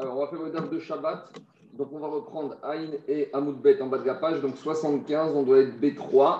Alors, 0.00 0.16
on 0.16 0.20
va 0.20 0.28
faire 0.28 0.42
le 0.42 0.50
date 0.50 0.70
de 0.70 0.78
Shabbat. 0.78 1.30
Donc, 1.74 1.88
on 1.92 1.98
va 1.98 2.06
reprendre 2.06 2.56
Aïn 2.62 2.88
et 3.06 3.28
Amoudbet 3.34 3.82
en 3.82 3.88
bas 3.88 3.98
de 3.98 4.06
la 4.06 4.14
page. 4.14 4.40
Donc, 4.40 4.56
75, 4.56 5.36
on 5.36 5.42
doit 5.42 5.58
être 5.58 5.78
B3, 5.78 6.38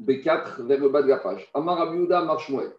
B4 0.00 0.62
vers 0.62 0.78
le 0.78 0.88
bas 0.88 1.02
de 1.02 1.08
la 1.08 1.16
page. 1.16 1.50
Amar 1.54 1.80
Abiouda, 1.80 2.20
Amar 2.20 2.38
Shmuel. 2.38 2.70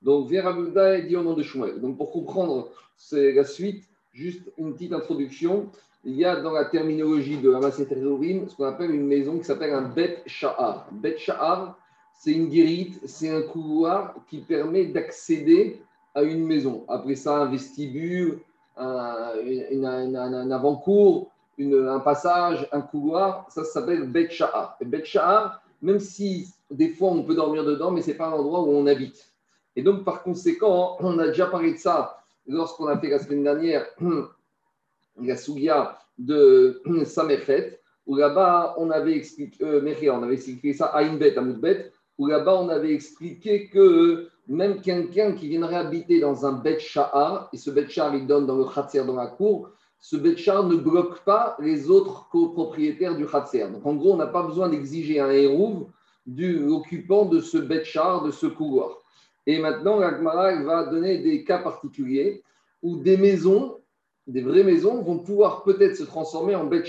Donc, 0.00 0.30
vers 0.30 0.46
Abiouda 0.46 0.96
est 0.96 1.02
dit 1.02 1.16
au 1.16 1.22
nom 1.22 1.34
de 1.34 1.42
Shmuel. 1.42 1.82
Donc, 1.82 1.98
pour 1.98 2.10
comprendre 2.10 2.70
la 3.12 3.44
suite, 3.44 3.84
juste 4.14 4.50
une 4.56 4.72
petite 4.72 4.94
introduction. 4.94 5.68
Il 6.02 6.14
y 6.14 6.24
a 6.24 6.40
dans 6.40 6.52
la 6.52 6.64
terminologie 6.64 7.36
de 7.36 7.50
la 7.50 7.70
ce 7.70 8.56
qu'on 8.56 8.64
appelle 8.64 8.92
une 8.92 9.06
maison 9.06 9.36
qui 9.36 9.44
s'appelle 9.44 9.74
un 9.74 9.82
Bet 9.82 10.22
Sha'ar. 10.24 10.88
Bet 10.92 11.18
Sha'ar, 11.18 11.76
c'est 12.14 12.32
une 12.32 12.48
guérite, 12.48 13.06
c'est 13.06 13.28
un 13.28 13.42
couloir 13.42 14.14
qui 14.30 14.38
permet 14.38 14.86
d'accéder 14.86 15.82
à 16.14 16.22
une 16.22 16.46
maison. 16.46 16.86
Après 16.88 17.16
ça, 17.16 17.42
un 17.42 17.50
vestibule, 17.50 18.38
un, 18.78 20.50
avant-cour, 20.50 21.30
un 21.58 22.00
passage, 22.00 22.68
un 22.72 22.80
couloir, 22.80 23.46
ça, 23.50 23.64
s'appelle 23.64 24.04
Bet 24.04 24.30
Sha'ar. 24.30 24.76
Et 24.80 24.84
Bet 24.84 25.04
Sha'ar, 25.04 25.60
même 25.82 26.00
si 26.00 26.48
des 26.70 26.90
fois 26.90 27.10
on 27.10 27.22
peut 27.22 27.34
dormir 27.34 27.64
dedans, 27.64 27.90
mais 27.90 28.02
ce 28.02 28.08
n'est 28.08 28.16
pas 28.16 28.28
un 28.28 28.32
endroit 28.32 28.60
où 28.60 28.70
on 28.70 28.86
habite. 28.86 29.32
Et 29.76 29.82
donc, 29.82 30.04
par 30.04 30.22
conséquent, 30.22 30.96
on 31.00 31.18
a 31.18 31.28
déjà 31.28 31.46
parlé 31.46 31.72
de 31.72 31.78
ça 31.78 32.18
lorsqu'on 32.46 32.86
a 32.86 32.98
fait 32.98 33.10
la 33.10 33.18
semaine 33.18 33.44
dernière 33.44 33.86
la 35.20 35.36
Sougia 35.36 35.98
de 36.18 36.82
Samerfet, 37.04 37.80
où 38.06 38.16
là-bas 38.16 38.74
on 38.78 38.90
avait 38.90 39.14
expliqué, 39.14 39.62
euh, 39.64 40.10
on 40.12 40.22
avait 40.22 40.34
expliqué 40.34 40.72
ça 40.72 40.86
à 40.86 41.04
Inbet, 41.04 41.36
à 41.36 41.42
Moudbet, 41.42 41.92
où 42.16 42.26
là-bas 42.26 42.60
on 42.60 42.68
avait 42.68 42.92
expliqué 42.92 43.68
que 43.68 44.28
même 44.48 44.80
quelqu'un 44.80 45.32
qui 45.32 45.48
viendrait 45.48 45.76
habiter 45.76 46.20
dans 46.20 46.46
un 46.46 46.52
Bet 46.52 46.78
et 46.78 47.56
ce 47.56 47.70
Bet 47.70 47.88
Sha'ar 47.88 48.14
il 48.14 48.26
donne 48.26 48.46
dans 48.46 48.56
le 48.56 48.64
Khatser 48.64 49.04
dans 49.04 49.14
la 49.14 49.26
cour, 49.26 49.70
ce 50.00 50.16
Bet 50.16 50.36
ne 50.36 50.76
bloque 50.76 51.20
pas 51.24 51.56
les 51.60 51.90
autres 51.90 52.28
copropriétaires 52.30 53.14
du 53.16 53.26
Khatser. 53.26 53.68
Donc 53.68 53.84
en 53.84 53.94
gros, 53.94 54.14
on 54.14 54.16
n'a 54.16 54.26
pas 54.26 54.42
besoin 54.42 54.68
d'exiger 54.68 55.20
un 55.20 55.30
hérouve 55.30 55.88
du 56.26 56.66
occupant 56.66 57.26
de 57.26 57.40
ce 57.40 57.58
Bet 57.58 57.84
de 58.24 58.30
ce 58.30 58.46
couloir. 58.46 58.98
Et 59.46 59.58
maintenant, 59.58 59.98
l'Agmara 59.98 60.62
va 60.62 60.84
donner 60.84 61.18
des 61.18 61.44
cas 61.44 61.58
particuliers 61.58 62.42
où 62.82 62.96
des 62.96 63.16
maisons, 63.16 63.78
des 64.26 64.42
vraies 64.42 64.64
maisons, 64.64 65.02
vont 65.02 65.18
pouvoir 65.18 65.62
peut-être 65.62 65.96
se 65.96 66.04
transformer 66.04 66.54
en 66.54 66.64
Bet. 66.64 66.84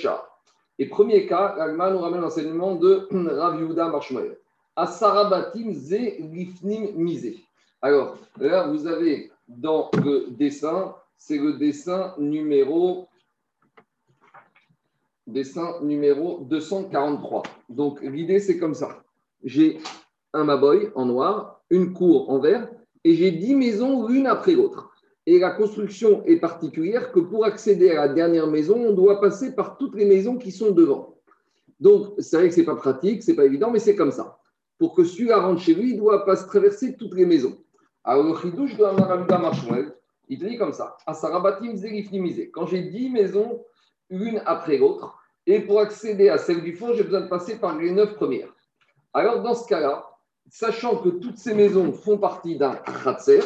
Et 0.78 0.88
premier 0.88 1.26
cas, 1.26 1.56
l'Agmara 1.58 1.92
nous 1.92 2.00
ramène 2.00 2.22
l'enseignement 2.22 2.76
de 2.76 3.08
Rav 3.12 3.60
Yehuda 3.60 3.90
Marshmael. 3.90 4.38
Asarabatim 4.76 5.74
ze 5.74 6.20
lifnim 6.20 6.94
mise. 6.96 7.49
Alors, 7.82 8.18
là, 8.38 8.68
vous 8.68 8.88
avez 8.88 9.32
dans 9.48 9.90
le 10.04 10.32
dessin, 10.32 10.96
c'est 11.18 11.38
le 11.38 11.54
dessin 11.54 12.14
numéro, 12.18 13.08
dessin 15.28 15.82
numéro 15.82 16.40
243. 16.42 17.44
Donc, 17.70 18.02
l'idée, 18.02 18.40
c'est 18.40 18.58
comme 18.58 18.74
ça. 18.74 19.02
J'ai 19.44 19.80
un 20.34 20.44
Maboy 20.44 20.90
en 20.96 21.06
noir, 21.06 21.62
une 21.70 21.94
cour 21.94 22.30
en 22.30 22.40
vert, 22.40 22.70
et 23.06 23.16
j'ai 23.16 23.32
dix 23.32 23.56
maisons 23.56 24.08
l'une 24.08 24.28
après 24.28 24.54
l'autre. 24.54 24.92
Et 25.26 25.40
la 25.40 25.52
construction 25.52 26.26
est 26.26 26.38
particulière 26.38 27.14
que 27.14 27.20
pour 27.20 27.46
accéder 27.46 27.92
à 27.92 28.08
la 28.08 28.14
dernière 28.14 28.48
maison, 28.48 28.76
on 28.76 28.94
doit 28.94 29.22
passer 29.22 29.56
par 29.56 29.78
toutes 29.78 29.96
les 29.96 30.06
maisons 30.06 30.38
qui 30.38 30.52
sont 30.52 30.72
devant. 30.72 31.16
Donc, 31.80 32.16
c'est 32.18 32.36
vrai 32.36 32.50
que 32.50 32.56
ce 32.56 32.60
n'est 32.60 32.66
pas 32.66 32.76
pratique, 32.76 33.24
ce 33.24 33.32
n'est 33.32 33.38
pas 33.38 33.46
évident, 33.46 33.72
mais 33.72 33.80
c'est 33.80 33.96
comme 33.96 34.12
ça. 34.12 34.38
Pour 34.78 34.96
que 34.96 35.06
celui-là 35.06 35.40
rentre 35.40 35.62
chez 35.62 35.76
lui, 35.76 35.92
il 35.92 35.98
doit 35.98 36.26
pas 36.26 36.36
traverser 36.36 36.96
toutes 36.96 37.16
les 37.16 37.26
maisons. 37.26 37.58
Alors, 38.04 38.24
le 38.24 38.36
chidouche 38.40 38.76
de 38.76 38.84
Amaravida 38.84 39.38
Machouel, 39.38 39.94
il 40.30 40.40
te 40.40 40.46
dit 40.46 40.58
comme 40.58 40.74
ça 40.74 40.98
Asarabatim 41.06 41.76
Zerifnimizé. 41.76 42.50
Quand 42.50 42.66
j'ai 42.66 42.84
dix 42.84 43.10
maisons, 43.10 43.64
l'une 44.10 44.42
après 44.46 44.78
l'autre, 44.78 45.16
et 45.46 45.62
pour 45.62 45.80
accéder 45.80 46.30
à 46.30 46.38
celle 46.38 46.62
du 46.62 46.76
fond, 46.76 46.94
j'ai 46.94 47.04
besoin 47.04 47.22
de 47.22 47.28
passer 47.28 47.60
par 47.60 47.78
les 47.78 47.92
neuf 47.92 48.16
premières. 48.16 48.54
Alors, 49.14 49.42
dans 49.42 49.56
ce 49.56 49.68
cas-là, 49.68 50.06
sachant 50.50 50.98
que 50.98 51.10
toutes 51.10 51.38
ces 51.38 51.54
maisons 51.54 51.92
font 51.92 52.18
partie 52.18 52.58
d'un 52.58 52.76
khatser, 53.04 53.40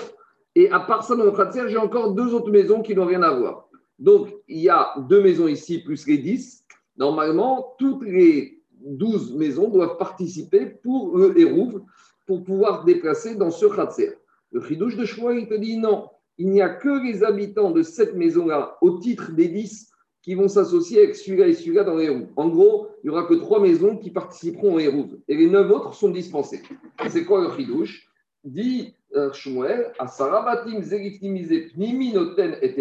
et 0.56 0.70
à 0.70 0.80
part 0.82 1.04
ça, 1.04 1.16
dans 1.16 1.24
le 1.24 1.32
khatser, 1.32 1.70
j'ai 1.70 1.78
encore 1.78 2.12
deux 2.12 2.34
autres 2.34 2.52
maisons 2.52 2.82
qui 2.82 2.96
n'ont 2.96 3.06
rien 3.06 3.24
à 3.24 3.32
voir. 3.34 3.68
Donc, 3.98 4.30
il 4.48 4.60
y 4.60 4.70
a 4.70 4.94
deux 4.98 5.22
maisons 5.22 5.48
ici 5.48 5.80
plus 5.80 6.06
les 6.08 6.18
dix. 6.18 6.66
Normalement, 6.98 7.76
toutes 7.80 8.04
les 8.04 8.62
douze 8.82 9.34
maisons 9.34 9.70
doivent 9.70 9.98
participer 9.98 10.66
pour 10.66 11.18
le 11.18 11.40
Hérouv, 11.40 11.82
pour 12.28 12.44
pouvoir 12.44 12.84
déplacer 12.84 13.36
dans 13.36 13.52
ce 13.52 13.66
khatser. 13.66 14.18
Le 14.54 14.62
Chidouche 14.62 14.96
de 14.96 15.04
Shmuel, 15.04 15.40
il 15.40 15.48
te 15.48 15.56
dit 15.56 15.78
non, 15.78 16.10
il 16.38 16.50
n'y 16.50 16.62
a 16.62 16.70
que 16.70 17.04
les 17.04 17.24
habitants 17.24 17.72
de 17.72 17.82
cette 17.82 18.16
maison-là, 18.16 18.78
au 18.82 19.00
titre 19.00 19.32
des 19.32 19.48
dix, 19.48 19.90
qui 20.22 20.36
vont 20.36 20.48
s'associer 20.48 21.00
avec 21.00 21.16
celui-là 21.16 21.48
et 21.48 21.54
celui-là 21.54 21.84
dans 21.84 21.98
les. 21.98 22.10
En 22.36 22.50
gros, 22.50 22.88
il 23.04 23.10
n'y 23.10 23.16
aura 23.16 23.26
que 23.26 23.34
trois 23.34 23.60
maisons 23.60 23.98
qui 23.98 24.12
participeront 24.12 24.76
au 24.76 24.80
Hérouv. 24.80 25.18
Et 25.28 25.36
les 25.36 25.50
neuf 25.50 25.70
autres 25.72 25.96
sont 25.96 26.12
dispensés. 26.12 26.62
C'est 27.10 27.26
quoi 27.26 27.42
le 27.42 27.52
Chidouche? 27.52 28.08
Dit 28.44 28.96
euh, 29.16 29.34
Shmuel, 29.34 29.92
à 29.98 30.08
Sarabatim 30.08 30.82
Pnimi 30.82 32.14
Noten 32.14 32.58
et 32.62 32.76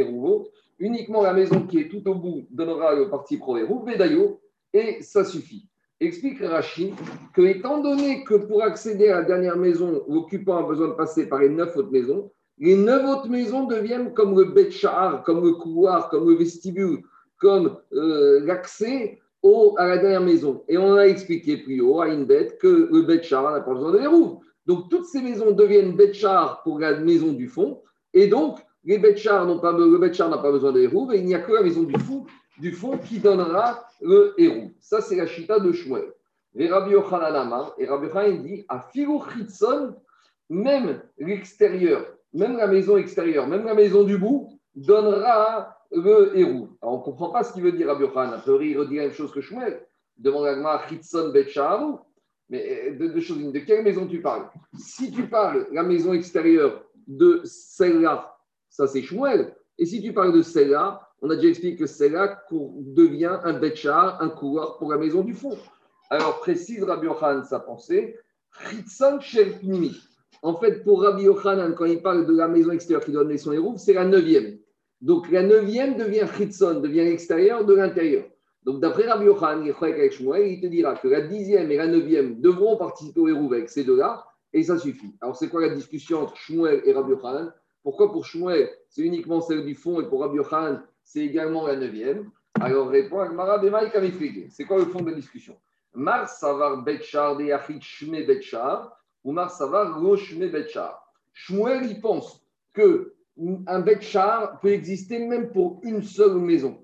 uniquement 0.78 1.22
la 1.22 1.32
maison 1.32 1.66
qui 1.66 1.78
est 1.78 1.88
tout 1.88 2.06
au 2.08 2.14
bout 2.14 2.46
donnera 2.50 2.94
le 2.94 3.08
parti 3.08 3.38
pro 3.38 3.56
Hérouv, 3.56 3.86
Vedayo, 3.86 4.40
et 4.74 5.02
ça 5.02 5.24
suffit. 5.24 5.68
Explique 6.02 6.40
Rachid 6.40 6.94
que, 7.32 7.42
étant 7.42 7.80
donné 7.80 8.24
que 8.24 8.34
pour 8.34 8.64
accéder 8.64 9.08
à 9.10 9.20
la 9.20 9.22
dernière 9.22 9.56
maison, 9.56 10.02
l'occupant 10.08 10.56
a 10.56 10.68
besoin 10.68 10.88
de 10.88 10.94
passer 10.94 11.28
par 11.28 11.38
les 11.38 11.48
neuf 11.48 11.76
autres 11.76 11.92
maisons, 11.92 12.32
les 12.58 12.76
neuf 12.76 13.08
autres 13.08 13.28
maisons 13.28 13.66
deviennent 13.68 14.12
comme 14.12 14.36
le 14.36 14.46
Bet 14.46 14.70
comme 15.24 15.44
le 15.44 15.52
couloir, 15.52 16.08
comme 16.08 16.28
le 16.28 16.34
vestibule, 16.34 17.02
comme 17.38 17.76
euh, 17.92 18.40
l'accès 18.44 19.20
à 19.76 19.86
la 19.86 19.98
dernière 19.98 20.22
maison. 20.22 20.64
Et 20.68 20.76
on 20.76 20.94
a 20.94 21.06
expliqué 21.06 21.58
plus 21.58 21.80
haut 21.80 22.00
à 22.00 22.06
Inbet 22.06 22.56
que 22.60 22.88
le 22.90 23.02
Bet 23.02 23.22
n'a 23.30 23.60
pas 23.60 23.72
besoin 23.72 23.92
de 23.92 23.98
verrou. 23.98 24.40
Donc 24.66 24.90
toutes 24.90 25.06
ces 25.06 25.22
maisons 25.22 25.52
deviennent 25.52 25.94
Bet 25.94 26.12
pour 26.64 26.80
la 26.80 26.98
maison 26.98 27.32
du 27.32 27.46
fond. 27.46 27.80
Et 28.12 28.26
donc 28.26 28.58
le 28.84 28.98
Bet 28.98 29.14
n'a 29.24 30.38
pas 30.38 30.50
besoin 30.50 30.72
de 30.72 30.80
verrou, 30.80 31.12
et 31.12 31.18
il 31.18 31.26
n'y 31.26 31.34
a 31.36 31.40
que 31.40 31.52
la 31.52 31.62
maison 31.62 31.84
du 31.84 31.98
fond 32.00 32.24
du 32.58 32.72
fond 32.72 32.98
qui 32.98 33.18
donnera 33.18 33.84
le 34.00 34.34
héros. 34.38 34.70
Ça, 34.80 35.00
c'est 35.00 35.16
la 35.16 35.26
chita 35.26 35.58
de 35.58 35.72
Shmuel. 35.72 36.12
Et 36.54 36.68
Rabbi 36.68 36.92
Yochanan 36.92 37.72
et 37.78 37.86
Rabbi 37.86 38.06
Yochanan 38.06 38.42
dit 38.42 38.64
à 38.68 38.86
Chitson, 38.92 39.94
même 40.50 41.02
l'extérieur, 41.18 42.06
même 42.34 42.56
la 42.56 42.66
maison 42.66 42.96
extérieure, 42.98 43.46
même 43.46 43.64
la 43.64 43.74
maison 43.74 44.04
du 44.04 44.18
bout, 44.18 44.50
donnera 44.74 45.78
le 45.90 46.36
héros. 46.36 46.68
Alors, 46.82 46.94
on 46.94 46.98
ne 46.98 47.02
comprend 47.02 47.30
pas 47.30 47.42
ce 47.42 47.52
qu'il 47.52 47.62
veut 47.62 47.72
dire 47.72 47.88
Rabbi 47.88 48.04
Yochanan. 48.04 48.34
A 48.34 48.38
priori, 48.38 48.70
il 48.70 48.78
redit 48.78 48.96
la 48.96 49.02
même 49.04 49.12
chose 49.12 49.32
que 49.32 49.40
Shmuel. 49.40 49.86
Demande 50.18 50.46
à 50.46 50.86
Chitson 50.88 51.30
Bet 51.32 51.46
Mais 52.50 52.88
euh, 52.88 52.98
de, 52.98 53.08
de, 53.08 53.20
choses, 53.20 53.38
de 53.50 53.58
quelle 53.60 53.82
maison 53.82 54.06
tu 54.06 54.20
parles? 54.20 54.46
Si 54.78 55.10
tu 55.10 55.26
parles 55.26 55.66
la 55.72 55.82
maison 55.82 56.12
extérieure 56.12 56.84
de 57.06 57.40
celle-là, 57.44 58.36
ça 58.68 58.86
c'est 58.86 59.02
Shmuel. 59.02 59.54
Et 59.82 59.84
si 59.84 60.00
tu 60.00 60.12
parles 60.12 60.32
de 60.32 60.42
celle-là, 60.42 61.00
on 61.22 61.30
a 61.30 61.34
déjà 61.34 61.48
expliqué 61.48 61.76
que 61.76 61.86
c'est 61.86 62.08
là 62.08 62.28
qu'on 62.48 62.72
devient 62.94 63.40
un 63.42 63.54
betchar, 63.54 64.22
un 64.22 64.28
couloir 64.28 64.78
pour 64.78 64.92
la 64.92 64.96
maison 64.96 65.22
du 65.22 65.34
fond. 65.34 65.58
Alors, 66.08 66.38
précise 66.38 66.84
Rabbi 66.84 67.06
Yochanan 67.06 67.42
sa 67.42 67.58
pensée, 67.58 68.16
En 70.40 70.54
fait, 70.54 70.84
pour 70.84 71.02
Rabbi 71.02 71.24
Yochanan, 71.24 71.74
quand 71.74 71.86
il 71.86 72.00
parle 72.00 72.26
de 72.26 72.32
la 72.32 72.46
maison 72.46 72.70
extérieure 72.70 73.04
qui 73.04 73.10
donne 73.10 73.28
les 73.28 73.38
sons 73.38 73.50
et 73.50 73.78
c'est 73.78 73.94
la 73.94 74.04
neuvième. 74.04 74.56
Donc, 75.00 75.28
la 75.32 75.42
neuvième 75.42 75.96
devient 75.96 76.28
Chitzon, 76.36 76.78
devient 76.78 77.02
l'extérieur 77.02 77.64
de 77.64 77.74
l'intérieur. 77.74 78.24
Donc, 78.62 78.78
d'après 78.78 79.08
Rabbi 79.10 79.24
Yochanan, 79.24 79.66
il 79.66 80.60
te 80.60 80.66
dira 80.68 80.94
que 80.94 81.08
la 81.08 81.22
dixième 81.22 81.72
et 81.72 81.76
la 81.76 81.88
neuvième 81.88 82.40
devront 82.40 82.76
participer 82.76 83.18
au 83.18 83.26
Hérouv 83.26 83.52
avec 83.52 83.68
ces 83.68 83.82
deux-là, 83.82 84.24
et 84.52 84.62
ça 84.62 84.78
suffit. 84.78 85.16
Alors, 85.20 85.34
c'est 85.34 85.48
quoi 85.48 85.60
la 85.60 85.74
discussion 85.74 86.20
entre 86.20 86.36
Shmuel 86.36 86.82
et 86.84 86.92
Rabbi 86.92 87.10
Yochanan? 87.10 87.52
Pourquoi 87.82 88.12
pour 88.12 88.24
Shmuel, 88.24 88.70
c'est 88.88 89.02
uniquement 89.02 89.40
celle 89.40 89.64
du 89.64 89.74
fond, 89.74 90.00
et 90.00 90.06
pour 90.06 90.20
Rabbi 90.20 90.36
Yochanan, 90.36 90.82
c'est 91.02 91.20
également 91.20 91.66
la 91.66 91.76
neuvième? 91.76 92.30
Alors 92.60 92.88
répond 92.88 93.20
Agmara 93.20 93.58
Bemaïk 93.58 93.92
C'est 94.50 94.64
quoi 94.64 94.78
le 94.78 94.84
fond 94.84 95.00
de 95.00 95.10
la 95.10 95.16
discussion? 95.16 95.56
Mar 95.94 96.28
savar 96.28 96.82
betchar 96.84 97.36
de 97.36 97.44
yachid 97.44 97.82
shme 97.82 98.24
betchar 98.24 98.96
ou 99.24 99.32
mar 99.32 99.50
savar 99.50 99.98
lo 100.00 100.16
betchar. 100.16 101.02
Shmuel, 101.32 101.84
il 101.90 102.00
pense 102.00 102.46
que 102.72 103.14
un 103.66 103.80
betchar 103.80 104.60
peut 104.60 104.68
exister 104.68 105.18
même 105.18 105.50
pour 105.50 105.80
une 105.82 106.02
seule 106.02 106.36
maison. 106.36 106.78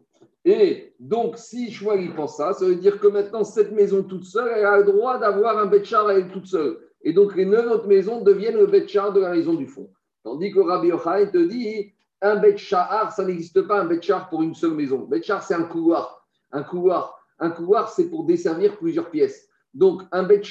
Et 0.45 0.95
donc, 0.99 1.37
si 1.39 1.71
Shmuel 1.71 2.01
il 2.01 2.15
pense 2.15 2.37
ça, 2.37 2.55
ça 2.55 2.65
veut 2.65 2.77
dire 2.77 2.99
que 2.99 3.07
maintenant, 3.07 3.45
cette 3.45 3.73
maison 3.73 4.03
toute 4.03 4.25
seule, 4.25 4.51
elle 4.57 4.65
a 4.65 4.79
le 4.79 4.85
droit 4.85 5.19
d'avoir 5.19 5.59
un 5.59 5.67
betchar 5.67 6.07
à 6.09 6.15
elle 6.15 6.29
toute 6.29 6.47
seule. 6.47 6.79
Et 7.03 7.13
donc, 7.13 7.37
les 7.37 7.45
neuf 7.45 7.71
autres 7.71 7.87
maisons 7.87 8.23
deviennent 8.23 8.57
le 8.57 8.67
betchar 8.67 9.13
de 9.13 9.21
la 9.21 9.31
maison 9.31 9.55
du 9.55 9.67
fond. 9.67 9.89
Tandis 10.23 10.53
que 10.53 10.61
Rabbi 10.61 10.89
Yochai 10.89 11.31
te 11.31 11.39
dit, 11.39 11.93
un 12.21 12.37
bet 12.37 12.57
ça 12.59 13.25
n'existe 13.25 13.63
pas 13.63 13.81
un 13.81 13.85
bet 13.85 14.01
pour 14.31 14.43
une 14.43 14.55
seule 14.55 14.73
maison. 14.75 15.01
Bet 15.01 15.23
c'est 15.23 15.55
un 15.55 15.65
couloir. 15.65 16.27
Un 16.51 16.63
couloir, 16.63 17.19
un 17.39 17.51
couloir 17.51 17.91
c'est 17.91 18.09
pour 18.09 18.25
desservir 18.25 18.77
plusieurs 18.79 19.11
pièces. 19.11 19.49
Donc, 19.75 20.03
un 20.13 20.23
bet 20.23 20.43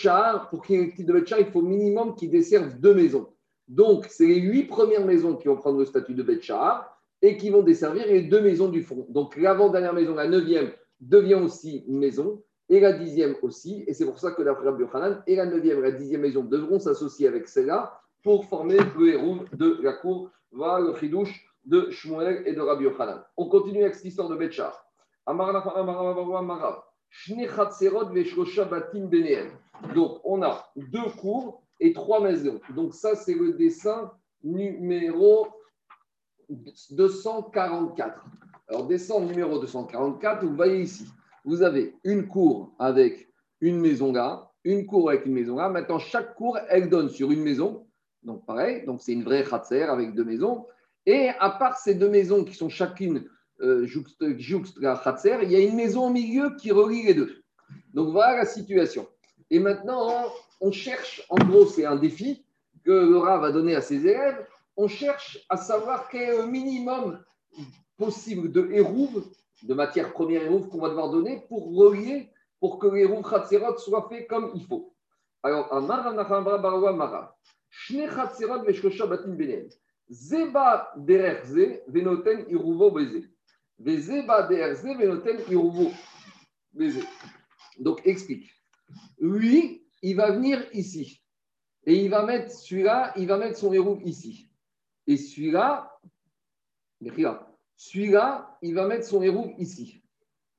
pour 0.49 0.61
qu'il 0.63 0.75
y 0.75 0.79
ait 0.79 0.85
un 0.85 0.89
titre 0.89 1.13
de 1.13 1.19
bet 1.19 1.25
il 1.39 1.51
faut 1.51 1.61
minimum 1.61 2.15
qu'il 2.15 2.29
desserve 2.29 2.79
deux 2.79 2.93
maisons. 2.93 3.27
Donc, 3.67 4.05
c'est 4.09 4.27
les 4.27 4.39
huit 4.39 4.65
premières 4.65 5.05
maisons 5.05 5.35
qui 5.35 5.47
vont 5.47 5.57
prendre 5.57 5.79
le 5.79 5.85
statut 5.85 6.13
de 6.13 6.23
bet 6.23 6.39
et 7.21 7.37
qui 7.37 7.49
vont 7.49 7.63
desservir 7.63 8.05
les 8.07 8.23
deux 8.23 8.41
maisons 8.41 8.69
du 8.69 8.83
fond. 8.83 9.05
Donc 9.09 9.35
l'avant-dernière 9.37 9.93
maison, 9.93 10.15
la 10.15 10.27
neuvième, 10.27 10.71
devient 10.99 11.35
aussi 11.35 11.83
une 11.87 11.97
maison 11.97 12.43
et 12.69 12.79
la 12.79 12.93
dixième 12.93 13.35
aussi. 13.41 13.83
Et 13.87 13.93
c'est 13.93 14.05
pour 14.05 14.19
ça 14.19 14.31
que 14.31 14.41
d'après 14.41 14.65
Rabbi 14.65 14.83
Yochanan, 14.83 15.23
et 15.27 15.35
la 15.35 15.45
neuvième 15.45 15.79
et 15.79 15.81
la 15.81 15.91
dixième 15.91 16.21
maison 16.21 16.43
devront 16.43 16.79
s'associer 16.79 17.27
avec 17.27 17.47
celle-là 17.47 17.99
pour 18.27 18.43
former 18.43 18.75
le 18.99 19.13
héros 19.13 19.37
de 19.53 19.79
la 19.81 19.93
cour, 19.93 20.29
va 20.51 20.81
le 20.81 20.93
chidouche 20.97 21.47
de 21.63 21.89
Shmuel 21.91 22.43
et 22.45 22.51
de 22.51 22.59
Rabbi 22.59 22.83
Yochanan. 22.83 23.23
On 23.37 23.47
continue 23.47 23.83
avec 23.83 23.95
cette 23.95 24.03
histoire 24.03 24.27
de 24.27 24.35
Betchar. 24.35 24.85
Donc, 29.95 30.19
on 30.25 30.41
a 30.41 30.67
deux 30.75 31.09
cours 31.21 31.63
et 31.79 31.93
trois 31.93 32.21
maisons. 32.21 32.59
Donc, 32.75 32.93
ça, 32.93 33.15
c'est 33.15 33.33
le 33.33 33.53
dessin 33.53 34.11
numéro 34.43 35.47
244. 36.49 38.25
Alors, 38.67 38.87
dessin 38.87 39.21
numéro 39.21 39.57
244, 39.57 40.43
vous 40.43 40.53
voyez 40.53 40.81
ici, 40.81 41.07
vous 41.45 41.61
avez 41.63 41.95
une 42.03 42.27
cour 42.27 42.73
avec 42.77 43.29
une 43.61 43.79
maison 43.79 44.11
là, 44.11 44.51
une 44.65 44.85
cour 44.85 45.11
avec 45.11 45.25
une 45.25 45.33
maison 45.33 45.55
là. 45.55 45.69
Maintenant, 45.69 45.97
chaque 45.97 46.35
cour, 46.35 46.57
elle 46.67 46.89
donne 46.89 47.07
sur 47.07 47.31
une 47.31 47.41
maison. 47.41 47.86
Donc, 48.23 48.45
pareil, 48.45 48.85
donc 48.85 49.01
c'est 49.01 49.13
une 49.13 49.23
vraie 49.23 49.43
khatser 49.43 49.83
avec 49.83 50.13
deux 50.13 50.25
maisons. 50.25 50.65
Et 51.05 51.29
à 51.39 51.49
part 51.51 51.77
ces 51.77 51.95
deux 51.95 52.09
maisons 52.09 52.43
qui 52.43 52.53
sont 52.53 52.69
chacune 52.69 53.29
euh, 53.61 53.85
jouxte, 53.85 54.77
la 54.79 54.99
khatser, 55.01 55.39
il 55.43 55.51
y 55.51 55.55
a 55.55 55.59
une 55.59 55.75
maison 55.75 56.07
au 56.07 56.09
milieu 56.09 56.55
qui 56.57 56.71
relie 56.71 57.03
les 57.03 57.13
deux. 57.13 57.43
Donc, 57.93 58.09
voilà 58.11 58.37
la 58.37 58.45
situation. 58.45 59.07
Et 59.49 59.59
maintenant, 59.59 60.25
on 60.59 60.71
cherche, 60.71 61.23
en 61.29 61.37
gros, 61.37 61.65
c'est 61.65 61.85
un 61.85 61.95
défi 61.95 62.45
que 62.83 62.91
le 62.91 63.17
va 63.17 63.51
donner 63.51 63.75
à 63.75 63.81
ses 63.81 64.05
élèves. 64.05 64.45
On 64.75 64.87
cherche 64.87 65.45
à 65.49 65.57
savoir 65.57 66.07
quel 66.09 66.21
est 66.21 66.37
le 66.37 66.47
minimum 66.47 67.23
possible 67.97 68.51
de 68.51 68.69
hérouve, 68.71 69.25
de 69.63 69.73
matière 69.73 70.13
première 70.13 70.43
hérouve 70.43 70.69
qu'on 70.69 70.79
va 70.79 70.89
devoir 70.89 71.09
donner 71.09 71.43
pour 71.49 71.75
relier, 71.75 72.29
pour 72.59 72.79
que 72.79 72.87
les 72.87 73.01
hérouves 73.01 73.27
Khatserot 73.27 73.77
soient 73.77 74.07
faits 74.09 74.27
comme 74.27 74.51
il 74.55 74.63
faut. 74.65 74.93
Alors, 75.43 75.73
Amar 75.73 76.13
Nachambra 76.13 76.57
Barwa 76.57 76.93
Mara, 76.93 77.37
Zeba 80.09 80.93
Dererze 80.95 81.83
Venoten 81.87 82.45
Iruvo 82.49 82.91
Beze, 82.91 83.29
Vezeba 83.77 84.43
Dererze 84.43 84.95
Venoten 84.95 85.39
Iruvo 85.49 85.91
Beze. 86.73 87.03
Donc, 87.79 88.05
explique. 88.05 88.49
Lui, 89.19 89.85
il 90.01 90.15
va 90.15 90.31
venir 90.31 90.65
ici. 90.73 91.21
Et 91.85 92.03
il 92.03 92.09
va 92.09 92.25
mettre 92.25 92.51
celui-là, 92.51 93.13
il 93.15 93.27
va 93.27 93.37
mettre 93.37 93.57
son 93.57 93.71
héros 93.71 93.99
ici. 94.03 94.49
Et 95.05 95.15
celui-là, 95.15 95.89
celui-là, 97.77 98.57
il 98.61 98.73
va 98.73 98.87
mettre 98.87 99.05
son 99.05 99.21
héros 99.21 99.53
ici. 99.57 100.03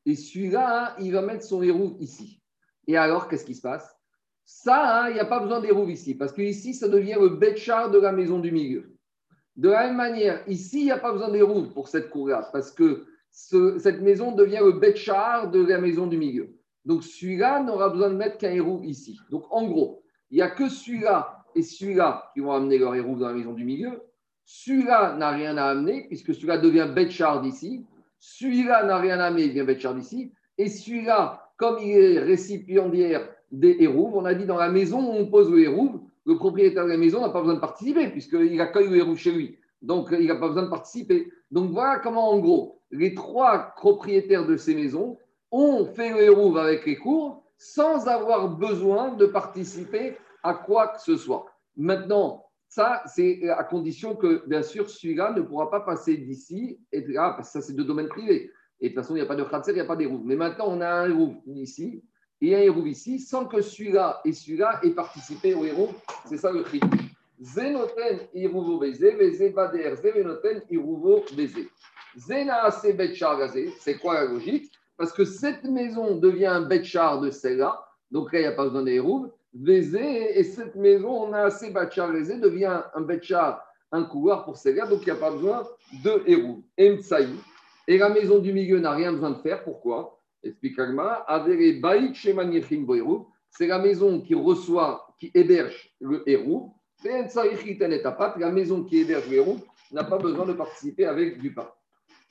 Et 0.06 0.16
celui-là, 0.16 0.96
il 0.98 1.12
va 1.12 1.20
mettre 1.20 1.44
son 1.44 1.62
héros 1.62 1.96
ici. 2.00 2.42
Et 2.86 2.96
alors, 2.96 3.28
qu'est-ce 3.28 3.44
qui 3.44 3.54
se 3.54 3.60
passe? 3.60 3.97
Ça, 4.50 5.02
hein, 5.02 5.10
il 5.10 5.12
n'y 5.12 5.20
a 5.20 5.26
pas 5.26 5.40
besoin 5.40 5.60
d'héros 5.60 5.86
ici, 5.88 6.14
parce 6.14 6.32
que 6.32 6.40
ici, 6.40 6.72
ça 6.72 6.88
devient 6.88 7.18
le 7.20 7.28
betchar 7.28 7.90
de 7.90 7.98
la 7.98 8.12
maison 8.12 8.38
du 8.38 8.50
milieu. 8.50 8.96
De 9.56 9.68
la 9.68 9.88
même 9.88 9.96
manière, 9.96 10.42
ici, 10.48 10.80
il 10.80 10.84
n'y 10.84 10.90
a 10.90 10.96
pas 10.96 11.12
besoin 11.12 11.28
d'héros 11.28 11.64
pour 11.74 11.86
cette 11.88 12.08
cour-là, 12.08 12.48
parce 12.50 12.70
que 12.70 13.04
cette 13.30 14.00
maison 14.00 14.32
devient 14.32 14.60
le 14.64 14.72
betchar 14.72 15.50
de 15.50 15.62
la 15.66 15.78
maison 15.78 16.06
du 16.06 16.16
milieu. 16.16 16.56
Donc 16.86 17.04
celui-là 17.04 17.62
n'aura 17.62 17.90
besoin 17.90 18.08
de 18.08 18.14
mettre 18.14 18.38
qu'un 18.38 18.50
héros 18.50 18.80
ici. 18.84 19.20
Donc 19.30 19.44
en 19.50 19.68
gros, 19.68 20.02
il 20.30 20.36
n'y 20.36 20.42
a 20.42 20.48
que 20.48 20.70
celui-là 20.70 21.44
et 21.54 21.60
celui-là 21.60 22.30
qui 22.32 22.40
vont 22.40 22.52
amener 22.52 22.78
leur 22.78 22.94
héros 22.94 23.16
dans 23.16 23.28
la 23.28 23.34
maison 23.34 23.52
du 23.52 23.66
milieu. 23.66 24.00
Celui-là 24.46 25.14
n'a 25.16 25.28
rien 25.28 25.58
à 25.58 25.66
amener 25.66 26.06
puisque 26.08 26.34
celui-là 26.34 26.56
devient 26.56 26.88
Betchard 26.90 27.44
ici. 27.44 27.84
Celui-là 28.18 28.84
n'a 28.84 28.96
rien 28.96 29.20
à 29.20 29.26
amener, 29.26 29.42
il 29.42 29.48
devient 29.50 29.66
Betchard 29.66 29.98
ici. 29.98 30.32
Et 30.56 30.70
celui-là, 30.70 31.52
comme 31.58 31.78
il 31.82 31.90
est 31.90 32.18
récipiendaire 32.20 33.28
des 33.50 33.76
héros, 33.80 34.10
on 34.14 34.24
a 34.24 34.34
dit 34.34 34.46
dans 34.46 34.56
la 34.56 34.70
maison 34.70 35.00
où 35.00 35.16
on 35.16 35.26
pose 35.26 35.50
le 35.50 35.60
héros, 35.60 36.00
le 36.26 36.36
propriétaire 36.36 36.84
de 36.84 36.90
la 36.90 36.98
maison 36.98 37.20
n'a 37.22 37.30
pas 37.30 37.40
besoin 37.40 37.54
de 37.54 37.60
participer 37.60 38.08
puisqu'il 38.08 38.60
accueille 38.60 38.88
le 38.88 38.96
héros 38.96 39.16
chez 39.16 39.32
lui. 39.32 39.58
Donc 39.80 40.08
il 40.18 40.26
n'a 40.26 40.36
pas 40.36 40.48
besoin 40.48 40.64
de 40.64 40.70
participer. 40.70 41.32
Donc 41.50 41.70
voilà 41.70 42.00
comment 42.00 42.30
en 42.30 42.38
gros, 42.38 42.80
les 42.90 43.14
trois 43.14 43.72
propriétaires 43.76 44.46
de 44.46 44.56
ces 44.56 44.74
maisons 44.74 45.16
on 45.50 45.86
fait 45.86 46.10
le 46.10 46.22
hérouve 46.22 46.58
avec 46.58 46.86
les 46.86 46.96
cours 46.96 47.42
sans 47.56 48.06
avoir 48.06 48.56
besoin 48.56 49.14
de 49.14 49.26
participer 49.26 50.16
à 50.42 50.54
quoi 50.54 50.88
que 50.88 51.00
ce 51.00 51.16
soit. 51.16 51.46
Maintenant, 51.76 52.44
ça, 52.68 53.02
c'est 53.06 53.48
à 53.48 53.64
condition 53.64 54.14
que, 54.14 54.46
bien 54.46 54.62
sûr, 54.62 54.88
celui-là 54.90 55.32
ne 55.32 55.40
pourra 55.40 55.70
pas 55.70 55.80
passer 55.80 56.16
d'ici, 56.16 56.78
et 56.92 57.00
là, 57.06 57.32
parce 57.36 57.48
que 57.48 57.60
ça, 57.60 57.66
c'est 57.66 57.74
de 57.74 57.82
domaine 57.82 58.08
privé. 58.08 58.50
Et 58.80 58.90
de 58.90 58.94
toute 58.94 59.02
façon, 59.02 59.14
il 59.14 59.18
n'y 59.18 59.24
a 59.24 59.26
pas 59.26 59.36
de 59.36 59.42
khatser, 59.42 59.72
il 59.72 59.76
n'y 59.76 59.80
a 59.80 59.86
pas 59.86 59.96
d'hérouve. 59.96 60.22
Mais 60.24 60.36
maintenant, 60.36 60.66
on 60.68 60.80
a 60.80 60.88
un 60.88 61.08
hérouve 61.08 61.34
ici 61.46 62.04
et 62.40 62.54
un 62.54 62.60
hérouve 62.60 62.88
ici, 62.88 63.18
sans 63.18 63.46
que 63.46 63.60
celui-là 63.60 64.20
et 64.24 64.32
celui-là 64.32 64.80
aient 64.82 64.90
participé 64.90 65.54
au 65.54 65.64
hérouve. 65.64 65.94
C'est 66.26 66.38
ça 66.38 66.52
le 66.52 66.62
cri. 66.62 66.80
Zenoten 67.40 68.20
iruvo 68.34 68.78
beze, 68.78 69.00
beze 69.00 69.52
bader, 69.54 69.94
zenoten 69.96 70.62
iruvo 70.70 71.24
beze. 71.36 71.66
Zena 72.16 72.64
ase 72.64 72.94
c'est 73.80 73.98
quoi 73.98 74.14
la 74.14 74.24
logique? 74.24 74.72
Parce 74.96 75.12
que 75.12 75.24
cette 75.24 75.64
maison 75.64 76.16
devient 76.16 76.46
un 76.46 76.62
betchar 76.62 77.20
de 77.20 77.30
celle-là, 77.30 77.80
donc 78.10 78.32
là, 78.32 78.40
il 78.40 78.42
n'y 78.42 78.48
a 78.48 78.52
pas 78.52 78.64
besoin 78.64 78.82
d'hérouve. 78.82 79.30
Vézé, 79.54 80.38
et 80.38 80.44
cette 80.44 80.74
maison, 80.74 81.08
on 81.08 81.32
a 81.32 81.42
assez 81.42 81.70
betchar 81.70 82.12
devient 82.12 82.82
un 82.94 83.00
betchar, 83.00 83.64
un 83.92 84.02
couloir 84.04 84.44
pour 84.44 84.56
celle-là, 84.56 84.86
donc 84.86 85.00
il 85.02 85.06
n'y 85.06 85.10
a 85.12 85.16
pas 85.16 85.30
besoin 85.30 85.66
de 86.04 86.22
hérouve. 86.26 86.62
Et 86.76 87.98
la 87.98 88.08
maison 88.10 88.38
du 88.40 88.52
milieu 88.52 88.80
n'a 88.80 88.92
rien 88.92 89.12
besoin 89.12 89.30
de 89.30 89.38
faire. 89.38 89.62
Pourquoi? 89.64 90.17
Explique. 90.48 90.80
C'est 93.50 93.66
la 93.66 93.78
maison 93.78 94.20
qui 94.20 94.34
reçoit, 94.34 95.14
qui 95.18 95.30
héberge 95.34 95.94
le 96.00 96.28
hérouve. 96.28 96.70
La 97.04 98.50
maison 98.50 98.84
qui 98.84 98.98
héberge 98.98 99.28
le 99.28 99.36
hérouve 99.36 99.60
n'a 99.92 100.04
pas 100.04 100.18
besoin 100.18 100.46
de 100.46 100.52
participer 100.52 101.06
avec 101.06 101.38
du 101.40 101.54
pain. 101.54 101.68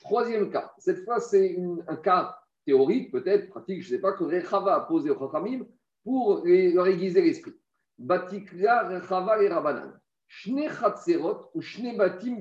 Troisième 0.00 0.50
cas. 0.50 0.72
Cette 0.78 1.04
fois, 1.04 1.20
c'est 1.20 1.58
un 1.86 1.96
cas 1.96 2.38
théorique, 2.64 3.10
peut-être, 3.10 3.48
pratique, 3.48 3.82
je 3.82 3.92
ne 3.92 3.96
sais 3.96 4.00
pas, 4.00 4.12
que 4.12 4.24
Rechava 4.24 4.74
a 4.74 4.80
posé 4.80 5.10
au 5.10 5.18
Chachamim 5.18 5.64
pour 6.04 6.42
leur 6.44 6.86
aiguiser 6.86 7.22
l'esprit. 7.22 7.54
Rechava 7.98 9.42
et 9.42 9.48
Rabanan. 9.48 9.98
Shne 10.28 10.68
Chatserot 10.68 11.50
ou 11.54 11.62
Shne 11.62 11.96
Batim. 11.96 12.38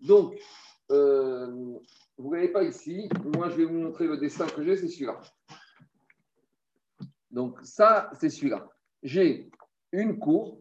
Donc, 0.00 0.38
euh, 0.90 1.78
vous 2.22 2.28
ne 2.28 2.36
voyez 2.36 2.48
pas 2.52 2.62
ici, 2.62 3.08
moi 3.34 3.48
je 3.48 3.56
vais 3.56 3.64
vous 3.64 3.78
montrer 3.78 4.06
le 4.06 4.16
dessin 4.16 4.46
que 4.46 4.62
j'ai, 4.62 4.76
c'est 4.76 4.86
celui-là. 4.86 5.18
Donc, 7.32 7.58
ça, 7.64 8.10
c'est 8.20 8.30
celui-là. 8.30 8.68
J'ai 9.02 9.50
une 9.90 10.20
cour 10.20 10.60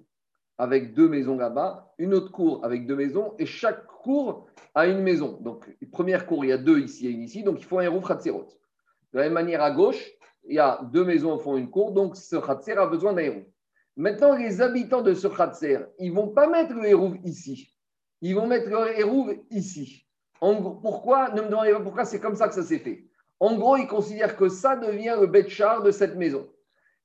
avec 0.58 0.96
deux 0.96 1.08
maisons 1.08 1.38
là-bas, 1.38 1.94
une 2.00 2.15
autre 2.15 2.32
cour 2.32 2.65
avec 2.65 2.88
deux 2.88 2.96
maisons, 2.96 3.36
et 3.38 3.46
chaque 3.46 3.86
cour 3.86 4.48
a 4.74 4.88
une 4.88 5.01
maison. 5.03 5.38
Donc, 5.41 5.70
première 5.91 6.25
cour, 6.25 6.44
il 6.44 6.48
y 6.48 6.51
a 6.51 6.58
deux 6.58 6.80
ici 6.80 7.06
et 7.06 7.12
une 7.12 7.22
ici, 7.22 7.44
donc 7.44 7.60
il 7.60 7.65
faut 7.65 7.77
un 7.77 7.89
rouf 7.89 8.08
Khatserot. 8.08 8.48
De 9.13 9.20
la 9.20 9.25
même 9.25 9.34
manière, 9.34 9.62
à 9.62 9.70
gauche, 9.70 10.03
il 10.46 10.56
y 10.56 10.60
a 10.60 10.82
deux 10.91 11.06
maisons 11.06 11.34
au 11.34 11.38
fond 11.38 11.58
une 11.58 11.70
cour, 11.70 11.91
donc 11.91 12.18
ce 12.18 12.38
khatser 12.38 12.72
a 12.72 12.88
besoin 12.88 13.13
d'un 13.13 13.22
héros. 13.22 13.46
Maintenant, 13.96 14.36
les 14.36 14.62
habitants 14.62 15.03
de 15.03 15.13
ce 15.13 15.27
khatser, 15.27 15.77
ils 16.00 16.10
ne 16.10 16.15
vont 16.15 16.30
pas 16.30 16.48
mettre 16.48 16.74
le 16.74 16.86
héros 16.86 17.13
ici. 17.24 17.72
Ils 18.22 18.34
vont 18.34 18.48
mettre 18.48 18.68
le 18.68 18.98
héros 18.98 19.30
ici. 19.51 20.08
Pourquoi 20.41 21.29
Ne 21.31 21.43
me 21.43 21.50
demandez 21.50 21.71
pas 21.71 21.79
pourquoi 21.79 22.03
c'est 22.03 22.19
comme 22.19 22.36
ça 22.36 22.48
que 22.48 22.55
ça 22.55 22.63
s'est 22.63 22.79
fait. 22.79 23.05
En 23.39 23.55
gros, 23.55 23.77
ils 23.77 23.88
considèrent 23.88 24.36
que 24.36 24.50
ça 24.50 24.75
devient 24.75 25.15
le 25.19 25.27
betchar 25.27 25.83
de 25.83 25.91
cette 25.91 26.15
maison. 26.15 26.50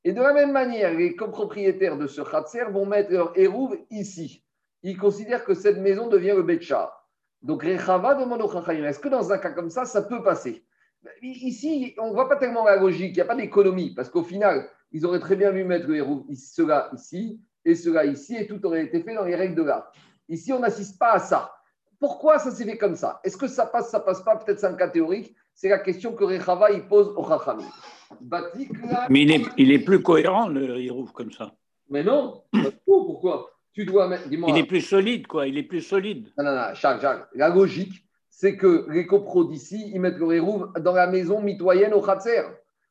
Et 0.04 0.12
de 0.12 0.22
la 0.22 0.32
même 0.32 0.52
manière, 0.52 0.94
les 0.94 1.14
copropriétaires 1.14 1.98
de 1.98 2.06
ce 2.06 2.22
khatser 2.22 2.64
vont 2.70 2.86
mettre 2.86 3.12
leur 3.12 3.36
héros 3.38 3.74
ici. 3.90 4.42
Ils 4.82 4.96
considèrent 4.96 5.44
que 5.44 5.54
cette 5.54 5.78
maison 5.78 6.08
devient 6.08 6.34
le 6.34 6.42
betchar. 6.42 7.10
Donc, 7.42 7.62
Rechava 7.62 8.14
demande 8.14 8.40
au 8.40 8.50
Chachayim, 8.50 8.84
est-ce 8.84 9.00
que 9.00 9.08
dans 9.08 9.32
un 9.32 9.38
cas 9.38 9.50
comme 9.50 9.68
ça, 9.68 9.84
ça 9.84 10.02
peut 10.02 10.22
passer? 10.22 10.64
Ici, 11.22 11.94
on 11.98 12.08
ne 12.08 12.12
voit 12.14 12.28
pas 12.28 12.36
tellement 12.36 12.64
la 12.64 12.76
logique, 12.76 13.10
il 13.10 13.16
n'y 13.16 13.20
a 13.20 13.26
pas 13.26 13.36
d'économie, 13.36 13.94
parce 13.94 14.08
qu'au 14.08 14.22
final, 14.22 14.68
ils 14.92 15.04
auraient 15.04 15.20
très 15.20 15.36
bien 15.36 15.50
vu 15.50 15.64
mettre 15.64 15.88
cela 16.34 16.90
ici 16.94 17.40
et 17.64 17.74
cela 17.74 18.04
ici, 18.06 18.36
et 18.36 18.46
tout 18.46 18.64
aurait 18.64 18.84
été 18.84 19.02
fait 19.02 19.14
dans 19.14 19.24
les 19.24 19.36
règles 19.36 19.54
de 19.54 19.62
l'art. 19.62 19.92
Ici, 20.28 20.52
on 20.52 20.60
n'assiste 20.60 20.98
pas 20.98 21.12
à 21.12 21.18
ça. 21.18 21.55
Pourquoi 21.98 22.38
ça 22.38 22.50
s'est 22.50 22.64
fait 22.64 22.76
comme 22.76 22.96
ça? 22.96 23.20
Est-ce 23.24 23.36
que 23.36 23.46
ça 23.46 23.66
passe, 23.66 23.90
ça 23.90 24.00
passe 24.00 24.22
pas? 24.22 24.36
Peut-être 24.36 24.60
c'est 24.60 24.66
un 24.66 24.74
cas 24.74 24.88
théorique. 24.88 25.34
C'est 25.54 25.68
la 25.68 25.78
question 25.78 26.12
que 26.12 26.24
Rechava 26.24 26.70
il 26.70 26.86
pose 26.86 27.12
au 27.16 27.26
Chachami. 27.26 27.64
Mais 29.08 29.22
il 29.22 29.32
est, 29.32 29.42
il 29.56 29.72
est, 29.72 29.78
plus 29.78 30.02
cohérent, 30.02 30.48
le 30.48 30.78
Hirouf, 30.78 31.12
comme 31.12 31.32
ça. 31.32 31.52
Mais 31.88 32.04
non, 32.04 32.42
pourquoi? 32.84 33.50
Tu 33.72 33.84
dois 33.84 34.08
mettre, 34.08 34.24
Il 34.30 34.56
est 34.56 34.66
plus 34.66 34.80
solide, 34.80 35.26
quoi. 35.26 35.46
Il 35.46 35.58
est 35.58 35.62
plus 35.62 35.80
solide. 35.80 36.28
Non, 36.38 36.44
non, 36.44 36.54
non, 36.54 36.74
Jacques, 36.74 37.00
Jacques. 37.00 37.28
La 37.34 37.48
logique, 37.48 38.04
c'est 38.30 38.56
que 38.56 38.86
les 38.90 39.06
copros 39.06 39.44
d'ici, 39.44 39.90
ils 39.92 40.00
mettent 40.00 40.18
le 40.18 40.32
hérouve 40.32 40.72
dans 40.80 40.92
la 40.92 41.06
maison 41.06 41.40
mitoyenne 41.40 41.92
au 41.94 42.00
Khatser. 42.00 42.42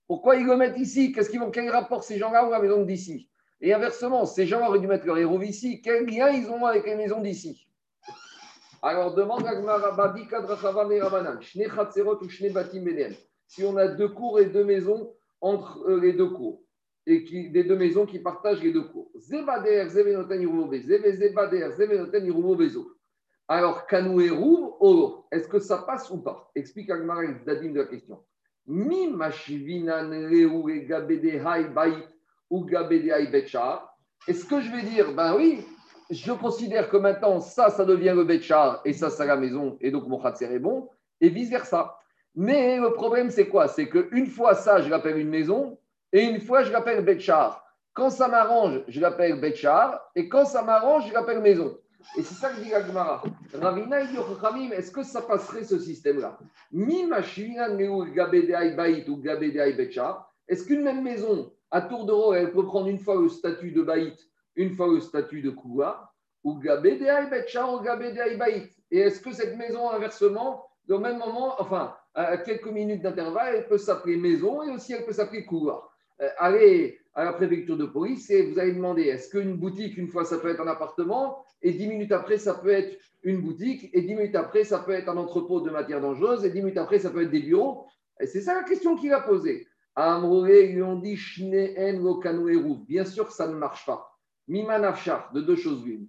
Pourquoi 0.07 0.35
ils 0.35 0.45
le 0.45 0.55
mettent 0.55 0.77
ici? 0.77 1.12
Qu'est-ce 1.12 1.29
qu'ils 1.29 1.39
vont 1.39 1.50
Quel 1.50 1.69
rapport 1.69 2.03
ces 2.03 2.17
gens-là 2.17 2.45
ont 2.45 2.51
la 2.51 2.59
maison 2.59 2.83
d'ici? 2.83 3.29
Et 3.62 3.74
inversement, 3.74 4.25
ces 4.25 4.45
gens 4.45 4.67
auraient 4.67 4.79
dû 4.79 4.88
mettre 4.88 5.05
leur 5.05 5.17
hérouve 5.17 5.45
ici. 5.45 5.81
Quel 5.81 6.05
lien 6.05 6.29
ils 6.29 6.50
ont 6.50 6.65
avec 6.65 6.85
les 6.85 6.95
maisons 6.95 7.21
d'ici? 7.21 7.67
Alors, 8.82 9.15
demande 9.15 9.46
Si 13.48 13.63
on 13.63 13.77
a 13.77 13.88
deux 13.88 14.10
cours 14.10 14.39
et 14.39 14.46
deux 14.46 14.63
maisons 14.63 15.13
entre 15.41 15.84
euh, 15.88 16.00
les 16.00 16.13
deux 16.13 16.29
cours, 16.29 16.63
et 17.05 17.50
des 17.51 17.63
deux 17.63 17.75
maisons 17.75 18.05
qui 18.05 18.20
partagent 18.20 18.63
les 18.63 18.72
deux 18.72 18.84
cours. 18.84 19.12
Alors, 23.48 23.86
Kanou 23.86 24.22
et 24.22 24.32
Oro, 24.32 25.25
est-ce 25.32 25.48
que 25.48 25.60
ça 25.60 25.79
passe 25.79 26.10
ou 26.10 26.17
pas? 26.17 26.50
Explique 26.55 26.89
Dadim 26.89 27.72
de 27.72 27.79
la 27.79 27.86
question. 27.86 28.24
Et. 28.67 29.15
Est-ce 34.27 34.46
que 34.46 34.62
je 34.62 34.72
vais 34.72 34.82
dire, 34.82 35.13
ben 35.13 35.36
oui, 35.38 35.63
je 36.09 36.31
considère 36.33 36.89
que 36.89 36.97
maintenant, 36.97 37.39
ça, 37.39 37.69
ça 37.69 37.85
devient 37.85 38.13
le 38.15 38.24
Betchar 38.24 38.81
et 38.85 38.93
ça, 38.93 39.09
c'est 39.09 39.25
la 39.25 39.35
maison, 39.35 39.77
et 39.81 39.91
donc 39.91 40.07
mon 40.07 40.19
Khatser 40.19 40.45
est 40.45 40.59
bon, 40.59 40.89
et 41.21 41.29
vice-versa. 41.29 41.97
Mais 42.35 42.77
le 42.79 42.91
problème, 42.93 43.29
c'est 43.29 43.47
quoi? 43.47 43.67
C'est 43.67 43.88
qu'une 43.89 44.27
fois 44.27 44.55
ça, 44.55 44.81
je 44.81 44.89
l'appelle 44.89 45.17
une 45.17 45.29
maison, 45.29 45.77
et 46.12 46.24
une 46.24 46.39
fois, 46.39 46.63
je 46.63 46.71
l'appelle 46.71 47.03
Betchar. 47.03 47.63
Quand 47.93 48.09
ça 48.09 48.27
m'arrange, 48.27 48.81
je 48.88 49.00
l'appelle 49.00 49.39
Betchar, 49.39 50.01
et 50.15 50.27
quand 50.29 50.45
ça 50.45 50.62
m'arrange, 50.62 51.07
je 51.07 51.13
l'appelle 51.13 51.39
maison. 51.39 51.77
Et 52.17 52.21
c'est 52.21 52.35
ça 52.35 52.50
que 52.50 52.62
dit 52.62 52.74
Agmara. 52.74 53.24
Ravina, 53.53 54.01
est-ce 54.01 54.91
que 54.91 55.01
ça 55.01 55.21
passerait 55.21 55.63
ce 55.63 55.79
système-là? 55.79 56.38
Est-ce 60.47 60.65
qu'une 60.65 60.83
même 60.83 61.01
maison, 61.01 61.51
à 61.71 61.81
tour 61.81 62.05
de 62.05 62.12
rôle, 62.12 62.38
elle 62.38 62.51
peut 62.51 62.65
prendre 62.65 62.88
une 62.88 63.00
fois 63.00 63.15
le 63.19 63.27
statut 63.27 63.71
de 63.71 63.81
Baït 63.81 64.19
une 64.55 64.75
fois 64.75 64.88
le 64.88 65.00
statut 65.00 65.41
de 65.41 65.50
Koua, 65.50 66.12
ou 66.43 66.59
Et 68.91 69.00
est-ce 69.00 69.19
que 69.19 69.31
cette 69.31 69.57
maison, 69.57 69.89
inversement, 69.89 70.65
au 70.89 71.00
même 71.00 71.17
moment, 71.17 71.55
enfin, 71.59 71.95
à 72.13 72.38
quelques 72.38 72.67
minutes 72.67 73.01
d'intervalle, 73.01 73.55
elle 73.55 73.67
peut 73.67 73.77
s'appeler 73.77 74.17
maison 74.17 74.63
et 74.63 74.69
aussi 74.71 74.93
elle 74.93 75.05
peut 75.05 75.12
s'appeler 75.12 75.45
Koua 75.45 75.89
euh, 76.21 76.29
Allez 76.38 77.00
à 77.15 77.25
la 77.25 77.33
préfecture 77.33 77.77
de 77.77 77.85
police 77.85 78.29
et 78.29 78.43
vous 78.43 78.59
allez 78.59 78.74
demander 78.74 79.03
est-ce 79.03 79.29
qu'une 79.29 79.55
boutique, 79.55 79.97
une 79.97 80.07
fois, 80.07 80.24
ça 80.24 80.38
peut 80.38 80.50
être 80.50 80.62
un 80.62 80.67
appartement 80.67 81.43
et 81.62 81.71
dix 81.71 81.88
minutes 81.88 82.12
après, 82.12 82.38
ça 82.38 82.53
peut 82.53 82.69
être 82.69 83.00
une 83.24 83.41
boutique 83.41 83.89
et 83.93 84.01
dix 84.01 84.13
minutes 84.15 84.35
après, 84.35 84.63
ça 84.63 84.79
peut 84.79 84.91
être 84.91 85.09
un 85.09 85.17
entrepôt 85.17 85.62
de 85.62 85.71
matières 85.71 86.01
dangereuses 86.01 86.45
et 86.45 86.51
dix 86.51 86.62
minutes 86.62 86.77
après, 86.77 87.00
ça 87.00 87.09
peut 87.09 87.24
être 87.24 87.31
des 87.31 87.41
bureaux 87.41 87.88
Et 88.19 88.27
c'est 88.27 88.41
ça 88.41 88.53
la 88.53 88.63
question 88.63 88.95
qu'il 88.95 89.13
a 89.13 89.21
posée. 89.21 89.67
À 89.95 90.19
ils 90.21 90.75
lui 90.75 90.83
ont 90.83 91.00
dit 91.00 91.17
Bien 92.88 93.05
sûr, 93.05 93.31
ça 93.31 93.47
ne 93.47 93.55
marche 93.55 93.85
pas. 93.85 94.14
Mimanafshar, 94.47 95.31
de 95.33 95.41
deux 95.41 95.55
choses 95.55 95.83
l'une. 95.85 96.07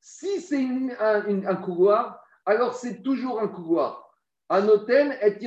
Si 0.00 0.40
c'est 0.40 0.66
un, 1.00 1.46
un, 1.46 1.56
couloir, 1.56 2.20
alors 2.44 2.74
c'est 2.74 3.02
toujours 3.02 3.40
un 3.40 3.48
couloir. 3.48 4.04
Anoten 4.48 5.16
et 5.22 5.38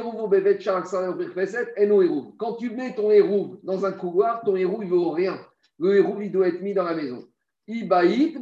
Quand 2.38 2.54
tu 2.56 2.70
mets 2.72 2.96
ton 2.96 3.12
hérouve 3.12 3.60
dans 3.64 3.86
un 3.86 3.92
couloir, 3.92 4.42
ton 4.42 4.56
hérouve 4.56 4.84
il 4.84 4.90
vaut 4.90 5.12
rien. 5.12 5.40
Le 5.80 5.98
hérouve 5.98 6.24
il 6.24 6.32
doit 6.32 6.48
être 6.48 6.62
mis 6.62 6.74
dans 6.74 6.84
la 6.84 6.96
maison. 6.96 7.28
Ibaït 7.68 8.38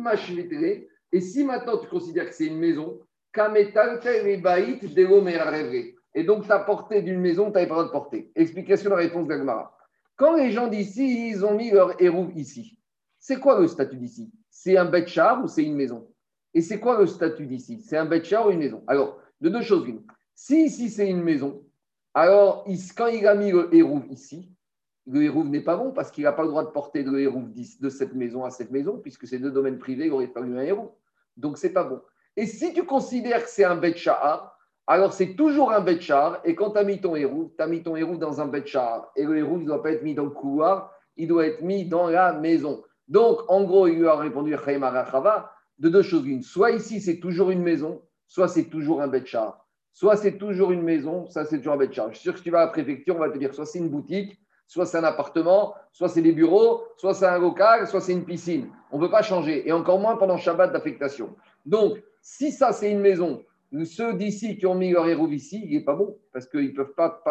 Et 1.11 1.21
si 1.21 1.43
maintenant 1.43 1.77
tu 1.79 1.87
considères 1.87 2.29
que 2.29 2.35
c'est 2.35 2.45
une 2.47 2.59
maison, 2.59 3.01
kametal 3.33 3.99
tel 3.99 4.41
de 4.41 5.94
et 6.15 6.23
donc, 6.23 6.47
ta 6.47 6.59
portée 6.59 7.01
d'une 7.01 7.19
maison, 7.19 7.47
tu 7.47 7.51
n'avais 7.51 7.67
pas 7.67 7.75
le 7.75 7.83
droit 7.83 7.85
de 7.85 7.91
porter. 7.91 8.31
Explication 8.35 8.89
de 8.89 8.95
la 8.95 9.01
réponse 9.01 9.27
d'Agmara. 9.27 9.77
Quand 10.15 10.37
les 10.37 10.51
gens 10.51 10.67
d'ici, 10.67 11.29
ils 11.29 11.45
ont 11.45 11.55
mis 11.55 11.71
leur 11.71 12.01
héros 12.01 12.29
ici, 12.35 12.79
c'est 13.19 13.39
quoi 13.39 13.59
le 13.59 13.67
statut 13.67 13.97
d'ici? 13.97 14.31
C'est 14.49 14.77
un 14.77 14.85
bête 14.85 15.09
char 15.09 15.43
ou 15.43 15.49
c'est 15.49 15.63
une 15.63 15.75
maison? 15.75 16.07
Et 16.53 16.61
c'est 16.61 16.79
quoi 16.79 16.97
le 16.97 17.05
statut 17.05 17.45
d'ici? 17.45 17.81
C'est 17.81 17.97
un 17.97 18.05
bête 18.05 18.23
char 18.23 18.47
ou 18.47 18.51
une 18.51 18.59
maison? 18.59 18.81
Alors, 18.87 19.19
de 19.41 19.49
deux 19.49 19.61
choses 19.61 19.85
l'une. 19.85 20.03
Si 20.33 20.65
ici 20.65 20.89
c'est 20.89 21.09
une 21.09 21.21
maison, 21.21 21.61
alors 22.13 22.65
quand 22.95 23.07
il 23.07 23.27
a 23.27 23.35
mis 23.35 23.51
le 23.51 23.73
héros 23.75 24.01
ici, 24.09 24.53
le 25.07 25.21
héros 25.21 25.43
n'est 25.43 25.63
pas 25.63 25.75
bon 25.75 25.91
parce 25.91 26.11
qu'il 26.11 26.23
n'a 26.23 26.31
pas 26.31 26.43
le 26.43 26.49
droit 26.49 26.63
de 26.63 26.69
porter 26.69 27.03
le 27.03 27.29
de 27.81 27.89
cette 27.89 28.13
maison 28.15 28.45
à 28.45 28.51
cette 28.51 28.71
maison, 28.71 28.99
puisque 28.99 29.27
c'est 29.27 29.39
deux 29.39 29.51
domaines 29.51 29.79
privés, 29.79 30.05
il 30.05 30.13
aurait 30.13 30.27
fallu 30.27 30.57
un 30.57 30.61
héros. 30.61 30.97
Donc, 31.35 31.57
c'est 31.57 31.73
pas 31.73 31.83
bon. 31.83 32.01
Et 32.37 32.45
si 32.45 32.73
tu 32.73 32.83
considères 32.83 33.43
que 33.43 33.49
c'est 33.49 33.65
un 33.65 33.81
char, 33.95 34.54
alors 34.87 35.13
c'est 35.13 35.35
toujours 35.35 35.71
un 35.71 35.81
betchar. 35.81 36.39
Et 36.43 36.55
quand 36.55 36.71
tu 36.71 36.77
as 36.77 36.83
mis 36.83 37.01
ton 37.01 37.15
héros, 37.15 37.51
tu 37.57 37.63
as 37.63 37.67
mis 37.67 37.81
ton 37.81 37.95
héros 37.95 38.17
dans 38.17 38.39
un 38.41 38.45
betchar. 38.45 39.11
Et 39.15 39.23
le 39.23 39.37
héros, 39.37 39.57
il 39.57 39.61
ne 39.61 39.65
doit 39.65 39.81
pas 39.81 39.91
être 39.91 40.03
mis 40.03 40.13
dans 40.13 40.25
le 40.25 40.29
couloir, 40.29 40.91
il 41.17 41.27
doit 41.27 41.45
être 41.47 41.61
mis 41.61 41.85
dans 41.85 42.07
la 42.07 42.33
maison. 42.33 42.83
Donc, 43.07 43.39
en 43.49 43.63
gros, 43.63 43.87
il 43.87 43.99
lui 43.99 44.07
a 44.07 44.15
répondu 44.15 44.55
de 45.77 45.89
deux 45.89 46.01
choses 46.01 46.25
une. 46.25 46.41
Soit 46.41 46.71
ici, 46.71 47.01
c'est 47.01 47.19
toujours 47.19 47.51
une 47.51 47.61
maison, 47.61 48.01
soit 48.27 48.47
c'est 48.47 48.65
toujours 48.65 49.01
un 49.01 49.07
betchar. 49.07 49.65
Soit 49.91 50.17
c'est 50.17 50.37
toujours 50.37 50.71
une 50.71 50.81
maison, 50.81 51.29
ça 51.29 51.45
c'est 51.45 51.57
toujours 51.57 51.73
un 51.73 51.77
betchar. 51.77 52.09
Je 52.09 52.15
suis 52.15 52.23
sûr 52.23 52.33
que 52.33 52.39
si 52.39 52.43
tu 52.43 52.51
vas 52.51 52.61
à 52.61 52.65
la 52.65 52.71
préfecture, 52.71 53.15
on 53.15 53.19
va 53.19 53.29
te 53.29 53.37
dire 53.37 53.53
soit 53.53 53.65
c'est 53.65 53.79
une 53.79 53.89
boutique, 53.89 54.37
soit 54.67 54.85
c'est 54.85 54.97
un 54.97 55.03
appartement, 55.03 55.73
soit 55.91 56.09
c'est 56.09 56.21
des 56.21 56.33
bureaux, 56.33 56.83
soit 56.97 57.13
c'est 57.13 57.25
un 57.25 57.39
local, 57.39 57.87
soit 57.87 58.01
c'est 58.01 58.11
une 58.11 58.25
piscine. 58.25 58.69
On 58.91 58.97
ne 58.97 59.05
peut 59.05 59.11
pas 59.11 59.21
changer. 59.21 59.67
Et 59.67 59.71
encore 59.71 59.99
moins 59.99 60.17
pendant 60.17 60.37
Shabbat 60.37 60.73
d'affectation. 60.73 61.35
Donc, 61.65 62.01
si 62.21 62.51
ça 62.51 62.73
c'est 62.73 62.91
une 62.91 62.99
maison, 62.99 63.41
ceux 63.83 64.13
d'ici 64.13 64.57
qui 64.57 64.65
ont 64.65 64.75
mis 64.75 64.91
leur 64.91 65.07
héros 65.07 65.27
ici, 65.27 65.61
il 65.65 65.77
n'est 65.77 65.83
pas 65.83 65.95
bon, 65.95 66.17
parce 66.31 66.47
qu'ils 66.47 66.69
ne 66.69 66.73
peuvent 66.73 66.93
pas 66.95 67.21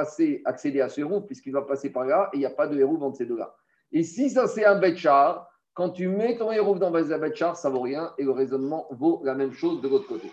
accéder 0.45 0.81
à 0.81 0.89
ce 0.89 1.01
héros, 1.01 1.21
puisqu'il 1.21 1.53
va 1.53 1.63
passer 1.63 1.91
par 1.91 2.05
là, 2.05 2.29
et 2.33 2.37
il 2.37 2.41
n'y 2.41 2.47
a 2.47 2.51
pas 2.51 2.67
de 2.67 2.79
héros 2.79 3.01
entre 3.03 3.19
ces 3.19 3.27
deux-là. 3.27 3.55
Et 3.93 4.03
si 4.03 4.29
ça, 4.29 4.47
c'est 4.47 4.65
un 4.65 4.79
betchar, 4.79 5.49
quand 5.73 5.91
tu 5.91 6.09
mets 6.09 6.37
ton 6.37 6.53
héros 6.53 6.79
dans 6.79 6.95
un 6.95 7.19
betchar, 7.19 7.57
ça 7.57 7.69
ne 7.69 7.75
vaut 7.75 7.83
rien, 7.83 8.13
et 8.19 8.25
le 8.25 8.33
raisonnement 8.33 8.87
vaut 8.91 9.21
la 9.25 9.35
même 9.35 9.53
chose 9.53 9.81
de 9.81 9.89
l'autre 9.89 10.09
côté. 10.09 10.31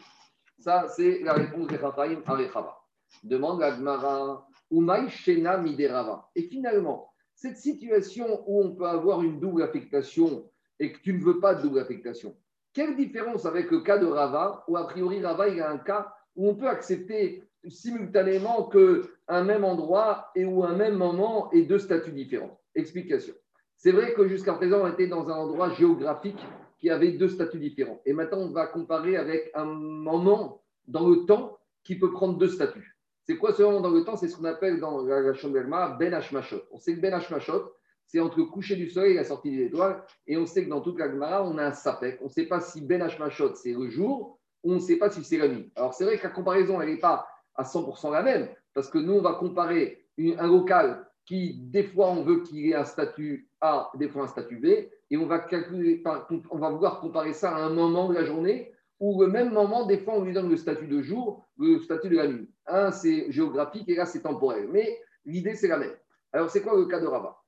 Ça, 0.60 0.88
c'est 0.90 1.20
la 1.20 1.34
réponse 1.34 1.68
de 1.68 1.78
Raphaïm 1.78 2.22
à 2.26 2.36
Rechava. 2.36 2.78
Demande 3.24 3.60
la 3.60 3.72
Gmara, 3.72 4.48
Umay 4.72 5.10
Shena 5.10 5.58
Miderava. 5.58 6.30
Et 6.36 6.44
finalement, 6.44 7.12
cette 7.36 7.58
situation 7.58 8.44
où 8.48 8.62
on 8.62 8.76
peut 8.76 8.86
avoir 8.86 9.24
une 9.24 9.40
double 9.40 9.64
affectation 9.64 10.50
et 10.80 10.92
que 10.92 11.00
tu 11.00 11.14
ne 11.14 11.24
veux 11.24 11.40
pas 11.40 11.56
de 11.56 11.64
double 11.64 11.80
affectation, 11.80 12.36
quelle 12.74 12.96
différence 12.96 13.46
avec 13.46 13.70
le 13.72 13.82
cas 13.82 13.98
de 13.98 14.06
Rava, 14.06 14.64
où 14.68 14.78
a 14.78 14.88
priori 14.88 15.24
Rava, 15.24 15.48
il 15.48 15.62
a 15.62 15.70
un 15.70 15.78
cas 15.78 16.14
où 16.36 16.50
on 16.50 16.56
peut 16.56 16.68
accepter 16.68 17.44
simultanément 17.68 18.70
qu'un 18.70 19.44
même 19.44 19.64
endroit 19.64 20.32
et 20.36 20.46
où 20.46 20.64
un 20.64 20.76
même 20.76 20.96
moment 20.96 21.52
et 21.52 21.64
deux 21.64 21.80
statuts 21.80 22.12
différents? 22.12 22.60
Explication. 22.74 23.34
C'est 23.76 23.92
vrai 23.92 24.14
que 24.14 24.28
jusqu'à 24.28 24.54
présent, 24.54 24.82
on 24.82 24.88
était 24.92 25.08
dans 25.08 25.28
un 25.30 25.34
endroit 25.34 25.72
géographique 25.72 26.40
qui 26.80 26.90
avait 26.90 27.12
deux 27.14 27.30
statuts 27.30 27.60
différents. 27.60 28.02
Et 28.06 28.14
maintenant, 28.14 28.40
on 28.40 28.52
va 28.52 28.68
comparer 28.68 29.18
avec 29.18 29.52
un 29.54 29.66
moment 29.66 30.62
dans 30.88 31.08
le 31.08 31.26
temps 31.26 31.58
qui 31.84 31.98
peut 31.98 32.12
prendre 32.12 32.38
deux 32.38 32.48
statuts. 32.48 32.98
C'est 33.24 33.38
quoi 33.38 33.54
ce 33.54 33.62
moment 33.62 33.82
dans 33.82 33.92
le 33.92 34.04
temps? 34.04 34.16
C'est 34.16 34.28
ce 34.28 34.36
qu'on 34.36 34.46
appelle 34.46 34.80
dans 34.80 35.04
la 35.04 35.34
Shomberma 35.34 35.96
Ben 36.00 36.14
Hashmashot. 36.14 36.62
On 36.72 36.80
sait 36.80 36.96
que 36.96 37.02
Ben 37.02 37.14
Hashmashot, 37.14 37.72
c'est 38.12 38.20
entre 38.20 38.40
le 38.40 38.46
coucher 38.46 38.76
du 38.76 38.90
soleil 38.90 39.14
et 39.14 39.16
la 39.16 39.24
sortie 39.24 39.52
des 39.52 39.64
étoiles. 39.66 40.04
Et 40.28 40.36
on 40.36 40.46
sait 40.46 40.66
que 40.66 40.70
dans 40.70 40.82
toute 40.82 41.00
la 41.00 41.10
Gemara, 41.10 41.48
on 41.48 41.58
a 41.58 41.68
un 41.68 41.72
sapek. 41.72 42.20
On 42.22 42.26
ne 42.26 42.30
sait 42.30 42.46
pas 42.46 42.60
si 42.60 42.82
Ben 42.82 43.02
Hashmashot, 43.02 43.56
c'est 43.56 43.72
le 43.72 43.90
jour, 43.90 44.38
ou 44.64 44.74
on 44.74 44.76
ne 44.76 44.80
sait 44.80 44.98
pas 44.98 45.10
si 45.10 45.24
c'est 45.24 45.38
la 45.38 45.48
nuit. 45.48 45.72
Alors, 45.78 45.94
c'est 45.94 46.04
vrai 46.04 46.18
que 46.18 46.24
la 46.24 46.30
comparaison, 46.30 46.82
elle 46.82 46.90
n'est 46.90 47.00
pas 47.00 47.26
à 47.56 47.64
100% 47.64 48.12
la 48.12 48.22
même, 48.22 48.50
parce 48.74 48.90
que 48.90 48.98
nous, 48.98 49.14
on 49.14 49.22
va 49.22 49.36
comparer 49.36 50.06
un 50.20 50.48
local 50.48 51.08
qui, 51.26 51.62
des 51.62 51.84
fois, 51.84 52.10
on 52.10 52.24
veut 52.24 52.42
qu'il 52.42 52.68
ait 52.70 52.76
un 52.76 52.84
statut 52.84 53.50
A, 53.62 53.90
des 53.96 54.10
fois 54.10 54.24
un 54.24 54.28
statut 54.28 54.58
B, 54.58 54.66
et 54.66 55.18
on 55.18 55.26
va, 55.26 55.40
calculer, 55.40 56.04
on 56.50 56.58
va 56.58 56.70
vouloir 56.70 57.00
comparer 57.00 57.32
ça 57.32 57.56
à 57.56 57.62
un 57.62 57.70
moment 57.70 58.10
de 58.10 58.16
la 58.16 58.26
journée, 58.26 58.74
ou 59.00 59.22
le 59.22 59.28
même 59.30 59.54
moment, 59.54 59.86
des 59.86 60.00
fois, 60.00 60.16
on 60.16 60.24
lui 60.24 60.34
donne 60.34 60.50
le 60.50 60.58
statut 60.58 60.88
de 60.88 61.02
jour, 61.02 61.48
le 61.58 61.80
statut 61.80 62.10
de 62.10 62.18
la 62.18 62.28
nuit. 62.28 62.50
Un, 62.68 62.92
c'est 62.92 63.32
géographique, 63.32 63.88
et 63.88 63.96
là, 63.96 64.06
c'est 64.06 64.22
temporel. 64.22 64.68
Mais 64.70 65.00
l'idée, 65.26 65.56
c'est 65.56 65.70
la 65.70 65.78
même. 65.78 65.96
Alors, 66.34 66.50
c'est 66.50 66.62
quoi 66.62 66.78
le 66.78 66.86
cas 66.86 67.00
de 67.00 67.08
Rabat? 67.08 67.41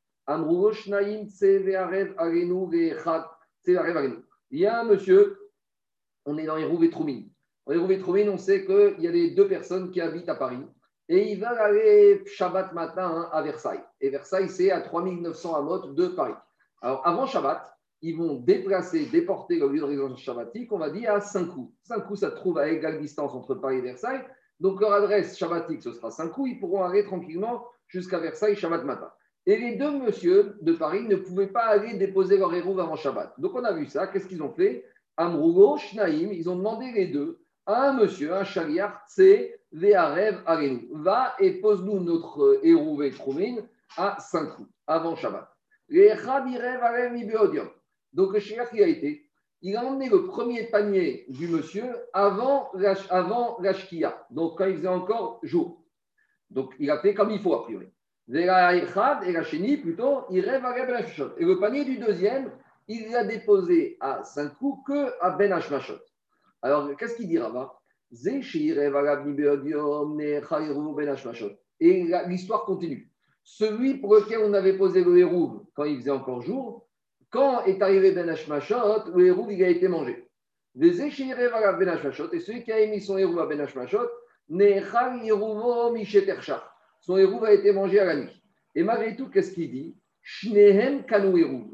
Il 4.52 4.60
y 4.60 4.66
a 4.68 4.80
un 4.80 4.84
monsieur, 4.84 5.50
on 6.26 6.38
est 6.38 6.46
dans 6.46 6.56
les 6.56 6.66
roues 6.66 6.88
Troumine. 6.88 7.30
Dans 7.66 7.74
les 7.74 7.80
roues 7.80 8.30
on 8.30 8.38
sait 8.38 8.66
qu'il 8.66 8.96
y 9.00 9.08
a 9.08 9.12
les 9.12 9.32
deux 9.32 9.48
personnes 9.48 9.90
qui 9.92 10.00
habitent 10.00 10.30
à 10.30 10.36
Paris. 10.36 10.64
Et 11.10 11.32
ils 11.32 11.40
veulent 11.40 11.58
aller 11.58 12.24
Shabbat 12.26 12.74
matin 12.74 13.06
hein, 13.06 13.30
à 13.32 13.42
Versailles. 13.42 13.84
Et 14.00 14.10
Versailles, 14.10 14.50
c'est 14.50 14.72
à 14.72 14.82
3900 14.82 15.56
amotes 15.56 15.96
de 15.96 16.08
Paris. 16.08 16.36
Alors, 16.82 17.06
avant 17.06 17.26
Shabbat, 17.26 17.76
ils 18.02 18.16
vont 18.16 18.36
déplacer, 18.36 19.06
déporter 19.08 19.60
le 19.60 19.68
lieu 19.70 19.80
de 19.80 19.86
résidence 19.86 20.22
shabbatique, 20.22 20.72
on 20.72 20.78
va 20.78 20.90
dire 20.90 21.14
à 21.14 21.22
5 21.22 21.46
coups. 21.48 21.74
5 21.84 22.06
coups, 22.06 22.20
ça 22.20 22.30
se 22.32 22.36
trouve 22.36 22.58
à 22.58 22.70
égale 22.70 23.00
distance 23.00 23.34
entre 23.34 23.56
Paris 23.56 23.78
et 23.78 23.82
Versailles. 23.82 24.24
Donc, 24.60 24.80
leur 24.80 24.94
adresse 24.94 25.38
shabbatique, 25.38 25.82
ce 25.82 25.94
sera 25.94 26.12
5 26.12 26.30
coups. 26.30 26.52
Ils 26.52 26.60
pourront 26.60 26.84
aller 26.84 27.04
tranquillement 27.04 27.66
jusqu'à 27.88 28.20
Versailles 28.20 28.56
Shabbat 28.56 28.84
matin. 28.84 29.12
Et 29.46 29.58
les 29.58 29.76
deux 29.76 29.92
messieurs 30.00 30.58
de 30.62 30.74
Paris 30.74 31.04
ne 31.08 31.16
pouvaient 31.18 31.48
pas 31.48 31.66
aller 31.66 31.98
déposer 31.98 32.38
leur 32.38 32.54
héros 32.54 32.80
avant 32.80 32.96
Shabbat. 32.96 33.34
Donc 33.40 33.54
on 33.56 33.64
a 33.64 33.74
vu 33.74 33.86
ça. 33.88 34.08
Qu'est-ce 34.08 34.28
qu'ils 34.28 34.44
ont 34.44 34.54
fait? 34.54 34.86
Amrougo, 35.18 35.78
Shnaïm, 35.78 36.32
ils 36.32 36.50
ont 36.50 36.56
demandé 36.56 36.92
les 36.92 37.08
deux 37.08 37.40
à 37.66 37.90
un 37.90 37.94
monsieur, 37.94 38.34
un 38.34 38.44
chariard, 38.44 39.02
c'est 39.08 39.60
Ve'arev 39.72 40.42
Arenu. 40.46 40.88
Va 40.92 41.36
et 41.40 41.62
pose-nous 41.62 42.00
notre 42.00 42.60
héros 42.64 42.98
Vétroumine 42.98 43.68
à 43.96 44.18
5 44.20 44.56
coups 44.56 44.70
avant 44.88 45.16
Shabbat. 45.16 45.50
Donc 48.14 48.34
le 48.34 48.40
shliach, 48.40 48.70
il 48.74 48.82
a 48.82 48.88
été, 48.88 49.30
il 49.62 49.76
a 49.76 49.86
emmené 49.86 50.10
le 50.10 50.26
premier 50.26 50.64
panier 50.64 51.26
du 51.30 51.48
monsieur 51.48 51.86
avant, 52.14 52.72
avant 53.10 53.58
l'ashkia, 53.60 54.26
donc 54.30 54.58
quand 54.58 54.66
il 54.66 54.78
faisait 54.78 54.88
encore 54.88 55.40
jour. 55.44 55.86
Donc 56.50 56.74
il 56.80 56.90
a 56.90 57.00
fait 57.00 57.14
comme 57.14 57.30
il 57.32 57.40
faut 57.40 57.54
a 57.54 57.64
priori. 57.64 57.93
Et 58.32 58.46
la 58.46 59.44
chénie, 59.44 59.78
plutôt, 59.78 60.26
il 60.30 60.40
rêve 60.42 60.66
à 60.66 60.76
Et 61.38 61.46
le 61.46 61.60
panier 61.60 61.84
du 61.84 61.98
deuxième, 61.98 62.52
il 62.88 63.12
l'a 63.12 63.26
déposé 63.26 63.98
à 64.00 64.24
5 64.24 64.58
coups 64.58 64.84
que 64.88 65.14
à 65.22 65.32
Ben 65.32 65.52
Hashmashot. 65.52 66.00
Alors, 66.62 66.96
qu'est-ce 66.96 67.18
qu'il 67.18 67.28
dit 67.28 67.38
là-bas 67.38 67.78
Et 71.80 72.06
l'histoire 72.28 72.64
continue. 72.66 73.12
Celui 73.44 73.96
pour 73.96 74.16
lequel 74.16 74.40
on 74.40 74.54
avait 74.54 74.78
posé 74.78 75.04
le 75.04 75.18
hérouve 75.18 75.66
quand 75.74 75.84
il 75.84 75.98
faisait 75.98 76.12
encore 76.12 76.42
jour, 76.42 76.88
quand 77.30 77.66
est 77.66 77.82
arrivé 77.82 78.12
Ben 78.14 78.30
Hashmashot, 78.30 79.12
le 79.14 79.26
hérouve 79.26 79.52
il 79.52 79.64
a 79.64 79.68
été 79.68 79.90
mangé. 79.90 80.30
Ben 80.76 80.90
et 80.90 82.40
celui 82.40 82.64
qui 82.64 82.72
a 82.72 82.80
émis 82.80 83.02
son 83.02 83.18
hérouve 83.18 83.40
à 83.40 83.48
Ben 83.48 83.60
Hashmashot, 83.60 84.08
son 87.04 87.18
hérouve 87.18 87.44
a 87.44 87.54
été 87.54 87.72
mangé 87.74 88.00
à 88.00 88.06
la 88.06 88.16
nuit. 88.16 88.42
Et 88.76 88.84
malgré 88.84 89.16
tout, 89.16 89.30
qu'est-ce 89.30 89.52
qu'il 89.52 89.72
dit? 89.72 89.96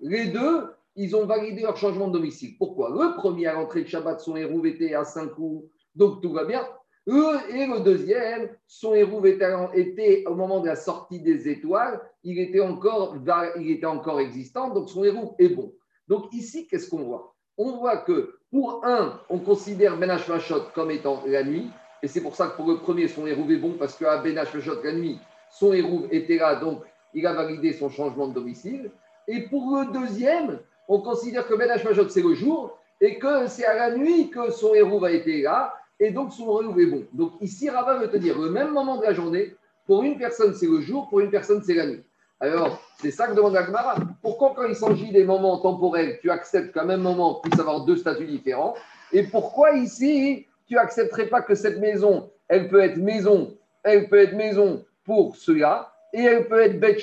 Les 0.01 0.25
deux, 0.27 0.67
ils 0.95 1.15
ont 1.15 1.25
validé 1.25 1.61
leur 1.61 1.77
changement 1.77 2.07
de 2.07 2.13
domicile. 2.13 2.55
Pourquoi? 2.57 2.89
Le 2.89 3.15
premier 3.15 3.45
à 3.45 3.53
l'entrée 3.53 3.83
de 3.83 3.87
Shabbat, 3.87 4.19
son 4.19 4.35
hérouve 4.35 4.65
était 4.65 4.95
à 4.95 5.05
5 5.05 5.27
coups, 5.27 5.69
donc 5.93 6.21
tout 6.23 6.33
va 6.33 6.45
bien. 6.45 6.67
et 7.07 7.11
le 7.11 7.83
deuxième, 7.83 8.49
son 8.65 8.95
hérouve 8.95 9.27
était, 9.27 10.25
au 10.25 10.33
moment 10.33 10.61
de 10.61 10.67
la 10.67 10.75
sortie 10.75 11.21
des 11.21 11.47
étoiles, 11.47 12.01
il 12.23 12.39
était 12.39 12.61
encore, 12.61 13.15
il 13.59 13.69
était 13.69 13.85
encore 13.85 14.19
existant, 14.19 14.73
donc 14.73 14.89
son 14.89 15.03
hérouve 15.03 15.35
est 15.37 15.49
bon. 15.49 15.75
Donc 16.07 16.33
ici, 16.33 16.67
qu'est-ce 16.67 16.89
qu'on 16.89 17.03
voit? 17.03 17.35
On 17.55 17.77
voit 17.77 17.97
que 17.97 18.39
pour 18.49 18.83
un, 18.83 19.21
on 19.29 19.37
considère 19.37 19.97
Ben 19.97 20.07
Machot 20.07 20.71
comme 20.73 20.89
étant 20.89 21.21
la 21.27 21.43
nuit, 21.43 21.69
et 22.01 22.07
c'est 22.07 22.21
pour 22.21 22.35
ça 22.35 22.47
que 22.47 22.55
pour 22.55 22.67
le 22.67 22.77
premier, 22.77 23.07
son 23.07 23.27
hérouve 23.27 23.51
est 23.51 23.57
bon, 23.57 23.75
parce 23.77 23.95
qu'à 23.95 24.17
Ben 24.17 24.37
Hashmashot, 24.37 24.81
la 24.83 24.93
nuit, 24.93 25.19
son 25.49 25.73
hérouve 25.73 26.07
était 26.11 26.37
là, 26.37 26.55
donc 26.55 26.83
il 27.13 27.25
a 27.25 27.33
validé 27.33 27.73
son 27.73 27.89
changement 27.89 28.27
de 28.27 28.33
domicile. 28.33 28.91
Et 29.27 29.41
pour 29.41 29.77
le 29.77 29.91
deuxième, 29.91 30.59
on 30.87 30.99
considère 31.01 31.47
que 31.47 31.53
Ben 31.53 31.69
Hashmashot, 31.69 32.09
c'est 32.09 32.21
le 32.21 32.33
jour, 32.33 32.77
et 33.01 33.17
que 33.17 33.47
c'est 33.47 33.65
à 33.65 33.75
la 33.75 33.95
nuit 33.95 34.29
que 34.29 34.51
son 34.51 34.73
hérouve 34.73 35.05
a 35.05 35.11
été 35.11 35.41
là, 35.41 35.73
et 35.99 36.11
donc 36.11 36.33
son 36.33 36.61
hérouve 36.61 36.79
est 36.79 36.85
bon. 36.85 37.03
Donc 37.13 37.33
ici, 37.41 37.69
Rabat 37.69 37.97
veut 37.97 38.09
te 38.09 38.17
dire, 38.17 38.39
le 38.39 38.49
même 38.49 38.71
moment 38.71 38.97
de 38.97 39.03
la 39.03 39.13
journée, 39.13 39.55
pour 39.85 40.03
une 40.03 40.17
personne, 40.17 40.53
c'est 40.53 40.67
le 40.67 40.81
jour, 40.81 41.09
pour 41.09 41.19
une 41.19 41.31
personne, 41.31 41.61
c'est 41.63 41.73
la 41.73 41.87
nuit. 41.87 42.03
Alors, 42.39 42.79
c'est 43.01 43.11
ça 43.11 43.27
que 43.27 43.35
demande 43.35 43.55
Agmara. 43.57 43.95
Pourquoi, 44.21 44.53
quand 44.55 44.63
il 44.63 44.75
s'agit 44.75 45.11
des 45.11 45.25
moments 45.25 45.57
temporels, 45.57 46.19
tu 46.21 46.29
acceptes 46.29 46.73
qu'à 46.73 46.85
même 46.85 47.01
moment 47.01 47.41
puisse 47.41 47.59
avoir 47.59 47.83
deux 47.85 47.97
statuts 47.97 48.27
différents? 48.27 48.75
Et 49.11 49.23
pourquoi 49.23 49.71
ici, 49.71 50.45
tu 50.69 50.77
accepterais 50.77 51.25
pas 51.25 51.41
que 51.41 51.55
cette 51.55 51.79
maison, 51.79 52.31
elle 52.47 52.69
peut 52.69 52.79
être 52.79 52.97
maison, 52.97 53.57
elle 53.83 54.07
peut 54.07 54.19
être 54.19 54.33
maison 54.33 54.85
pour 55.03 55.35
cela, 55.35 55.91
et 56.13 56.21
elle 56.21 56.47
peut 56.47 56.61
être 56.61 56.79
Bet 56.79 56.97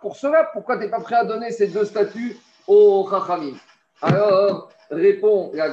pour 0.00 0.16
cela. 0.16 0.50
Pourquoi 0.52 0.76
tu 0.76 0.82
n'es 0.82 0.90
pas 0.90 1.00
prêt 1.00 1.16
à 1.16 1.24
donner 1.24 1.50
ces 1.50 1.68
deux 1.68 1.84
statuts 1.84 2.36
au 2.66 3.08
Chachamim? 3.08 3.54
Alors, 4.02 4.70
répond 4.90 5.52
la 5.54 5.70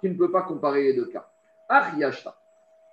tu 0.00 0.08
ne 0.08 0.14
peux 0.14 0.30
pas 0.32 0.42
comparer 0.42 0.84
les 0.84 0.94
deux 0.94 1.06
cas. 1.06 1.28
Ariashta, 1.68 2.34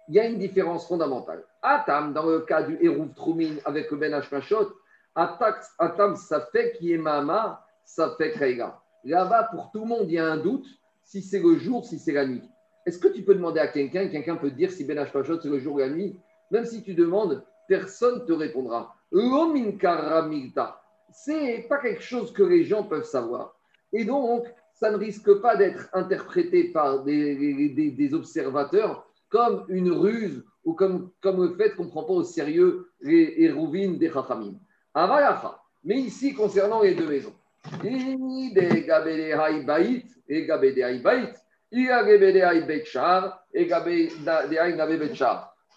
il 0.10 0.16
y 0.16 0.20
a 0.20 0.26
une 0.26 0.38
différence 0.38 0.88
fondamentale. 0.88 1.44
Atam, 1.62 2.14
dans 2.14 2.26
le 2.26 2.42
cas 2.42 2.64
du 2.64 2.78
Hérouv 2.82 3.14
Troumin 3.16 3.56
avec 3.66 3.90
le 3.90 3.98
Ben 3.98 4.14
Hashmashot, 4.14 4.74
Atam, 5.16 6.16
ça 6.16 6.42
fait 6.52 6.74
qui 6.74 6.94
est 6.94 6.98
Mama, 6.98 7.66
ça 7.86 8.14
fait 8.18 8.32
Kreila. 8.32 8.80
Là-bas, 9.04 9.50
pour 9.52 9.72
tout 9.72 9.80
le 9.80 9.88
monde, 9.88 10.06
il 10.08 10.14
y 10.14 10.20
a 10.20 10.26
un 10.26 10.38
doute 10.38 10.68
si 11.04 11.22
c'est 11.22 11.40
le 11.40 11.58
jour, 11.58 11.86
si 11.86 11.98
c'est 11.98 12.12
la 12.12 12.26
nuit. 12.26 12.44
Est-ce 12.88 13.00
que 13.00 13.10
tu 13.10 13.22
peux 13.22 13.36
demander 13.36 13.60
à 13.60 13.68
quelqu'un, 13.68 14.08
quelqu'un 14.08 14.38
peut 14.38 14.50
dire 14.50 14.72
si 14.72 14.86
Ben 14.86 14.98
Hashpashot 14.98 15.42
c'est 15.42 15.50
le 15.50 15.60
jour 15.60 15.76
ou 15.76 15.80
la 15.80 15.90
nuit? 15.90 16.18
Même 16.52 16.64
si 16.64 16.82
tu 16.82 16.94
demandes, 16.94 17.44
personne 17.68 18.20
ne 18.22 18.26
te 18.26 18.32
répondra. 18.32 18.96
C'est 21.12 21.66
pas 21.68 21.80
quelque 21.80 22.02
chose 22.02 22.32
que 22.32 22.44
les 22.44 22.64
gens 22.64 22.84
peuvent 22.84 23.04
savoir. 23.04 23.58
Et 23.92 24.06
donc, 24.06 24.46
ça 24.74 24.90
ne 24.90 24.96
risque 24.96 25.34
pas 25.42 25.58
d'être 25.58 25.90
interprété 25.92 26.72
par 26.72 27.04
des, 27.04 28.10
observateurs 28.14 29.06
comme 29.28 29.66
une 29.68 29.92
ruse 29.92 30.46
ou 30.64 30.74
comme, 30.74 31.12
le 31.26 31.56
fait 31.58 31.76
qu'on 31.76 31.86
ne 31.86 31.90
prend 31.90 32.06
pas 32.06 32.14
au 32.14 32.24
sérieux 32.24 32.88
les 33.02 33.34
hérouvines 33.40 33.98
des 33.98 34.10
Chachamim. 34.10 34.56
Mais 35.84 36.00
ici, 36.00 36.34
concernant 36.34 36.82
les 36.84 36.96
deux 36.96 37.08
maisons, 37.08 37.36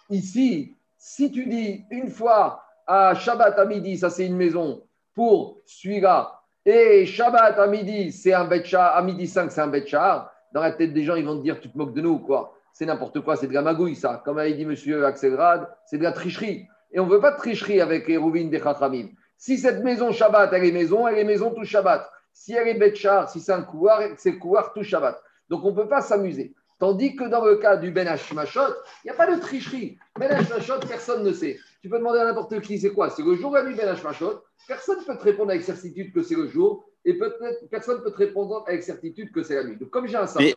Ici, 0.09 0.75
si 0.97 1.31
tu 1.31 1.45
dis 1.45 1.83
une 1.89 2.09
fois 2.09 2.63
à 2.87 3.15
Shabbat 3.15 3.57
à 3.59 3.65
midi, 3.65 3.97
ça 3.97 4.09
c'est 4.09 4.25
une 4.25 4.37
maison 4.37 4.83
pour 5.13 5.57
celui-là, 5.65 6.41
et 6.65 7.05
Shabbat 7.05 7.57
à 7.57 7.67
midi, 7.67 8.11
c'est 8.11 8.33
un 8.33 8.45
Betchar, 8.45 8.95
à 8.95 9.01
midi 9.01 9.27
5, 9.27 9.51
c'est 9.51 9.61
un 9.61 9.67
Betchar, 9.67 10.31
dans 10.53 10.61
la 10.61 10.71
tête 10.71 10.93
des 10.93 11.03
gens, 11.03 11.15
ils 11.15 11.25
vont 11.25 11.37
te 11.37 11.43
dire, 11.43 11.59
tu 11.59 11.69
te 11.69 11.77
moques 11.77 11.93
de 11.93 12.01
nous, 12.01 12.19
quoi. 12.19 12.53
C'est 12.73 12.85
n'importe 12.85 13.19
quoi, 13.21 13.35
c'est 13.35 13.47
de 13.47 13.53
la 13.53 13.61
magouille, 13.61 13.95
ça. 13.95 14.21
Comme 14.23 14.37
a 14.37 14.49
dit 14.49 14.65
monsieur 14.65 15.05
Axelrad, 15.05 15.67
c'est 15.85 15.97
de 15.97 16.03
la 16.03 16.11
tricherie. 16.11 16.67
Et 16.91 16.99
on 16.99 17.05
ne 17.05 17.11
veut 17.11 17.19
pas 17.19 17.31
de 17.31 17.37
tricherie 17.37 17.81
avec 17.81 18.07
les 18.07 18.17
rouvines 18.17 18.49
des 18.49 18.59
Chachamim. 18.59 19.09
Si 19.37 19.57
cette 19.57 19.83
maison 19.83 20.11
Shabbat, 20.11 20.51
elle 20.53 20.65
est 20.65 20.71
maison, 20.71 21.07
elle 21.07 21.17
est 21.17 21.23
maison 21.23 21.51
tout 21.51 21.65
Shabbat. 21.65 22.09
Si 22.33 22.53
elle 22.53 22.67
est 22.67 22.75
Betchar, 22.75 23.29
si 23.29 23.39
c'est 23.39 23.53
un 23.53 23.63
couloir, 23.63 24.01
c'est 24.17 24.37
couloir 24.37 24.71
tout 24.73 24.83
Shabbat. 24.83 25.21
Donc 25.51 25.65
on 25.65 25.71
ne 25.71 25.75
peut 25.75 25.89
pas 25.89 26.01
s'amuser. 26.01 26.55
Tandis 26.79 27.15
que 27.15 27.25
dans 27.25 27.43
le 27.45 27.57
cas 27.57 27.75
du 27.75 27.91
Ben 27.91 28.07
Hashmashot, 28.07 28.73
il 29.03 29.07
n'y 29.07 29.11
a 29.11 29.13
pas 29.13 29.29
de 29.29 29.39
tricherie. 29.39 29.99
Ben 30.17 30.31
Hashmashot, 30.31 30.79
personne 30.87 31.23
ne 31.23 31.33
sait. 31.33 31.59
Tu 31.81 31.89
peux 31.89 31.99
demander 31.99 32.19
à 32.19 32.25
n'importe 32.25 32.59
qui 32.61 32.79
c'est 32.79 32.91
quoi? 32.91 33.09
C'est 33.09 33.21
le 33.21 33.35
jour 33.35 33.51
de 33.51 33.57
la 33.57 33.65
nuit 33.65 33.75
Ben 33.75 33.87
Hashmashot. 33.89 34.41
Personne 34.65 34.99
ne 34.99 35.03
peut 35.03 35.17
te 35.17 35.23
répondre 35.23 35.51
avec 35.51 35.61
certitude 35.63 36.13
que 36.13 36.23
c'est 36.23 36.35
le 36.35 36.47
jour. 36.47 36.85
Et 37.03 37.15
peut-être 37.15 37.69
personne 37.69 37.97
ne 37.97 38.03
peut 38.03 38.11
te 38.11 38.17
répondre 38.17 38.63
avec 38.65 38.81
certitude 38.81 39.31
que 39.33 39.43
c'est 39.43 39.55
la 39.55 39.65
nuit. 39.65 39.75
Donc 39.75 39.89
comme 39.89 40.07
j'ai 40.07 40.15
un 40.15 40.25
Mais, 40.39 40.55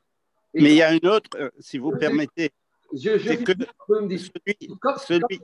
mais 0.55 0.71
il 0.71 0.77
y 0.77 0.83
a 0.83 0.93
une 0.93 1.09
autre, 1.09 1.29
euh, 1.39 1.51
si 1.59 1.77
vous 1.77 1.91
permettez. 1.91 2.53
Je, 2.93 3.19
je 3.19 3.33
que 3.33 3.53
celui, 3.53 3.67
comme, 4.81 4.99
celui... 4.99 5.41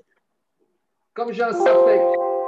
comme, 1.12 1.32
j'ai 1.32 1.42
un 1.42 1.52
safek 1.52 2.00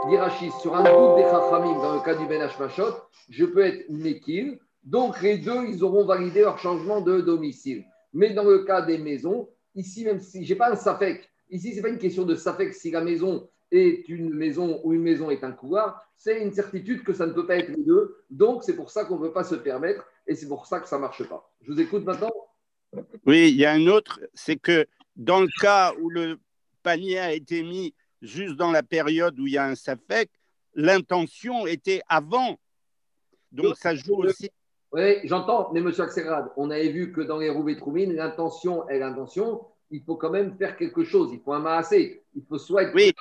d'Irachis 0.09 0.53
sur 0.61 0.77
un 0.77 0.85
doute 0.85 1.17
des 1.17 1.25
Chachamim 1.25 1.75
dans 1.83 1.95
le 1.97 2.01
cas 2.01 2.15
du 2.15 2.27
Ben 2.27 2.41
Hashmashot, 2.43 2.95
je 3.29 3.45
peux 3.45 3.63
être 3.63 3.91
Mekil 3.91 4.61
donc 4.85 5.23
les 5.23 5.39
deux, 5.39 5.67
ils 5.69 5.85
auront 5.85 6.05
validé 6.05 6.41
leur 6.41 6.59
changement 6.59 7.01
de 7.01 7.21
domicile. 7.21 7.85
Mais 8.13 8.35
dans 8.35 8.45
le 8.45 8.65
cas 8.65 8.83
des 8.83 8.99
maisons, 8.99 9.49
ici, 9.75 10.05
même 10.05 10.21
si 10.21 10.45
je 10.45 10.53
n'ai 10.53 10.59
pas 10.59 10.73
un 10.73 10.77
SAFEC, 10.77 11.29
ici, 11.51 11.71
ce 11.71 11.77
n'est 11.77 11.83
pas 11.83 11.89
une 11.89 11.99
question 11.99 12.25
de 12.25 12.35
SAFEC 12.35 12.75
si 12.75 12.91
la 12.91 13.01
maison 13.01 13.49
est 13.71 14.09
une 14.09 14.35
maison 14.35 14.81
ou 14.85 14.93
une 14.93 15.03
maison 15.03 15.31
est 15.31 15.45
un 15.45 15.53
couloir, 15.53 16.07
c'est 16.17 16.43
une 16.43 16.53
certitude 16.53 17.05
que 17.05 17.15
ça 17.15 17.27
ne 17.27 17.33
peut 17.33 17.47
pas 17.47 17.57
être 17.57 17.71
les 17.71 17.83
deux. 17.83 18.23
Donc 18.29 18.65
c'est 18.65 18.77
pour 18.77 18.91
ça 18.91 19.05
qu'on 19.05 19.17
ne 19.17 19.23
peut 19.23 19.33
pas 19.33 19.45
se 19.45 19.55
permettre 19.55 20.05
et 20.27 20.35
c'est 20.35 20.49
pour 20.49 20.67
ça 20.67 20.81
que 20.81 20.89
ça 20.89 20.97
ne 20.97 21.03
marche 21.03 21.25
pas. 21.25 21.51
Je 21.63 21.73
vous 21.73 21.81
écoute 21.81 22.05
maintenant. 22.05 22.31
Oui, 23.25 23.51
il 23.51 23.57
y 23.57 23.65
a 23.65 23.73
un 23.73 23.87
autre, 23.87 24.21
c'est 24.35 24.57
que 24.57 24.87
dans 25.17 25.41
le 25.41 25.49
cas 25.61 25.95
où 26.01 26.11
le 26.11 26.39
panier 26.83 27.19
a 27.19 27.33
été 27.33 27.63
mis 27.63 27.95
juste 28.21 28.57
dans 28.57 28.71
la 28.71 28.83
période 28.83 29.39
où 29.41 29.47
il 29.47 29.55
y 29.55 29.59
a 29.59 29.65
un 29.65 29.75
SAFEC, 29.75 30.31
l'intention 30.75 31.67
était 31.67 32.03
avant. 32.09 32.59
Donc 33.53 33.77
ça 33.79 33.95
joue 33.95 34.17
aussi 34.17 34.51
oui, 34.93 35.21
j'entends, 35.25 35.71
mais 35.73 35.81
monsieur 35.81 36.05
Axelrad, 36.05 36.51
on 36.57 36.71
avait 36.71 36.91
vu 36.91 37.13
que 37.13 37.23
dans 37.23 37.39
les 37.39 37.49
roues 37.49 37.75
Troumines, 37.75 38.15
l'intention 38.15 38.87
est 38.89 38.99
l'intention, 38.99 39.63
il 39.91 40.03
faut 40.03 40.17
quand 40.17 40.31
même 40.31 40.57
faire 40.59 40.77
quelque 40.77 41.05
chose, 41.05 41.31
il 41.33 41.41
faut 41.41 41.53
un 41.53 41.61
maassé, 41.61 42.23
il 42.35 42.43
faut 42.47 42.59
soit 42.59 42.85
être 42.85 42.95
oui. 42.95 43.13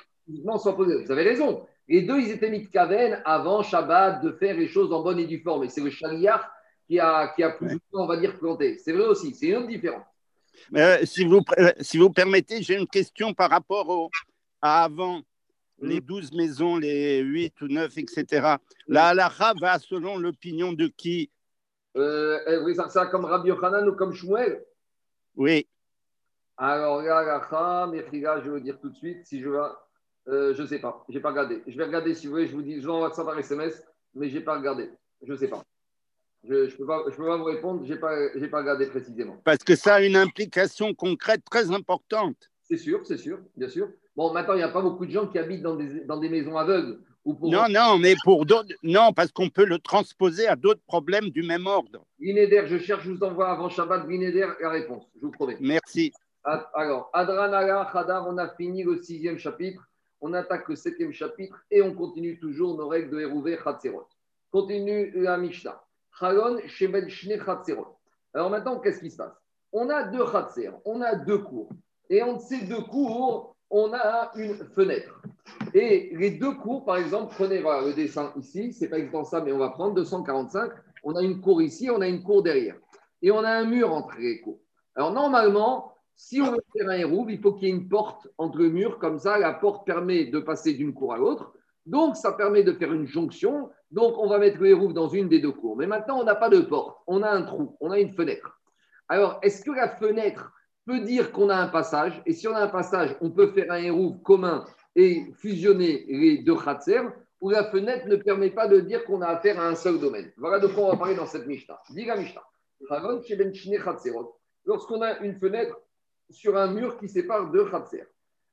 soit 0.58 0.76
posé. 0.76 1.04
Vous 1.04 1.10
avez 1.10 1.22
raison. 1.22 1.66
Les 1.88 2.02
deux, 2.02 2.20
ils 2.20 2.30
étaient 2.30 2.50
mis 2.50 2.62
de 2.62 2.68
caverne 2.68 3.22
avant 3.24 3.62
Shabbat 3.62 4.22
de 4.22 4.32
faire 4.32 4.56
les 4.56 4.68
choses 4.68 4.92
en 4.92 5.02
bonne 5.02 5.18
et 5.18 5.26
due 5.26 5.40
forme. 5.40 5.64
Et 5.64 5.68
c'est 5.68 5.80
le 5.80 5.90
chariard 5.90 6.48
qui 6.86 6.98
a, 6.98 7.28
qui 7.34 7.42
a 7.42 7.50
plus 7.50 7.78
on 7.92 8.06
va 8.06 8.16
dire, 8.16 8.38
planté. 8.38 8.78
C'est 8.78 8.92
vrai 8.92 9.06
aussi, 9.06 9.34
c'est 9.34 9.48
une 9.48 9.56
autre 9.56 9.68
différence. 9.68 10.04
Euh, 10.76 10.98
si, 11.04 11.24
vous, 11.24 11.40
euh, 11.58 11.72
si 11.80 11.98
vous 11.98 12.10
permettez, 12.10 12.62
j'ai 12.62 12.78
une 12.78 12.86
question 12.86 13.34
par 13.34 13.50
rapport 13.50 13.88
au, 13.88 14.10
à 14.60 14.84
avant 14.84 15.22
les 15.80 16.00
mm. 16.00 16.04
douze 16.04 16.32
maisons, 16.32 16.76
les 16.76 17.18
huit 17.20 17.60
ou 17.60 17.66
neuf, 17.66 17.98
etc. 17.98 18.56
La 18.86 19.08
halakha 19.08 19.54
va 19.60 19.78
selon 19.78 20.18
l'opinion 20.18 20.72
de 20.72 20.86
qui 20.86 21.30
euh, 21.96 22.60
vous 22.60 22.74
ça 22.74 23.06
comme 23.06 23.24
Rabbi 23.24 23.48
Yochanan 23.48 23.88
ou 23.88 23.94
comme 23.94 24.12
Shmuel? 24.12 24.64
Oui. 25.36 25.66
Alors, 26.56 27.02
là, 27.02 27.86
Mechiga, 27.86 28.40
je 28.40 28.44
vais 28.44 28.50
vous 28.50 28.60
dire 28.60 28.78
tout 28.80 28.90
de 28.90 28.96
suite 28.96 29.26
si 29.26 29.40
je. 29.40 29.48
Euh, 30.28 30.54
je 30.54 30.62
ne 30.62 30.66
sais 30.66 30.78
pas, 30.78 31.04
je 31.08 31.14
n'ai 31.14 31.20
pas 31.20 31.30
regardé. 31.30 31.62
Je 31.66 31.76
vais 31.76 31.84
regarder 31.84 32.14
si 32.14 32.26
vous 32.26 32.34
voulez, 32.34 32.46
je 32.46 32.54
vous 32.54 32.62
dis, 32.62 32.80
je 32.80 32.86
vous 32.86 32.92
envoie 32.92 33.12
ça 33.12 33.24
par 33.24 33.36
SMS, 33.38 33.82
mais 34.14 34.28
je 34.28 34.38
n'ai 34.38 34.44
pas 34.44 34.56
regardé. 34.56 34.90
Je 35.22 35.32
ne 35.32 35.36
sais 35.36 35.48
pas. 35.48 35.62
Je 36.44 36.54
ne 36.54 36.66
peux, 36.70 36.86
pas, 36.86 37.02
peux 37.04 37.24
pas 37.24 37.36
vous 37.36 37.44
répondre, 37.44 37.84
je 37.84 37.92
n'ai 37.92 37.98
pas, 37.98 38.16
pas 38.50 38.58
regardé 38.58 38.86
précisément. 38.86 39.40
Parce 39.44 39.64
que 39.64 39.74
ça 39.74 39.96
a 39.96 40.00
une 40.00 40.16
implication 40.16 40.94
concrète 40.94 41.42
très 41.50 41.72
importante. 41.72 42.50
C'est 42.62 42.76
sûr, 42.76 43.00
c'est 43.04 43.16
sûr, 43.16 43.38
bien 43.56 43.68
sûr. 43.68 43.88
Bon, 44.16 44.32
maintenant, 44.32 44.54
il 44.54 44.58
n'y 44.58 44.62
a 44.62 44.68
pas 44.68 44.82
beaucoup 44.82 45.06
de 45.06 45.10
gens 45.10 45.26
qui 45.26 45.38
habitent 45.38 45.62
dans 45.62 45.76
des, 45.76 46.04
dans 46.04 46.18
des 46.18 46.28
maisons 46.28 46.56
aveugles 46.56 47.00
Non, 47.24 47.66
non, 47.70 47.98
mais 47.98 48.14
pour 48.24 48.44
d'autres. 48.46 48.74
Non, 48.82 49.12
parce 49.12 49.30
qu'on 49.30 49.48
peut 49.48 49.64
le 49.64 49.78
transposer 49.78 50.48
à 50.48 50.56
d'autres 50.56 50.82
problèmes 50.86 51.30
du 51.30 51.42
même 51.42 51.66
ordre. 51.66 52.04
Vinéder, 52.18 52.64
je 52.66 52.78
cherche, 52.78 53.04
je 53.04 53.12
vous 53.12 53.22
envoie 53.22 53.50
avant 53.50 53.68
Shabbat 53.68 54.06
Vinéder 54.06 54.46
la 54.60 54.70
réponse, 54.70 55.04
je 55.16 55.26
vous 55.26 55.30
promets. 55.30 55.56
Merci. 55.60 56.12
Alors, 56.44 57.10
Adranala, 57.12 57.88
Khadar, 57.92 58.26
on 58.28 58.36
a 58.38 58.48
fini 58.48 58.82
le 58.82 59.00
sixième 59.00 59.38
chapitre, 59.38 59.88
on 60.20 60.32
attaque 60.32 60.68
le 60.68 60.74
septième 60.74 61.12
chapitre 61.12 61.56
et 61.70 61.82
on 61.82 61.94
continue 61.94 62.38
toujours 62.40 62.76
nos 62.76 62.88
règles 62.88 63.10
de 63.10 63.20
Hérouvé 63.20 63.56
Khatserot. 63.62 64.08
Continue 64.50 65.12
la 65.14 65.38
Mishnah. 65.38 65.80
Chalon, 66.18 66.58
Shebel, 66.66 67.08
Shne, 67.08 67.38
Khatserot. 67.38 67.96
Alors 68.34 68.50
maintenant, 68.50 68.80
qu'est-ce 68.80 69.00
qui 69.00 69.10
se 69.10 69.16
passe? 69.16 69.34
On 69.72 69.88
a 69.88 70.02
deux 70.02 70.24
Khatser, 70.24 70.70
on 70.84 71.00
a 71.00 71.14
deux 71.14 71.38
cours. 71.38 71.70
Et 72.10 72.20
entre 72.22 72.42
ces 72.42 72.62
deux 72.66 72.82
cours, 72.82 73.51
on 73.72 73.92
a 73.94 74.30
une 74.36 74.54
fenêtre. 74.54 75.20
Et 75.74 76.12
les 76.14 76.30
deux 76.32 76.52
cours, 76.52 76.84
par 76.84 76.98
exemple, 76.98 77.34
prenez 77.34 77.60
le 77.60 77.94
dessin 77.94 78.32
ici, 78.36 78.72
c'est 78.72 78.88
pas 78.88 78.98
exactement 78.98 79.24
ça, 79.24 79.40
mais 79.40 79.50
on 79.50 79.58
va 79.58 79.70
prendre 79.70 79.94
245. 79.94 80.70
On 81.02 81.16
a 81.16 81.22
une 81.22 81.40
cour 81.40 81.60
ici, 81.62 81.90
on 81.90 82.00
a 82.00 82.06
une 82.06 82.22
cour 82.22 82.42
derrière. 82.42 82.76
Et 83.22 83.30
on 83.30 83.42
a 83.42 83.50
un 83.50 83.64
mur 83.64 83.92
entre 83.92 84.16
les 84.18 84.40
cours. 84.42 84.60
Alors 84.94 85.12
normalement, 85.12 85.94
si 86.14 86.40
on 86.40 86.52
veut 86.52 86.62
faire 86.76 86.88
un 86.88 86.98
hérouve, 86.98 87.32
il 87.32 87.40
faut 87.40 87.54
qu'il 87.54 87.68
y 87.68 87.70
ait 87.70 87.74
une 87.74 87.88
porte 87.88 88.28
entre 88.36 88.58
le 88.58 88.68
mur, 88.68 88.98
comme 88.98 89.18
ça, 89.18 89.38
la 89.38 89.54
porte 89.54 89.86
permet 89.86 90.26
de 90.26 90.38
passer 90.38 90.74
d'une 90.74 90.92
cour 90.92 91.14
à 91.14 91.16
l'autre. 91.16 91.54
Donc, 91.86 92.16
ça 92.16 92.32
permet 92.32 92.62
de 92.62 92.72
faire 92.72 92.92
une 92.92 93.06
jonction. 93.06 93.70
Donc, 93.90 94.16
on 94.18 94.28
va 94.28 94.38
mettre 94.38 94.60
le 94.60 94.68
hérouve 94.68 94.92
dans 94.92 95.08
une 95.08 95.28
des 95.28 95.40
deux 95.40 95.50
cours. 95.50 95.76
Mais 95.76 95.86
maintenant, 95.86 96.20
on 96.20 96.24
n'a 96.24 96.36
pas 96.36 96.50
de 96.50 96.60
porte, 96.60 96.98
on 97.06 97.22
a 97.22 97.30
un 97.30 97.42
trou, 97.42 97.76
on 97.80 97.90
a 97.90 97.98
une 97.98 98.12
fenêtre. 98.12 98.60
Alors, 99.08 99.40
est-ce 99.42 99.64
que 99.64 99.72
la 99.72 99.88
fenêtre 99.88 100.52
peut 100.86 101.00
dire 101.00 101.32
qu'on 101.32 101.48
a 101.48 101.56
un 101.56 101.68
passage 101.68 102.22
Et 102.26 102.32
si 102.32 102.48
on 102.48 102.54
a 102.54 102.60
un 102.60 102.68
passage, 102.68 103.16
on 103.20 103.30
peut 103.30 103.52
faire 103.52 103.70
un 103.70 103.76
hérouve 103.76 104.20
commun 104.22 104.64
et 104.94 105.32
fusionner 105.34 106.04
les 106.08 106.38
deux 106.38 106.56
khatser 106.56 107.00
ou 107.40 107.50
la 107.50 107.64
fenêtre 107.70 108.06
ne 108.06 108.16
permet 108.16 108.50
pas 108.50 108.68
de 108.68 108.80
dire 108.80 109.04
qu'on 109.04 109.20
a 109.20 109.26
affaire 109.26 109.58
à 109.58 109.66
un 109.66 109.74
seul 109.74 109.98
domaine. 109.98 110.32
Voilà 110.36 110.60
de 110.60 110.68
quoi 110.68 110.84
on 110.84 110.90
va 110.90 110.96
parler 110.96 111.16
dans 111.16 111.26
cette 111.26 111.46
Mishnah. 111.46 111.80
Diga 111.90 112.16
Mishnah. 112.16 112.44
Lorsqu'on 114.64 115.02
a 115.02 115.18
une 115.18 115.38
fenêtre 115.38 115.80
sur 116.30 116.56
un 116.56 116.68
mur 116.68 116.98
qui 116.98 117.08
sépare 117.08 117.50
deux 117.50 117.68
khatser. 117.68 118.04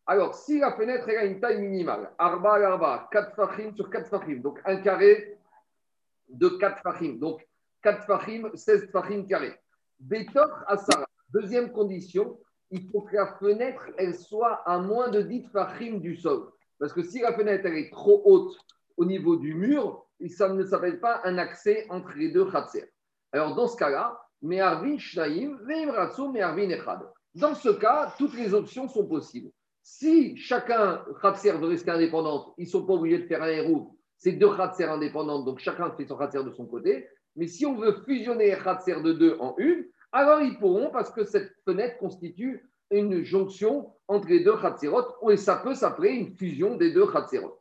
Alors, 0.05 0.33
si 0.33 0.57
la 0.57 0.73
fenêtre 0.73 1.07
a 1.07 1.23
une 1.23 1.39
taille 1.39 1.61
minimale, 1.61 2.11
arba 2.17 2.53
arba, 2.53 3.07
4 3.11 3.35
fachim 3.35 3.75
sur 3.75 3.91
4 3.91 4.09
fachim, 4.09 4.41
donc 4.41 4.59
un 4.65 4.77
carré 4.77 5.37
de 6.27 6.49
4 6.49 6.81
fachim, 6.81 7.19
donc 7.19 7.47
4 7.83 8.05
fachim, 8.05 8.49
16 8.55 8.89
fachim 8.91 9.27
carrés. 9.27 9.53
Betok 9.99 10.49
asara, 10.65 11.05
deuxième 11.33 11.71
condition, 11.71 12.39
il 12.71 12.89
faut 12.89 13.01
que 13.01 13.15
la 13.15 13.35
fenêtre, 13.39 13.81
elle 13.97 14.15
soit 14.15 14.61
à 14.65 14.79
moins 14.79 15.09
de 15.09 15.21
10 15.21 15.47
fachim 15.51 15.99
du 15.99 16.15
sol. 16.15 16.49
Parce 16.79 16.93
que 16.93 17.03
si 17.03 17.19
la 17.19 17.33
fenêtre, 17.33 17.65
est 17.65 17.91
trop 17.91 18.21
haute 18.25 18.55
au 18.97 19.05
niveau 19.05 19.35
du 19.35 19.53
mur, 19.53 20.05
ça 20.29 20.49
ne 20.49 20.63
s'appelle 20.63 20.99
pas 20.99 21.21
un 21.23 21.37
accès 21.37 21.85
entre 21.89 22.13
les 22.15 22.31
deux 22.31 22.49
khatser. 22.49 22.85
Alors, 23.31 23.55
dans 23.55 23.67
ce 23.67 23.77
cas-là. 23.77 24.19
Dans 27.35 27.55
ce 27.55 27.69
cas, 27.69 28.13
toutes 28.17 28.33
les 28.35 28.53
options 28.53 28.87
sont 28.87 29.05
possibles. 29.05 29.51
Si 29.81 30.37
chacun 30.37 31.03
Khatser 31.21 31.51
veut 31.53 31.67
rester 31.67 31.91
indépendante, 31.91 32.53
ils 32.57 32.65
ne 32.65 32.69
sont 32.69 32.85
pas 32.85 32.93
obligés 32.93 33.19
de 33.19 33.27
faire 33.27 33.43
un 33.43 33.49
héros. 33.49 33.97
C'est 34.17 34.33
deux 34.33 34.55
Khatser 34.55 34.85
indépendantes, 34.85 35.45
donc 35.45 35.59
chacun 35.59 35.91
fait 35.91 36.05
son 36.05 36.17
Khatser 36.17 36.43
de 36.43 36.51
son 36.51 36.67
côté. 36.67 37.07
Mais 37.35 37.47
si 37.47 37.65
on 37.65 37.75
veut 37.75 38.01
fusionner 38.05 38.55
Khatser 38.63 39.01
de 39.01 39.13
deux 39.13 39.35
en 39.39 39.55
une, 39.57 39.85
alors 40.11 40.41
ils 40.41 40.57
pourront 40.57 40.89
parce 40.89 41.11
que 41.11 41.23
cette 41.23 41.53
fenêtre 41.65 41.97
constitue 41.97 42.69
une 42.91 43.23
jonction 43.23 43.93
entre 44.07 44.27
les 44.27 44.43
deux 44.43 44.57
Khatserot 44.57 45.29
et 45.29 45.37
ça 45.37 45.57
peut 45.57 45.75
s'appeler 45.75 46.11
une 46.11 46.35
fusion 46.35 46.75
des 46.75 46.91
deux 46.91 47.07
Khatserot. 47.07 47.59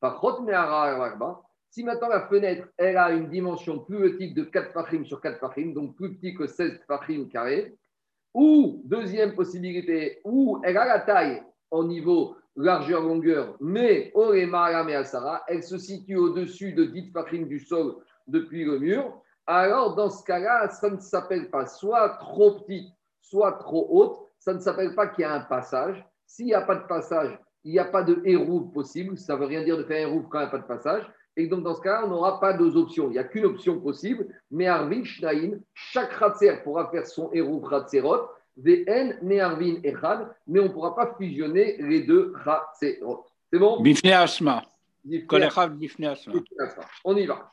Par 0.00 0.20
si 1.70 1.84
maintenant 1.84 2.08
la 2.08 2.28
fenêtre 2.28 2.68
elle 2.76 2.96
a 2.96 3.10
une 3.12 3.28
dimension 3.28 3.78
plus 3.78 3.98
petite 4.12 4.34
de 4.34 4.44
4 4.44 4.72
fachim 4.72 5.04
sur 5.04 5.20
4 5.20 5.38
fachim, 5.38 5.72
donc 5.72 5.96
plus 5.96 6.14
petit 6.14 6.34
que 6.34 6.46
16 6.46 6.80
fachim 6.86 7.28
carrés, 7.30 7.76
ou, 8.34 8.82
deuxième 8.84 9.34
possibilité, 9.34 10.20
où 10.24 10.60
elle 10.62 10.76
a 10.76 10.84
la 10.84 11.00
taille 11.00 11.42
au 11.70 11.84
niveau 11.84 12.36
largeur-longueur, 12.54 13.56
mais 13.60 14.12
elle 15.48 15.62
se 15.62 15.78
situe 15.78 16.16
au-dessus 16.16 16.72
de 16.72 16.84
10 16.84 17.12
farines 17.12 17.48
du 17.48 17.60
sol 17.60 17.96
depuis 18.26 18.64
le 18.64 18.78
mur, 18.78 19.22
alors 19.46 19.94
dans 19.94 20.10
ce 20.10 20.24
cas-là, 20.24 20.68
ça 20.68 20.90
ne 20.90 20.98
s'appelle 20.98 21.50
pas 21.50 21.66
soit 21.66 22.10
trop 22.20 22.60
petite, 22.60 22.92
soit 23.22 23.52
trop 23.52 23.86
haute, 23.90 24.18
ça 24.38 24.54
ne 24.54 24.60
s'appelle 24.60 24.94
pas 24.94 25.08
qu'il 25.08 25.22
y 25.22 25.24
a 25.24 25.32
un 25.32 25.40
passage. 25.40 26.04
S'il 26.26 26.46
n'y 26.46 26.54
a 26.54 26.62
pas 26.62 26.76
de 26.76 26.86
passage, 26.86 27.38
il 27.64 27.72
n'y 27.72 27.78
a 27.78 27.84
pas 27.84 28.02
de 28.02 28.20
hérouve 28.24 28.72
possible, 28.72 29.16
ça 29.18 29.34
ne 29.34 29.40
veut 29.40 29.46
rien 29.46 29.62
dire 29.62 29.76
de 29.76 29.84
faire 29.84 30.06
un 30.06 30.10
hérouve 30.10 30.28
quand 30.28 30.38
il 30.38 30.42
n'y 30.42 30.48
a 30.48 30.50
pas 30.50 30.58
de 30.58 30.66
passage. 30.66 31.10
Et 31.36 31.48
donc, 31.48 31.64
dans 31.64 31.74
ce 31.74 31.82
cas, 31.82 32.02
on 32.04 32.08
n'aura 32.08 32.40
pas 32.40 32.54
deux 32.54 32.76
options. 32.76 33.08
Il 33.08 33.12
n'y 33.12 33.18
a 33.18 33.24
qu'une 33.24 33.44
option 33.44 33.78
possible. 33.78 34.26
Mais 34.50 34.66
Arvin 34.66 35.04
Shnaim, 35.04 35.58
chaque 35.74 36.12
Ratzer 36.12 36.62
pourra 36.64 36.90
faire 36.90 37.06
son 37.06 37.30
héros 37.32 37.60
Ratzerot. 37.60 38.28
VN, 38.56 39.18
Arvin 39.38 39.76
Echad, 39.84 40.28
mais 40.46 40.60
on 40.60 40.64
ne 40.64 40.68
pourra 40.68 40.96
pas 40.96 41.14
fusionner 41.18 41.76
les 41.78 42.02
deux 42.02 42.32
Ratzerot. 42.36 43.26
C'est 43.52 43.58
bon? 43.58 43.82
Bifne 43.82 44.12
Asma. 44.12 44.62
On 47.04 47.16
y 47.16 47.26
va. 47.26 47.52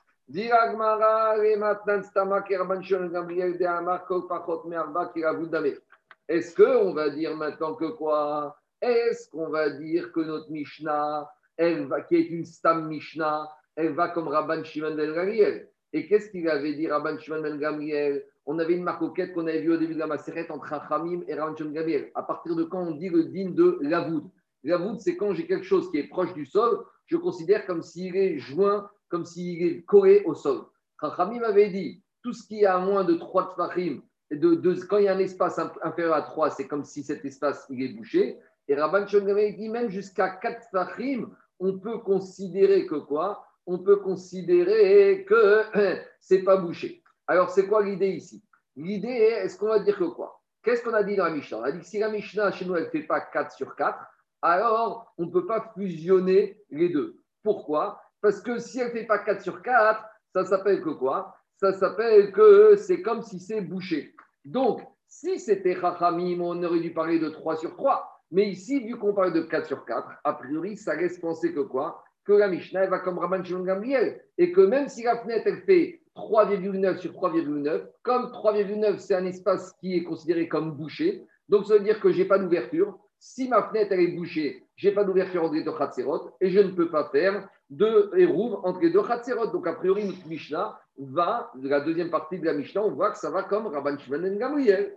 Est-ce 6.29 6.55
qu'on 6.55 6.93
va 6.93 7.09
dire 7.09 7.35
maintenant 7.35 7.73
que 7.75 7.91
quoi? 7.91 8.57
Est-ce 8.81 9.29
qu'on 9.29 9.49
va 9.49 9.69
dire 9.69 10.11
que 10.13 10.21
notre 10.21 10.49
Mishnah, 10.49 11.29
qui 11.57 12.15
est 12.15 12.29
une 12.29 12.45
Stam 12.45 12.87
Mishnah, 12.87 13.49
elle 13.75 13.93
va 13.93 14.09
comme 14.09 14.29
Rabban 14.29 14.63
Shimon 14.63 14.95
ben 14.95 15.13
Gamriel. 15.13 15.69
Et 15.91 16.07
qu'est-ce 16.07 16.29
qu'il 16.29 16.47
avait 16.49 16.73
dit 16.73 16.87
Rabban 16.87 17.17
Shimon 17.19 17.41
ben 17.41 17.59
Gamriel 17.59 18.25
On 18.45 18.59
avait 18.59 18.75
une 18.75 18.83
marcoquette 18.83 19.33
qu'on 19.33 19.47
avait 19.47 19.61
vue 19.61 19.73
au 19.73 19.77
début 19.77 19.93
de 19.93 19.99
la 19.99 20.07
Maseret 20.07 20.49
entre 20.51 20.73
Hamim 20.91 21.23
et 21.27 21.33
Rabban 21.33 21.55
Shimon 21.55 21.71
ben 21.71 21.81
Gamriel. 21.81 22.11
À 22.15 22.23
partir 22.23 22.55
de 22.55 22.63
quand 22.63 22.81
on 22.81 22.91
dit 22.91 23.09
le 23.09 23.25
din 23.25 23.49
de 23.49 23.77
Lavoud? 23.81 24.29
Lavoud, 24.63 25.01
c'est 25.01 25.17
quand 25.17 25.33
j'ai 25.33 25.45
quelque 25.45 25.65
chose 25.65 25.91
qui 25.91 25.97
est 25.97 26.07
proche 26.07 26.33
du 26.33 26.45
sol, 26.45 26.85
je 27.07 27.17
considère 27.17 27.65
comme 27.65 27.81
s'il 27.81 28.15
est 28.15 28.37
joint, 28.37 28.89
comme 29.13 29.25
s'il 29.25 29.61
est 29.61 29.83
collé 29.83 30.23
au 30.25 30.33
sol. 30.33 30.63
Hamim 30.99 31.43
avait 31.43 31.69
dit 31.69 32.03
tout 32.23 32.33
ce 32.33 32.47
qui 32.47 32.61
est 32.61 32.65
à 32.65 32.79
moins 32.79 33.03
de 33.03 33.13
3 33.13 33.53
tfachim, 33.53 34.01
de, 34.31 34.55
de, 34.55 34.73
quand 34.85 34.97
il 34.97 35.03
y 35.03 35.07
a 35.07 35.13
un 35.13 35.19
espace 35.19 35.59
inférieur 35.83 36.15
à 36.15 36.23
3, 36.23 36.49
c'est 36.49 36.67
comme 36.67 36.83
si 36.83 37.03
cet 37.03 37.23
espace 37.23 37.67
il 37.69 37.83
est 37.83 37.89
bouché. 37.89 38.39
Et 38.67 38.73
Rabban 38.73 39.05
Gamriel 39.05 39.55
dit 39.55 39.69
même 39.69 39.91
jusqu'à 39.91 40.29
4 40.29 40.61
tfachim, 40.71 41.29
on 41.59 41.77
peut 41.77 41.99
considérer 41.99 42.87
que 42.87 42.95
quoi? 42.95 43.45
On 43.67 43.77
peut 43.77 43.97
considérer 43.97 45.25
que 45.25 45.61
c'est 46.19 46.41
pas 46.41 46.57
bouché. 46.57 47.03
Alors, 47.27 47.51
c'est 47.51 47.67
quoi 47.67 47.83
l'idée 47.83 48.09
ici? 48.09 48.43
L'idée 48.75 49.09
est, 49.09 49.45
est-ce 49.45 49.59
qu'on 49.59 49.67
va 49.67 49.77
dire 49.77 49.95
que 49.95 50.05
quoi? 50.05 50.41
Qu'est-ce 50.63 50.81
qu'on 50.81 50.95
a 50.95 51.03
dit 51.03 51.15
dans 51.15 51.25
la 51.25 51.35
Mishnah? 51.35 51.59
On 51.59 51.63
a 51.63 51.71
dit 51.71 51.81
que 51.81 51.85
si 51.85 51.99
la 51.99 52.09
Mishnah 52.09 52.51
chez 52.51 52.65
nous, 52.65 52.75
elle 52.75 52.85
ne 52.85 52.89
fait 52.89 53.03
pas 53.03 53.21
4 53.21 53.51
sur 53.51 53.75
4, 53.75 53.95
alors 54.41 55.13
on 55.19 55.27
ne 55.27 55.31
peut 55.31 55.45
pas 55.45 55.71
fusionner 55.77 56.59
les 56.71 56.89
deux. 56.89 57.19
Pourquoi? 57.43 58.01
Parce 58.23 58.39
que 58.39 58.57
si 58.57 58.79
elle 58.79 58.87
ne 58.87 58.91
fait 58.93 59.05
pas 59.05 59.19
4 59.19 59.41
sur 59.41 59.61
4, 59.61 60.01
ça 60.31 60.45
s'appelle 60.45 60.81
que 60.81 60.91
quoi? 60.91 61.35
Ça 61.57 61.73
s'appelle 61.73 62.31
que 62.31 62.77
c'est 62.77 63.01
comme 63.01 63.21
si 63.21 63.37
c'est 63.37 63.59
bouché. 63.59 64.15
Donc, 64.45 64.81
si 65.09 65.39
c'était 65.39 65.75
Chachamim, 65.75 66.39
on 66.39 66.63
aurait 66.63 66.79
dû 66.79 66.93
parler 66.93 67.19
de 67.19 67.27
3 67.27 67.57
sur 67.57 67.75
3. 67.75 68.21
Mais 68.31 68.47
ici, 68.47 68.79
vu 68.79 68.97
qu'on 68.97 69.13
parle 69.13 69.33
de 69.33 69.41
4 69.41 69.67
sur 69.67 69.83
4, 69.83 70.07
a 70.23 70.33
priori, 70.35 70.77
ça 70.77 70.95
laisse 70.95 71.19
penser 71.19 71.53
que 71.53 71.59
quoi? 71.59 72.01
Que 72.25 72.31
la 72.31 72.47
Mishnah 72.47 72.87
va 72.87 72.99
comme 72.99 73.19
Rabban 73.19 73.43
Shimon 73.43 73.65
Gamliel 73.65 74.21
et 74.37 74.53
que 74.53 74.61
même 74.61 74.87
si 74.87 75.03
la 75.03 75.17
fenêtre 75.17 75.43
elle 75.45 75.61
fait 75.63 76.01
3,9 76.15 76.99
sur 76.99 77.11
3,9, 77.11 77.85
comme 78.03 78.31
3,9 78.31 78.99
c'est 78.99 79.15
un 79.15 79.25
espace 79.25 79.73
qui 79.81 79.97
est 79.97 80.03
considéré 80.03 80.47
comme 80.47 80.71
bouché, 80.71 81.25
donc 81.49 81.65
ça 81.65 81.73
veut 81.73 81.83
dire 81.83 81.99
que 81.99 82.13
je 82.13 82.19
n'ai 82.19 82.25
pas 82.25 82.39
d'ouverture. 82.39 82.97
Si 83.19 83.49
ma 83.49 83.63
fenêtre 83.63 83.91
elle 83.91 83.99
est 83.99 84.15
bouchée, 84.15 84.63
je 84.77 84.87
n'ai 84.87 84.95
pas 84.95 85.03
d'ouverture 85.03 85.49
deux 85.51 85.63
Khatserot 85.63 86.31
et 86.39 86.49
je 86.49 86.59
ne 86.59 86.71
peux 86.71 86.89
pas 86.89 87.09
faire 87.09 87.49
de 87.77 88.11
hérouve 88.15 88.59
entre 88.63 88.81
les 88.81 88.91
deux 88.91 89.01
Khatserot. 89.01 89.47
Donc 89.47 89.67
a 89.67 89.73
priori, 89.73 90.05
notre 90.05 90.27
Mishnah 90.27 90.79
va, 90.97 91.51
la 91.61 91.81
deuxième 91.81 92.09
partie 92.09 92.39
de 92.39 92.45
la 92.45 92.53
Mishnah, 92.53 92.83
on 92.83 92.91
voit 92.91 93.11
que 93.11 93.17
ça 93.17 93.31
va 93.31 93.43
comme 93.43 93.67
Rabban 93.67 93.97
Shimon 93.97 94.35
Gamliel. 94.37 94.95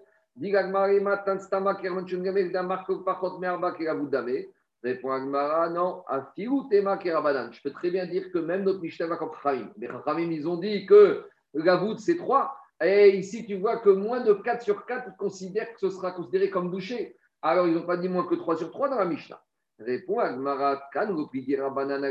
Répond 4.82 5.10
Agmara, 5.10 5.70
non, 5.70 6.04
Tema. 6.70 6.98
Je 7.00 7.62
peux 7.62 7.70
très 7.70 7.90
bien 7.90 8.06
dire 8.06 8.30
que 8.30 8.38
même 8.38 8.62
notre 8.64 8.80
Mishnah 8.80 9.06
va 9.06 9.16
comme 9.16 9.32
Chachamim. 9.42 9.70
Mais 9.78 9.86
Chachamim, 9.86 10.30
ils 10.30 10.46
ont 10.46 10.58
dit 10.58 10.84
que 10.84 11.24
Gavoud, 11.54 11.98
c'est 11.98 12.18
3. 12.18 12.54
Et 12.84 13.16
ici, 13.16 13.46
tu 13.46 13.56
vois 13.56 13.78
que 13.78 13.88
moins 13.88 14.20
de 14.20 14.34
4 14.34 14.62
sur 14.62 14.84
4 14.84 15.16
considèrent 15.16 15.72
que 15.72 15.80
ce 15.80 15.88
sera 15.88 16.12
considéré 16.12 16.50
comme 16.50 16.70
bouché. 16.70 17.16
Alors, 17.40 17.66
ils 17.66 17.74
n'ont 17.74 17.86
pas 17.86 17.96
dit 17.96 18.10
moins 18.10 18.26
que 18.26 18.34
3 18.34 18.58
sur 18.58 18.70
3 18.70 18.90
dans 18.90 18.98
la 18.98 19.06
Mishnah. 19.06 19.40
Répond 19.78 20.20
Agmara, 20.20 20.82
Kan, 20.92 21.14
Rabanan, 21.58 22.02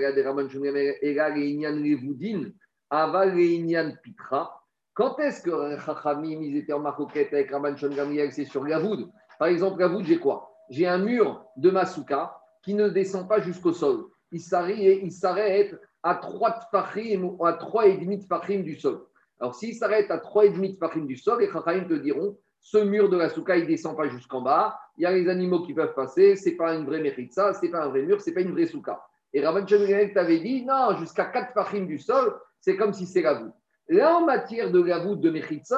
Aval, 2.92 3.98
Pitra. 4.04 4.62
Quand 4.94 5.20
est-ce 5.20 5.42
que 5.42 5.78
Chachamim, 5.80 6.42
ils 6.42 6.58
étaient 6.58 6.74
en 6.74 6.80
marcoquette 6.80 7.34
avec 7.34 7.52
Rabban 7.52 7.76
Shunem, 7.76 8.32
c'est 8.32 8.46
sur 8.46 8.64
Gavoud 8.64 9.10
Par 9.38 9.50
exemple, 9.50 9.78
Gavoud, 9.78 10.06
j'ai 10.06 10.20
quoi? 10.20 10.52
J'ai 10.70 10.88
un 10.88 11.00
mur 11.00 11.44
de 11.58 11.70
Masuka 11.70 12.38
qui 12.64 12.74
ne 12.76 12.88
descend 12.88 13.28
pas 13.28 13.42
jusqu'au 13.42 13.74
sol. 13.74 14.06
il 14.32 14.40
s'arrête 14.42 15.76
à 16.02 16.16
3 16.16 16.60
tfachim 16.72 17.24
ou 17.24 17.46
à 17.46 17.54
3,5 17.54 18.26
tfachim 18.26 18.62
du 18.62 18.76
sol. 18.76 19.06
Alors, 19.40 19.56
s'il 19.56 19.76
s'arrête 19.76 20.10
à 20.12 20.18
3,5 20.18 20.78
tfachim 20.78 21.06
du 21.06 21.18
sol, 21.18 21.42
les 21.42 21.52
chachim 21.52 21.86
te 21.90 21.96
diront 21.96 22.38
ce 22.66 22.80
mur 22.80 23.10
de 23.10 23.18
la 23.18 23.30
souka, 23.30 23.56
il 23.58 23.66
ne 23.66 23.68
descend 23.68 23.96
pas 23.96 24.08
jusqu'en 24.08 24.42
bas. 24.42 24.80
Il 24.98 25.04
y 25.04 25.06
a 25.06 25.12
les 25.12 25.30
animaux 25.30 25.62
qui 25.62 25.76
peuvent 25.76 25.94
passer. 25.94 26.36
Ce 26.36 26.50
n'est 26.50 26.56
pas 26.56 26.74
une 26.74 26.84
vraie 26.84 27.00
méritza, 27.00 27.54
ce 27.54 27.62
n'est 27.62 27.70
pas 27.70 27.84
un 27.84 27.90
vrai 27.90 28.02
mur, 28.02 28.20
ce 28.20 28.28
n'est 28.28 28.34
pas 28.34 28.42
une 28.42 28.54
vraie 28.54 28.66
souka. 28.66 29.06
Et 29.34 29.46
Rabban 29.46 29.66
t'avait 29.66 30.40
dit 30.40 30.66
non, 30.66 30.98
jusqu'à 30.98 31.26
4 31.26 31.54
fachim 31.54 31.86
du 31.86 32.00
sol, 32.00 32.36
c'est 32.60 32.76
comme 32.76 32.92
si 32.92 33.06
c'est 33.06 33.22
la 33.22 33.36
voûte. 33.36 33.54
Là, 33.88 34.18
en 34.18 34.26
matière 34.26 34.72
de 34.72 34.82
la 34.82 34.98
voûte 34.98 35.22
de 35.22 35.30
Mechitzot, 35.30 35.76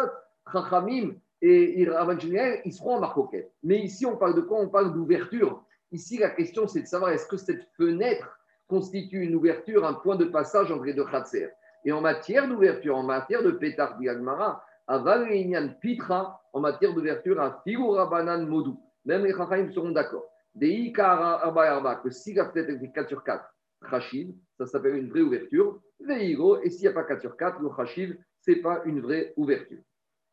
Chachamim 0.49 1.15
et 1.41 1.85
Rabban 1.89 2.19
ils 2.63 2.73
seront 2.73 2.95
en 2.95 2.99
marcoquette. 3.01 3.51
Mais 3.63 3.79
ici, 3.79 4.05
on 4.05 4.15
parle 4.15 4.35
de 4.35 4.41
quoi? 4.41 4.61
On 4.61 4.69
parle 4.69 4.93
d'ouverture. 4.93 5.61
Ici, 5.91 6.17
la 6.17 6.29
question, 6.29 6.67
c'est 6.67 6.83
de 6.83 6.87
savoir 6.87 7.11
est-ce 7.11 7.27
que 7.27 7.35
cette 7.35 7.67
fenêtre 7.75 8.39
constitue 8.69 9.23
une 9.23 9.35
ouverture, 9.35 9.85
un 9.85 9.93
point 9.93 10.15
de 10.15 10.25
passage 10.25 10.71
entre 10.71 10.85
les 10.85 10.93
deux 10.93 11.05
Khatser. 11.05 11.49
Et 11.83 11.91
en 11.91 11.99
matière 11.99 12.47
d'ouverture, 12.47 12.95
en 12.95 13.03
matière 13.03 13.43
de 13.43 13.51
pétard 13.51 13.97
diagmara, 13.97 14.63
à 14.87 14.97
Valinian 14.99 15.69
Pitra, 15.81 16.41
en 16.53 16.59
matière 16.61 16.93
d'ouverture, 16.93 17.39
à 17.39 17.61
Figura 17.63 18.09
Banan 18.09 18.45
Modou. 18.45 18.79
Même 19.05 19.25
les 19.25 19.31
Chachamim 19.31 19.71
seront 19.71 19.91
d'accord. 19.91 20.25
Des 20.55 20.91
Arba 20.97 21.95
que 22.03 22.09
si 22.09 22.33
la 22.33 22.49
fenêtre 22.49 22.83
est 22.83 22.91
4 22.91 23.09
sur 23.09 23.23
4, 23.23 23.43
Rachid, 23.81 24.35
ça 24.57 24.65
s'appelle 24.65 24.95
une 24.95 25.09
vraie 25.09 25.21
ouverture. 25.21 25.79
Veigo, 25.99 26.61
et 26.61 26.69
s'il 26.69 26.81
n'y 26.81 26.87
a 26.87 26.93
pas 26.93 27.03
4 27.03 27.21
sur 27.21 27.37
4, 27.37 27.59
le 27.61 27.67
Rachid, 27.67 28.17
ce 28.41 28.51
n'est 28.51 28.57
pas 28.57 28.81
une 28.85 29.01
vraie 29.01 29.33
ouverture. 29.35 29.79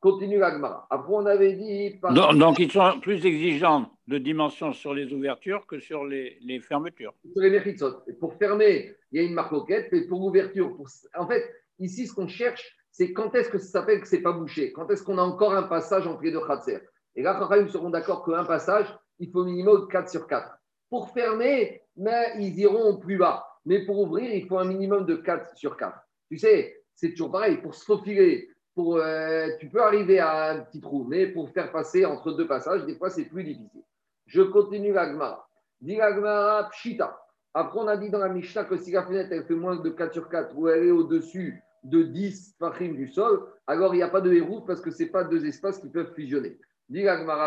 Continue 0.00 0.38
l'Agmara. 0.38 0.86
Après, 0.90 1.12
on 1.12 1.24
avait 1.24 1.54
dit. 1.54 1.98
Donc, 2.10 2.58
ils 2.58 2.70
sont 2.70 3.00
plus 3.00 3.24
exigeants 3.24 3.90
de 4.06 4.18
dimension 4.18 4.72
sur 4.74 4.92
les 4.92 5.12
ouvertures 5.14 5.66
que 5.66 5.78
sur 5.78 6.04
les, 6.04 6.38
les 6.42 6.60
fermetures. 6.60 7.14
Sur 7.32 7.42
les 7.42 7.50
méritzot. 7.50 8.02
Pour 8.20 8.34
fermer, 8.34 8.94
il 9.10 9.20
y 9.20 9.24
a 9.24 9.26
une 9.26 9.32
marque 9.32 9.52
mais 9.90 10.06
pour 10.06 10.20
l'ouverture, 10.20 10.76
pour... 10.76 10.86
en 11.16 11.26
fait, 11.26 11.50
ici, 11.78 12.06
ce 12.06 12.14
qu'on 12.14 12.28
cherche, 12.28 12.76
c'est 12.94 13.12
quand 13.12 13.34
est-ce 13.34 13.48
que 13.48 13.58
ça 13.58 13.80
s'appelle 13.80 14.00
que 14.00 14.06
ce 14.06 14.14
n'est 14.14 14.22
pas 14.22 14.30
bouché? 14.30 14.72
Quand 14.72 14.88
est-ce 14.88 15.02
qu'on 15.02 15.18
a 15.18 15.22
encore 15.22 15.52
un 15.52 15.64
passage 15.64 16.06
entre 16.06 16.22
les 16.22 16.30
deux 16.30 16.46
khatser? 16.46 16.78
Et 17.16 17.22
là, 17.22 17.36
ils 17.58 17.68
seront 17.68 17.90
d'accord 17.90 18.24
qu'un 18.24 18.44
passage, 18.44 18.86
il 19.18 19.32
faut 19.32 19.42
minimum 19.42 19.88
4 19.88 20.08
sur 20.08 20.28
4. 20.28 20.56
Pour 20.88 21.10
fermer, 21.10 21.82
mais 21.96 22.34
ils 22.38 22.56
iront 22.60 22.98
plus 22.98 23.18
bas. 23.18 23.44
Mais 23.64 23.84
pour 23.84 23.98
ouvrir, 23.98 24.32
il 24.32 24.46
faut 24.46 24.58
un 24.58 24.64
minimum 24.64 25.06
de 25.06 25.16
4 25.16 25.56
sur 25.56 25.76
4. 25.76 25.92
Tu 26.30 26.38
sais, 26.38 26.84
c'est 26.94 27.10
toujours 27.10 27.32
pareil. 27.32 27.56
Pour 27.56 27.74
se 27.74 27.84
faufiler, 27.84 28.48
pour, 28.76 28.98
euh, 28.98 29.48
tu 29.58 29.68
peux 29.68 29.82
arriver 29.82 30.20
à 30.20 30.52
un 30.52 30.60
petit 30.60 30.80
trou, 30.80 31.04
mais 31.08 31.26
pour 31.26 31.50
faire 31.50 31.72
passer 31.72 32.04
entre 32.04 32.30
deux 32.30 32.46
passages, 32.46 32.84
des 32.86 32.94
fois, 32.94 33.10
c'est 33.10 33.24
plus 33.24 33.42
difficile. 33.42 33.82
Je 34.26 34.42
continue 34.42 34.92
l'agmara. 34.92 35.48
Dit 35.80 35.96
l'agmara 35.96 36.68
pshita. 36.70 37.20
Après, 37.54 37.80
on 37.80 37.88
a 37.88 37.96
dit 37.96 38.10
dans 38.10 38.18
la 38.18 38.28
Mishnah 38.28 38.62
que 38.62 38.76
si 38.76 38.92
la 38.92 39.02
fenêtre 39.02 39.32
elle 39.32 39.46
fait 39.46 39.56
moins 39.56 39.74
de 39.74 39.90
4 39.90 40.12
sur 40.12 40.28
4 40.28 40.56
ou 40.56 40.68
elle 40.68 40.86
est 40.86 40.92
au-dessus 40.92 41.60
de 41.84 42.02
10 42.02 42.56
fachim 42.58 42.94
du 42.94 43.06
sol, 43.06 43.46
alors 43.66 43.94
il 43.94 43.98
n'y 43.98 44.02
a 44.02 44.08
pas 44.08 44.20
de 44.20 44.32
héros 44.32 44.62
parce 44.62 44.80
que 44.80 44.90
ce 44.90 45.02
n'est 45.02 45.10
pas 45.10 45.24
deux 45.24 45.44
espaces 45.46 45.78
qui 45.78 45.88
peuvent 45.88 46.12
fusionner. 46.14 46.58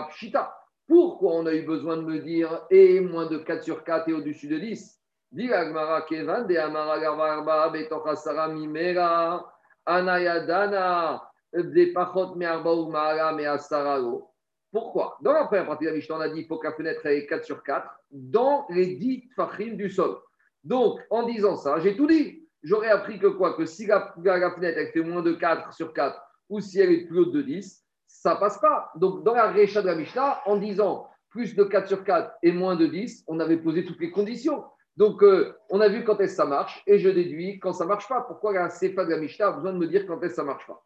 Pshita. 0.10 0.56
Pourquoi 0.88 1.34
on 1.34 1.46
a 1.46 1.54
eu 1.54 1.64
besoin 1.64 1.98
de 1.98 2.04
me 2.04 2.20
dire 2.20 2.66
et 2.70 3.02
moins 3.02 3.26
de 3.26 3.38
4 3.38 3.64
sur 3.64 3.84
4 3.84 4.08
et 4.10 4.14
au-dessus 4.14 4.48
de 4.48 4.58
10 4.58 4.94
Dit 5.32 5.48
l'agmara 5.48 6.04
kevan 6.04 6.48
de 6.48 6.56
amara. 6.56 6.96
Anayadana 9.86 11.22
Pourquoi? 14.72 15.18
Dans 15.22 15.34
la 15.34 15.46
première 15.46 15.66
partie 15.66 15.86
de 15.86 15.90
la 15.90 15.96
Mishnah, 15.96 16.16
on 16.18 16.20
a 16.20 16.30
dit 16.30 16.40
qu'il 16.40 16.48
faut 16.48 16.58
que 16.58 16.68
la 16.68 16.74
fenêtre 16.74 17.06
ait 17.06 17.26
4 17.26 17.46
sur 17.46 17.64
4 17.64 17.88
dans 18.12 18.66
les 18.70 18.96
10 18.96 19.30
fachim 19.36 19.76
du 19.76 19.90
sol. 19.90 20.18
Donc, 20.64 21.00
en 21.10 21.24
disant 21.24 21.56
ça, 21.56 21.80
j'ai 21.80 21.96
tout 21.96 22.08
dit. 22.08 22.47
J'aurais 22.68 22.90
appris 22.90 23.18
que 23.18 23.28
quoi 23.28 23.54
Que 23.54 23.66
si 23.66 23.86
la, 23.86 24.14
fenêtre 24.14 24.78
elle 24.78 24.92
fait 24.92 25.02
moins 25.02 25.22
de 25.22 25.32
4 25.32 25.72
sur 25.72 25.94
4 25.94 26.22
ou 26.50 26.60
si 26.60 26.82
elle 26.82 26.92
est 26.92 27.06
plus 27.06 27.20
haute 27.20 27.32
de 27.32 27.42
10, 27.42 27.82
ça 28.08 28.36
passe 28.36 28.58
pas. 28.60 28.92
Donc, 28.96 29.24
dans 29.24 29.34
la 29.34 29.50
récha 29.52 29.82
de 29.82 29.88
la 29.88 29.96
Mishnah, 29.96 30.42
en 30.46 30.58
disant 30.58 31.08
plus 31.30 31.56
de 31.56 31.64
4 31.64 31.88
sur 31.88 32.04
4 32.04 32.30
et 32.44 32.52
moins 32.52 32.76
de 32.76 32.86
10, 32.86 33.24
on 33.28 33.40
avait 33.40 33.56
posé 33.56 33.86
toutes 33.86 34.02
les 34.02 34.12
conditions. 34.12 34.66
Donc, 34.98 35.24
euh, 35.24 35.56
on 35.70 35.80
a 35.80 35.88
vu 35.88 36.04
quand 36.04 36.20
est-ce 36.20 36.36
ça 36.36 36.44
marche 36.44 36.84
et 36.88 37.00
je 37.00 37.08
déduis 37.08 37.58
quand 37.60 37.72
ça 37.72 37.86
marche 37.86 38.10
pas. 38.10 38.20
Pourquoi 38.22 38.52
la 38.52 38.68
CFA 38.68 39.06
de 39.06 39.12
la 39.12 39.18
Mishnah 39.18 39.48
a 39.48 39.52
besoin 39.52 39.72
de 39.72 39.78
me 39.78 39.88
dire 39.88 40.06
quand 40.06 40.22
est-ce 40.24 40.36
ça 40.36 40.44
marche 40.44 40.68
pas? 40.68 40.84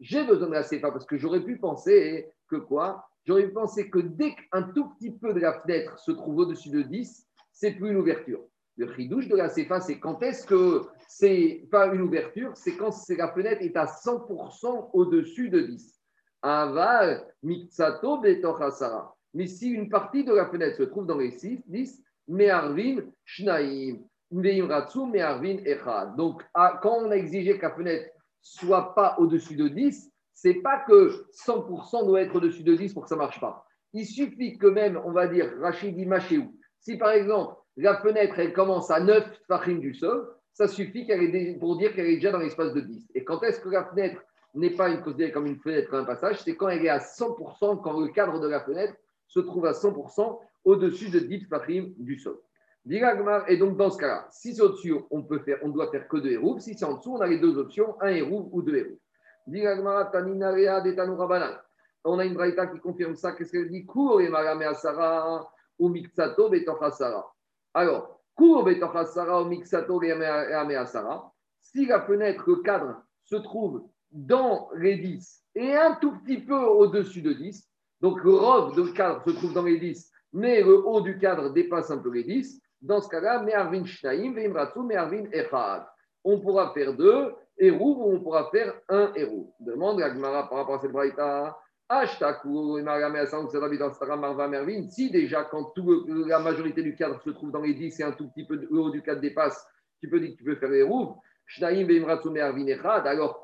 J'ai 0.00 0.24
besoin 0.24 0.48
de 0.48 0.52
la 0.52 0.64
CFA 0.64 0.92
parce 0.92 1.06
que 1.06 1.16
j'aurais 1.16 1.42
pu 1.42 1.56
penser 1.56 2.30
que 2.46 2.56
quoi? 2.56 3.08
J'aurais 3.24 3.46
pu 3.46 3.54
penser 3.54 3.88
que 3.88 4.00
dès 4.00 4.34
qu'un 4.34 4.64
tout 4.64 4.90
petit 4.90 5.12
peu 5.12 5.32
de 5.32 5.40
la 5.40 5.60
fenêtre 5.60 5.98
se 5.98 6.10
trouve 6.10 6.38
au-dessus 6.38 6.70
de 6.70 6.82
10, 6.82 7.26
c'est 7.60 7.72
plus 7.72 7.90
une 7.90 7.98
ouverture. 7.98 8.40
Le 8.78 8.86
ridouche 8.86 9.28
de 9.28 9.36
la 9.36 9.50
CFA, 9.50 9.80
c'est 9.80 9.98
quand 9.98 10.22
est-ce 10.22 10.46
que 10.46 10.86
c'est 11.06 11.66
pas 11.70 11.92
une 11.92 12.00
ouverture, 12.00 12.52
c'est 12.54 12.74
quand 12.74 12.90
la 13.10 13.32
fenêtre 13.32 13.60
est 13.60 13.76
à 13.76 13.84
100% 13.84 14.90
au-dessus 14.94 15.50
de 15.50 15.60
10. 15.60 16.00
Aval, 16.40 17.22
mitsato, 17.42 18.18
betochasara. 18.18 19.14
Mais 19.34 19.46
si 19.46 19.68
une 19.68 19.90
partie 19.90 20.24
de 20.24 20.32
la 20.32 20.46
fenêtre 20.46 20.78
se 20.78 20.84
trouve 20.84 21.04
dans 21.04 21.18
les 21.18 21.32
6, 21.32 21.60
10, 21.66 22.02
Me'arvin, 22.28 23.02
Shnaim, 23.26 23.98
Ratsu, 24.32 25.04
Me'arvin, 25.04 25.58
Echad. 25.66 26.16
Donc, 26.16 26.42
quand 26.54 27.02
on 27.04 27.10
a 27.10 27.16
exigé 27.16 27.58
que 27.58 27.62
la 27.62 27.74
fenêtre 27.74 28.10
soit 28.40 28.94
pas 28.94 29.16
au-dessus 29.18 29.56
de 29.56 29.68
10, 29.68 30.10
c'est 30.32 30.62
pas 30.62 30.78
que 30.88 31.26
100% 31.46 32.06
doit 32.06 32.22
être 32.22 32.34
au-dessus 32.36 32.62
de 32.62 32.74
10 32.74 32.94
pour 32.94 33.02
que 33.02 33.10
ça 33.10 33.16
marche 33.16 33.38
pas. 33.38 33.66
Il 33.92 34.06
suffit 34.06 34.56
que 34.56 34.68
même, 34.68 34.98
on 35.04 35.12
va 35.12 35.26
dire, 35.26 35.52
Rachidi 35.60 36.06
Machéou, 36.06 36.56
si 36.80 36.96
par 36.96 37.10
exemple 37.10 37.54
la 37.76 37.96
fenêtre 38.00 38.38
elle 38.38 38.52
commence 38.52 38.90
à 38.90 39.00
9 39.00 39.24
fachim 39.46 39.78
du 39.78 39.94
sol, 39.94 40.28
ça 40.52 40.68
suffit 40.68 41.06
pour 41.58 41.78
dire 41.78 41.94
qu'elle 41.94 42.06
est 42.06 42.16
déjà 42.16 42.32
dans 42.32 42.38
l'espace 42.38 42.74
de 42.74 42.80
10. 42.80 43.12
Et 43.14 43.24
quand 43.24 43.42
est-ce 43.42 43.60
que 43.60 43.68
la 43.68 43.84
fenêtre 43.84 44.20
n'est 44.54 44.70
pas 44.70 44.94
considérée 44.96 45.32
comme 45.32 45.46
une 45.46 45.60
fenêtre, 45.60 45.94
un 45.94 46.04
passage 46.04 46.42
C'est 46.42 46.56
quand 46.56 46.68
elle 46.68 46.84
est 46.84 46.88
à 46.88 46.98
100%, 46.98 47.80
quand 47.80 48.00
le 48.00 48.08
cadre 48.08 48.40
de 48.40 48.48
la 48.48 48.60
fenêtre 48.60 48.94
se 49.26 49.40
trouve 49.40 49.66
à 49.66 49.72
100% 49.72 50.38
au-dessus 50.64 51.10
de 51.10 51.20
10 51.20 51.46
patrim 51.46 51.94
du 51.98 52.18
sol. 52.18 52.38
Et 52.88 53.56
donc, 53.58 53.76
dans 53.76 53.90
ce 53.90 53.98
cas-là, 53.98 54.26
si 54.30 54.54
c'est 54.54 54.62
au-dessus, 54.62 54.94
on, 55.10 55.22
peut 55.22 55.40
faire, 55.40 55.58
on 55.62 55.68
doit 55.68 55.90
faire 55.90 56.08
que 56.08 56.16
deux 56.16 56.30
héros. 56.30 56.58
Si 56.58 56.74
c'est 56.74 56.84
en 56.84 56.94
dessous, 56.96 57.14
on 57.14 57.20
a 57.20 57.26
les 57.26 57.38
deux 57.38 57.58
options, 57.58 57.94
un 58.00 58.08
héros 58.08 58.48
ou 58.52 58.62
deux 58.62 58.76
héros. 58.76 58.98
On 62.04 62.18
a 62.18 62.24
une 62.24 62.34
braïta 62.34 62.66
qui 62.66 62.78
confirme 62.80 63.16
ça. 63.16 63.32
Qu'est-ce 63.32 63.52
qu'elle 63.52 63.70
dit? 63.70 63.86
Ou 65.80 65.88
mixato 65.88 66.50
Alors, 67.74 68.20
ou 68.38 69.44
mixato 69.46 70.00
Si 71.60 71.86
la 71.86 72.02
fenêtre, 72.02 72.44
le 72.46 72.56
cadre, 72.56 73.02
se 73.24 73.36
trouve 73.36 73.88
dans 74.12 74.70
les 74.76 74.96
10 74.96 75.44
et 75.54 75.74
un 75.76 75.94
tout 75.94 76.12
petit 76.18 76.38
peu 76.38 76.56
au-dessus 76.56 77.22
de 77.22 77.32
10, 77.32 77.68
donc 78.00 78.22
le 78.22 78.34
robe 78.34 78.76
de 78.76 78.90
cadre 78.92 79.22
se 79.24 79.30
trouve 79.30 79.52
dans 79.52 79.64
les 79.64 79.78
10, 79.78 80.10
mais 80.32 80.62
le 80.62 80.86
haut 80.86 81.00
du 81.00 81.18
cadre 81.18 81.50
dépasse 81.50 81.90
un 81.90 81.98
peu 81.98 82.10
les 82.10 82.24
10. 82.24 82.60
Dans 82.80 83.00
ce 83.00 83.08
cas-là, 83.08 83.42
Me'arvin 83.42 83.84
Shnaim, 83.84 84.32
Veimratsu, 84.32 84.80
Me'arvin 84.80 85.24
Echad. 85.32 85.86
On 86.24 86.40
pourra 86.40 86.72
faire 86.72 86.94
deux 86.94 87.34
héros 87.58 87.96
ou 87.98 88.14
on 88.14 88.20
pourra 88.20 88.50
faire 88.50 88.74
un 88.88 89.12
héros. 89.14 89.54
Demande 89.60 90.00
à 90.00 90.10
Gmara 90.10 90.48
par 90.48 90.58
rapport 90.58 90.76
à 90.76 90.80
cette 90.80 90.92
braïta. 90.92 91.56
Si 94.90 95.10
déjà, 95.10 95.42
quand 95.44 95.74
la 96.26 96.38
majorité 96.38 96.82
du 96.84 96.94
cadre 96.94 97.20
se 97.20 97.30
trouve 97.30 97.50
dans 97.50 97.62
les 97.62 97.74
10 97.74 97.98
et 97.98 98.04
un 98.04 98.12
tout 98.12 98.28
petit 98.28 98.46
peu 98.46 98.54
le 98.54 98.78
haut 98.78 98.90
du 98.90 99.02
cadre 99.02 99.20
dépasse, 99.20 99.66
tu 100.00 100.08
peux 100.08 100.20
dire 100.20 100.30
que 100.30 100.36
tu 100.36 100.44
peux 100.44 100.54
faire 100.54 100.70
les 100.70 100.78
héros. 100.78 101.16
Alors. 103.04 103.40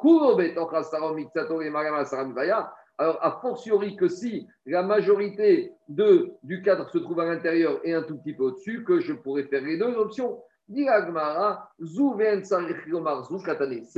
Alors, 2.98 3.18
a 3.20 3.38
fortiori 3.42 3.96
que 3.96 4.08
si 4.08 4.46
la 4.64 4.82
majorité 4.84 5.72
de, 5.88 6.30
du 6.44 6.62
cadre 6.62 6.88
se 6.90 6.98
trouve 6.98 7.18
à 7.18 7.24
l'intérieur 7.24 7.80
et 7.82 7.94
un 7.94 8.02
tout 8.02 8.16
petit 8.18 8.32
peu 8.32 8.44
au-dessus, 8.44 8.84
que 8.84 9.00
je 9.00 9.12
pourrais 9.12 9.42
faire 9.44 9.62
les 9.62 9.76
deux 9.76 9.96
options. 9.96 10.40
C'est 10.68 10.80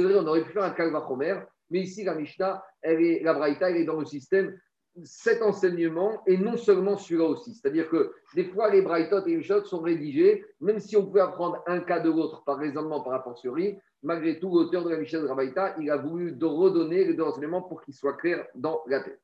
vrai, 0.03 0.17
on 0.17 0.27
aurait 0.27 0.43
pu 0.43 0.53
faire 0.53 0.65
un 0.65 0.71
kalvachomer, 0.71 1.37
mais 1.71 1.81
ici, 1.81 2.05
la 2.05 2.15
Mishnah, 2.15 2.63
elle 2.83 3.03
est, 3.03 3.23
la 3.23 3.35
Braïta, 3.35 3.71
elle 3.71 3.79
est 3.79 3.85
dans 3.85 4.01
le 4.01 4.07
système 4.07 4.59
cet 5.05 5.43
enseignement 5.43 6.23
et 6.27 6.37
non 6.37 6.57
seulement 6.57 6.97
celui-là 6.97 7.29
aussi. 7.29 7.55
C'est-à-dire 7.55 7.89
que 7.89 8.13
des 8.35 8.45
fois, 8.45 8.71
les 8.71 8.83
Braïtot 8.83 9.25
et 9.27 9.31
les 9.31 9.37
Mishnah 9.37 9.65
sont 9.65 9.81
rédigés, 9.81 10.45
même 10.61 10.81
si 10.81 10.97
on 10.97 11.07
peut 11.07 11.23
apprendre 11.23 11.63
un 11.67 11.81
cas 11.81 12.01
de 12.01 12.11
l'autre 12.11 12.43
par 12.45 12.59
raisonnement 12.59 13.01
par 13.03 13.23
fortiori, 13.23 13.79
malgré 14.03 14.39
tout, 14.39 14.51
l'auteur 14.51 14.85
de 14.85 14.91
la 14.91 14.97
Mishnah 14.97 15.21
de 15.21 15.27
Rabaïta, 15.27 15.77
il 15.79 15.91
a 15.91 15.97
voulu 15.97 16.37
redonner 16.41 17.05
les 17.05 17.15
deux 17.15 17.25
enseignements 17.25 17.63
pour 17.63 17.83
qu'il 17.83 17.95
soit 17.95 18.17
clair 18.17 18.47
dans 18.55 18.83
la 18.87 19.01
tête. 19.01 19.21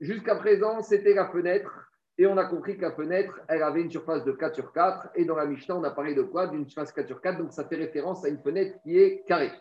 Jusqu'à 0.00 0.36
présent, 0.36 0.80
c'était 0.82 1.14
la 1.14 1.28
fenêtre, 1.28 1.90
et 2.18 2.26
on 2.26 2.36
a 2.36 2.44
compris 2.44 2.76
que 2.76 2.82
la 2.82 2.92
fenêtre, 2.92 3.40
elle 3.48 3.62
avait 3.62 3.80
une 3.80 3.90
surface 3.90 4.24
de 4.24 4.32
4 4.32 4.54
sur 4.54 4.72
4, 4.72 5.10
et 5.14 5.24
dans 5.24 5.36
la 5.36 5.46
Mishnah, 5.46 5.76
on 5.76 5.84
a 5.84 5.90
parlé 5.90 6.14
de 6.14 6.22
quoi? 6.22 6.46
D'une 6.46 6.68
surface 6.68 6.92
4 6.92 7.06
sur 7.06 7.20
4, 7.20 7.38
donc 7.38 7.52
ça 7.52 7.64
fait 7.64 7.76
référence 7.76 8.24
à 8.24 8.28
une 8.28 8.38
fenêtre 8.38 8.76
qui 8.82 8.98
est 8.98 9.24
carrée. 9.26 9.52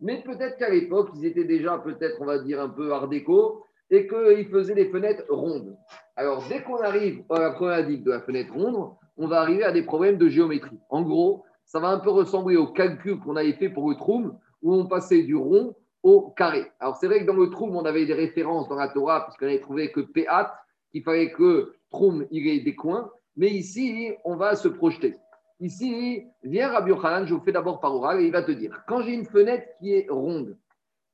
Mais 0.00 0.22
peut-être 0.22 0.56
qu'à 0.58 0.70
l'époque, 0.70 1.10
ils 1.16 1.26
étaient 1.26 1.44
déjà, 1.44 1.78
peut-être, 1.78 2.16
on 2.20 2.26
va 2.26 2.38
dire, 2.38 2.60
un 2.60 2.68
peu 2.68 2.92
art 2.92 3.08
déco, 3.08 3.64
et 3.90 4.06
qu'il 4.06 4.48
faisait 4.48 4.74
des 4.74 4.90
fenêtres 4.90 5.24
rondes. 5.28 5.76
Alors, 6.16 6.42
dès 6.48 6.62
qu'on 6.62 6.80
arrive 6.80 7.22
à 7.30 7.38
la 7.38 7.50
problématique 7.52 8.02
de 8.04 8.10
la 8.10 8.20
fenêtre 8.20 8.52
ronde, 8.52 8.90
on 9.16 9.28
va 9.28 9.40
arriver 9.40 9.64
à 9.64 9.72
des 9.72 9.82
problèmes 9.82 10.18
de 10.18 10.28
géométrie. 10.28 10.78
En 10.90 11.02
gros, 11.02 11.44
ça 11.64 11.80
va 11.80 11.88
un 11.88 11.98
peu 11.98 12.10
ressembler 12.10 12.56
au 12.56 12.66
calcul 12.66 13.18
qu'on 13.20 13.36
avait 13.36 13.52
fait 13.52 13.68
pour 13.68 13.88
le 13.88 13.96
trou, 13.96 14.32
où 14.62 14.74
on 14.74 14.86
passait 14.86 15.22
du 15.22 15.36
rond 15.36 15.74
au 16.02 16.30
carré. 16.36 16.66
Alors, 16.80 16.96
c'est 16.96 17.06
vrai 17.06 17.20
que 17.20 17.26
dans 17.26 17.36
le 17.36 17.50
trou, 17.50 17.68
on 17.70 17.84
avait 17.84 18.06
des 18.06 18.14
références 18.14 18.68
dans 18.68 18.76
la 18.76 18.88
Torah, 18.88 19.24
puisqu'on 19.24 19.46
avait 19.46 19.60
trouvé 19.60 19.92
que 19.92 20.00
Péat, 20.00 20.52
qu'il 20.90 21.02
fallait 21.02 21.32
que 21.32 21.74
Troum, 21.90 22.26
il 22.30 22.46
ait 22.48 22.60
des 22.60 22.74
coins. 22.74 23.10
Mais 23.36 23.48
ici, 23.48 24.12
on 24.24 24.36
va 24.36 24.56
se 24.56 24.68
projeter. 24.68 25.14
Ici, 25.60 26.26
viens 26.42 26.70
Rabbi 26.70 26.90
Yochanan, 26.90 27.26
je 27.26 27.34
vous 27.34 27.40
fais 27.40 27.52
d'abord 27.52 27.80
par 27.80 27.94
oral, 27.94 28.20
et 28.20 28.26
il 28.26 28.32
va 28.32 28.42
te 28.42 28.52
dire 28.52 28.82
quand 28.86 29.02
j'ai 29.02 29.14
une 29.14 29.24
fenêtre 29.24 29.66
qui 29.78 29.94
est 29.94 30.06
ronde, 30.10 30.58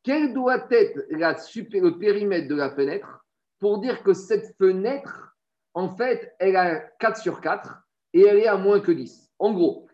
quel 0.02 0.34
doit 0.34 0.66
être 0.70 1.06
le 1.10 1.90
périmètre 1.90 2.48
de 2.48 2.56
la 2.56 2.70
fenêtre 2.70 3.24
pour 3.60 3.78
dire 3.78 4.02
que 4.02 4.14
cette 4.14 4.56
fenêtre, 4.58 5.36
en 5.74 5.94
fait, 5.94 6.34
elle 6.40 6.56
a 6.56 6.80
4 6.98 7.18
sur 7.18 7.40
4 7.40 7.78
et 8.14 8.22
elle 8.22 8.38
est 8.38 8.48
à 8.48 8.56
moins 8.56 8.80
que 8.80 8.90
10 8.90 9.30
En 9.38 9.52
gros, 9.52 9.86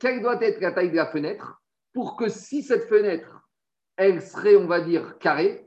quelle 0.00 0.22
doit 0.22 0.42
être 0.42 0.60
la 0.60 0.72
taille 0.72 0.90
de 0.90 0.96
la 0.96 1.06
fenêtre 1.06 1.62
pour 1.92 2.16
que 2.16 2.28
si 2.28 2.62
cette 2.62 2.88
fenêtre, 2.88 3.46
elle 3.96 4.20
serait, 4.20 4.56
on 4.56 4.66
va 4.66 4.80
dire, 4.80 5.18
carrée, 5.18 5.64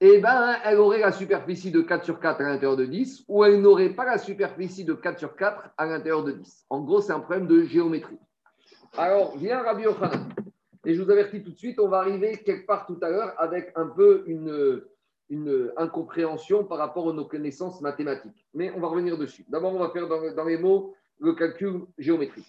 eh 0.00 0.18
ben, 0.18 0.56
elle 0.64 0.78
aurait 0.78 1.00
la 1.00 1.10
superficie 1.10 1.72
de 1.72 1.80
4 1.80 2.04
sur 2.04 2.20
4 2.20 2.40
à 2.40 2.44
l'intérieur 2.44 2.76
de 2.76 2.84
10, 2.84 3.24
ou 3.26 3.44
elle 3.44 3.60
n'aurait 3.60 3.90
pas 3.90 4.04
la 4.04 4.18
superficie 4.18 4.84
de 4.84 4.94
4 4.94 5.18
sur 5.18 5.34
4 5.34 5.70
à 5.76 5.86
l'intérieur 5.86 6.22
de 6.22 6.32
10. 6.32 6.66
En 6.70 6.82
gros, 6.82 7.00
c'est 7.00 7.12
un 7.12 7.20
problème 7.20 7.48
de 7.48 7.64
géométrie. 7.64 8.18
Alors, 8.96 9.36
viens 9.36 9.60
Rabbi 9.62 9.82
Yochanan. 9.82 10.28
Et 10.84 10.94
je 10.94 11.02
vous 11.02 11.10
avertis 11.10 11.42
tout 11.42 11.50
de 11.50 11.58
suite, 11.58 11.80
on 11.80 11.88
va 11.88 11.98
arriver 11.98 12.38
quelque 12.38 12.66
part 12.66 12.86
tout 12.86 12.98
à 13.02 13.10
l'heure 13.10 13.34
avec 13.38 13.72
un 13.74 13.88
peu 13.88 14.22
une, 14.26 14.82
incompréhension 15.76 16.64
par 16.64 16.78
rapport 16.78 17.10
à 17.10 17.12
nos 17.12 17.26
connaissances 17.26 17.80
mathématiques. 17.80 18.46
Mais 18.54 18.72
on 18.74 18.80
va 18.80 18.88
revenir 18.88 19.18
dessus. 19.18 19.44
D'abord, 19.48 19.74
on 19.74 19.78
va 19.78 19.90
faire 19.90 20.08
dans, 20.08 20.44
les 20.44 20.56
mots 20.56 20.94
le 21.18 21.34
calcul 21.34 21.82
géométrique. 21.98 22.46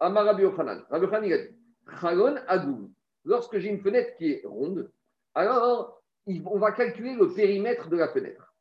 Amar 0.00 0.24
Rabbi 0.24 0.42
Yochanan. 0.42 0.82
Rabbi 0.90 1.06
Yochanan, 1.06 1.24
il 1.24 2.42
a 2.46 2.58
dit. 2.58 2.90
Lorsque 3.24 3.58
j'ai 3.58 3.68
une 3.68 3.80
fenêtre 3.80 4.16
qui 4.16 4.32
est 4.32 4.42
ronde, 4.44 4.90
alors 5.34 5.97
on 6.44 6.58
va 6.58 6.72
calculer 6.72 7.14
le 7.14 7.32
périmètre 7.32 7.88
de 7.88 7.96
la 7.96 8.08
fenêtre. 8.08 8.54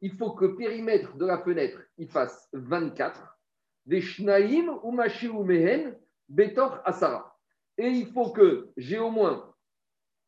Il 0.00 0.12
faut 0.12 0.30
que 0.32 0.44
le 0.44 0.56
périmètre 0.56 1.16
de 1.16 1.26
la 1.26 1.38
fenêtre 1.38 1.80
il 1.96 2.08
fasse 2.08 2.48
24. 2.52 3.38
Des 3.86 4.02
ou 4.20 5.44
mehen 5.44 5.96
betor 6.28 6.80
asara. 6.84 7.36
Et 7.78 7.88
il 7.88 8.12
faut 8.12 8.30
que 8.30 8.70
j'ai 8.76 8.98
au 8.98 9.10
moins 9.10 9.54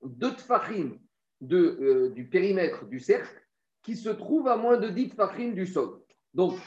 deux 0.02 0.34
tfachim 0.34 0.98
de, 1.40 1.78
euh, 1.80 2.10
du 2.10 2.28
périmètre 2.28 2.86
du 2.86 3.00
cercle 3.00 3.42
qui 3.82 3.96
se 3.96 4.08
trouvent 4.08 4.48
à 4.48 4.56
moins 4.56 4.76
de 4.78 4.88
10 4.88 5.10
tfachim 5.10 5.52
du 5.52 5.66
sol. 5.66 6.00
Donc, 6.32 6.58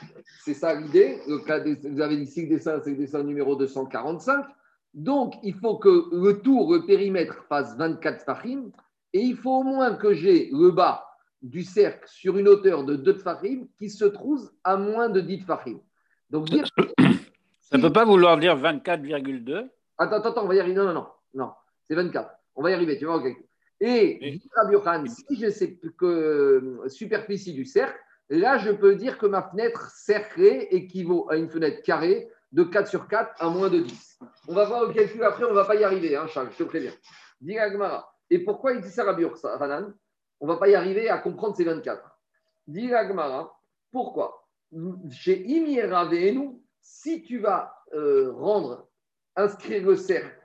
c'est 0.43 0.53
ça 0.53 0.73
l'idée. 0.75 1.19
Vous 1.25 2.01
avez 2.01 2.15
ici 2.15 2.43
le 2.43 2.55
dessin, 2.55 2.81
c'est 2.83 2.91
le 2.91 2.97
dessin 2.97 3.23
numéro 3.23 3.55
245. 3.55 4.45
Donc, 4.93 5.35
il 5.43 5.55
faut 5.55 5.77
que 5.77 6.09
le 6.11 6.41
tour, 6.41 6.73
le 6.73 6.85
périmètre 6.85 7.45
fasse 7.49 7.75
24 7.77 8.23
tfachim 8.23 8.71
et 9.13 9.21
il 9.21 9.35
faut 9.35 9.59
au 9.59 9.63
moins 9.63 9.95
que 9.95 10.13
j'ai 10.13 10.49
le 10.51 10.71
bas 10.71 11.05
du 11.41 11.63
cercle 11.63 12.07
sur 12.07 12.37
une 12.37 12.47
hauteur 12.47 12.83
de 12.83 12.95
2 12.95 13.17
tfachim 13.17 13.67
qui 13.77 13.89
se 13.89 14.05
trouve 14.05 14.51
à 14.63 14.77
moins 14.77 15.09
de 15.09 15.19
10 15.19 15.39
tfachim. 15.39 15.79
Donc, 16.29 16.45
dire. 16.45 16.65
Ça 17.61 17.77
ne 17.77 17.81
peut 17.81 17.93
pas 17.93 18.05
vouloir 18.05 18.37
dire 18.37 18.55
24,2 18.55 19.67
Attends, 19.97 20.17
attends, 20.17 20.43
on 20.43 20.47
va 20.47 20.55
y 20.55 20.59
arriver. 20.59 20.75
Non, 20.75 20.85
non, 20.85 20.93
non, 20.93 21.07
non, 21.33 21.51
c'est 21.87 21.95
24. 21.95 22.29
On 22.55 22.61
va 22.61 22.69
y 22.69 22.73
arriver, 22.73 22.97
tu 22.97 23.05
vois. 23.05 23.23
Et, 23.79 24.39
si 25.07 25.35
je 25.39 25.49
sais 25.49 25.79
que 25.97 26.05
euh, 26.05 26.89
superficie 26.89 27.53
du 27.53 27.65
cercle, 27.65 27.97
là, 28.29 28.57
je 28.57 28.71
peux 28.71 28.95
dire 28.95 29.17
que 29.17 29.25
ma 29.25 29.41
fenêtre 29.41 29.89
cerclée 29.89 30.67
équivaut 30.71 31.27
à 31.29 31.37
une 31.37 31.49
fenêtre 31.49 31.81
carrée 31.83 32.29
de 32.53 32.63
4 32.63 32.87
sur 32.87 33.07
4 33.07 33.35
à 33.39 33.49
moins 33.49 33.69
de 33.69 33.79
10. 33.79 34.19
On 34.47 34.53
va 34.53 34.65
voir 34.65 34.85
le 34.85 34.93
calcul 34.93 35.23
après, 35.23 35.43
on 35.43 35.49
ne 35.49 35.55
va 35.55 35.65
pas 35.65 35.75
y 35.75 35.83
arriver, 35.83 36.15
hein, 36.15 36.27
Charles, 36.27 36.49
je 36.51 36.57
te 36.57 36.63
préviens. 36.63 36.93
Dis 37.41 37.57
Et 38.29 38.39
pourquoi 38.39 38.73
il 38.73 38.81
dit 38.81 38.89
ça, 38.89 39.03
Rabbi 39.03 39.25
Hanan? 39.43 39.93
On 40.39 40.47
ne 40.47 40.51
va 40.53 40.57
pas 40.57 40.69
y 40.69 40.75
arriver 40.75 41.09
à 41.09 41.17
comprendre 41.17 41.55
ces 41.55 41.63
24. 41.63 42.01
Dis 42.67 42.91
pourquoi? 43.91 44.47
Chez 45.11 45.43
Imiera 45.45 46.09
si 46.79 47.23
tu 47.23 47.39
vas 47.39 47.73
euh, 47.93 48.31
rendre, 48.33 48.87
inscrire 49.35 49.83
le 49.85 49.95
cercle, 49.95 50.37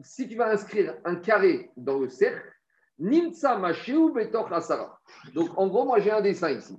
si 0.00 0.28
tu 0.28 0.36
vas 0.36 0.50
inscrire 0.50 0.94
un 1.04 1.16
carré 1.16 1.70
dans 1.76 1.98
le 1.98 2.08
cercle, 2.08 2.52
Nimtsa 2.98 3.58
Masheu 3.58 4.12
Betoch 4.12 4.52
Asara. 4.52 5.00
Donc 5.34 5.50
en 5.56 5.68
gros, 5.68 5.84
moi 5.84 6.00
j'ai 6.00 6.10
un 6.10 6.20
dessin 6.20 6.50
ici. 6.50 6.76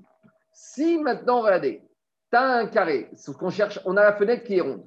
Si 0.53 0.97
maintenant, 0.99 1.41
regardez, 1.41 1.83
tu 2.31 2.37
as 2.37 2.57
un 2.57 2.67
carré, 2.67 3.09
ce 3.15 3.31
qu'on 3.31 3.49
cherche, 3.49 3.79
on 3.85 3.97
a 3.97 4.03
la 4.03 4.13
fenêtre 4.13 4.43
qui 4.43 4.57
est 4.57 4.61
ronde. 4.61 4.85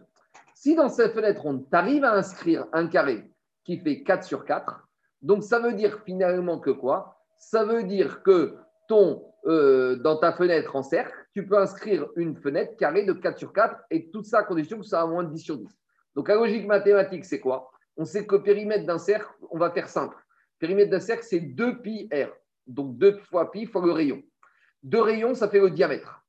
Si 0.55 0.75
dans 0.75 0.89
cette 0.89 1.15
fenêtre 1.15 1.43
ronde, 1.43 1.65
tu 1.71 1.77
arrives 1.77 2.05
à 2.05 2.13
inscrire 2.13 2.67
un 2.73 2.87
carré 2.87 3.31
qui 3.65 3.79
fait 3.79 4.03
4 4.03 4.25
sur 4.25 4.45
4, 4.45 4.87
donc 5.23 5.43
ça 5.43 5.59
veut 5.59 5.73
dire 5.73 6.01
finalement 6.05 6.59
que 6.59 6.71
quoi? 6.71 7.17
Ça 7.39 7.65
veut 7.65 7.85
dire 7.85 8.23
que 8.23 8.57
ton, 8.89 9.25
euh, 9.47 9.97
dans 9.97 10.17
ta 10.17 10.33
fenêtre 10.33 10.77
en 10.77 10.83
cercle, 10.83 11.15
tu 11.33 11.47
peux 11.47 11.59
inscrire 11.59 12.07
une 12.17 12.37
fenêtre 12.37 12.77
carrée 12.77 13.05
de 13.05 13.13
4 13.13 13.39
sur 13.39 13.53
4 13.53 13.77
et 13.91 14.11
tout 14.11 14.23
ça 14.23 14.41
à 14.41 14.43
condition 14.43 14.79
que 14.79 14.85
ça 14.85 15.03
à 15.03 15.07
moins 15.07 15.25
de 15.25 15.31
10 15.31 15.39
sur 15.41 15.57
10. 15.57 15.69
Donc 16.15 16.29
la 16.29 16.35
logique 16.35 16.67
mathématique, 16.67 17.25
c'est 17.25 17.41
quoi? 17.41 17.71
On 17.97 18.05
sait 18.05 18.27
que 18.27 18.37
le 18.37 18.43
périmètre 18.43 18.87
d'un 18.87 18.99
cercle, 18.99 19.31
on 19.51 19.59
va 19.59 19.71
faire 19.71 19.89
simple. 19.89 20.17
Le 20.17 20.67
périmètre 20.67 20.91
d'un 20.91 21.01
cercle, 21.01 21.25
c'est 21.25 21.41
2 21.41 21.81
pi 21.81 22.09
r. 22.13 22.29
Donc 22.67 22.97
2 22.99 23.19
fois 23.19 23.51
pi 23.51 23.67
fois 23.67 23.85
le 23.85 23.93
rayon. 23.93 24.23
Deux 24.83 25.01
rayons, 25.01 25.35
ça 25.35 25.49
fait 25.49 25.61
le 25.61 25.71
diamètre. 25.71 26.20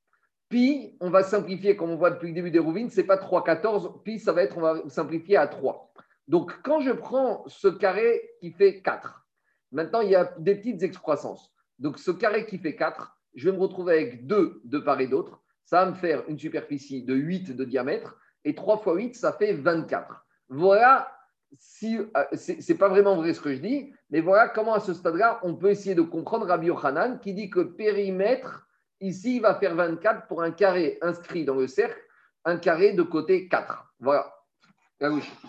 Pi, 0.51 0.97
on 0.99 1.09
va 1.09 1.23
simplifier, 1.23 1.77
comme 1.77 1.91
on 1.91 1.95
voit 1.95 2.11
depuis 2.11 2.27
le 2.27 2.33
début 2.33 2.51
des 2.51 2.59
rouvines, 2.59 2.89
ce 2.89 2.99
n'est 2.99 3.07
pas 3.07 3.15
3,14. 3.15 4.03
Pi, 4.03 4.19
ça 4.19 4.33
va 4.33 4.43
être, 4.43 4.57
on 4.57 4.61
va 4.61 4.89
simplifier 4.89 5.37
à 5.37 5.47
3. 5.47 5.93
Donc, 6.27 6.61
quand 6.61 6.81
je 6.81 6.91
prends 6.91 7.43
ce 7.47 7.69
carré 7.69 8.21
qui 8.41 8.51
fait 8.51 8.81
4, 8.81 9.25
maintenant, 9.71 10.01
il 10.01 10.09
y 10.09 10.15
a 10.15 10.35
des 10.37 10.55
petites 10.55 10.83
excroissances. 10.83 11.53
Donc, 11.79 11.97
ce 11.97 12.11
carré 12.11 12.45
qui 12.45 12.57
fait 12.57 12.75
4, 12.75 13.17
je 13.33 13.49
vais 13.49 13.55
me 13.55 13.61
retrouver 13.61 13.93
avec 13.93 14.27
2 14.27 14.61
de 14.65 14.79
part 14.79 14.99
et 14.99 15.07
d'autre. 15.07 15.41
Ça 15.63 15.85
va 15.85 15.91
me 15.91 15.95
faire 15.95 16.23
une 16.27 16.37
superficie 16.37 17.03
de 17.03 17.15
8 17.15 17.55
de 17.55 17.63
diamètre. 17.63 18.19
Et 18.43 18.53
3 18.53 18.79
fois 18.79 18.95
8, 18.95 19.15
ça 19.15 19.31
fait 19.31 19.53
24. 19.53 20.25
Voilà, 20.49 21.09
si, 21.57 21.97
euh, 21.97 22.05
ce 22.33 22.51
n'est 22.51 22.77
pas 22.77 22.89
vraiment 22.89 23.15
vrai 23.15 23.33
ce 23.33 23.39
que 23.39 23.53
je 23.53 23.61
dis, 23.61 23.93
mais 24.09 24.19
voilà 24.19 24.49
comment 24.49 24.73
à 24.73 24.81
ce 24.81 24.93
stade-là, 24.93 25.39
on 25.43 25.55
peut 25.55 25.69
essayer 25.69 25.95
de 25.95 26.01
comprendre 26.01 26.45
Rabbi 26.45 26.67
Yochanan 26.67 27.19
qui 27.19 27.33
dit 27.33 27.49
que 27.49 27.61
périmètre 27.61 28.67
Ici, 29.01 29.37
il 29.37 29.41
va 29.41 29.55
faire 29.55 29.75
24 29.75 30.27
pour 30.27 30.43
un 30.43 30.51
carré 30.51 30.99
inscrit 31.01 31.43
dans 31.43 31.55
le 31.55 31.65
cercle, 31.65 31.99
un 32.45 32.57
carré 32.57 32.93
de 32.93 33.01
côté 33.01 33.47
4. 33.47 33.93
Voilà. 33.99 34.31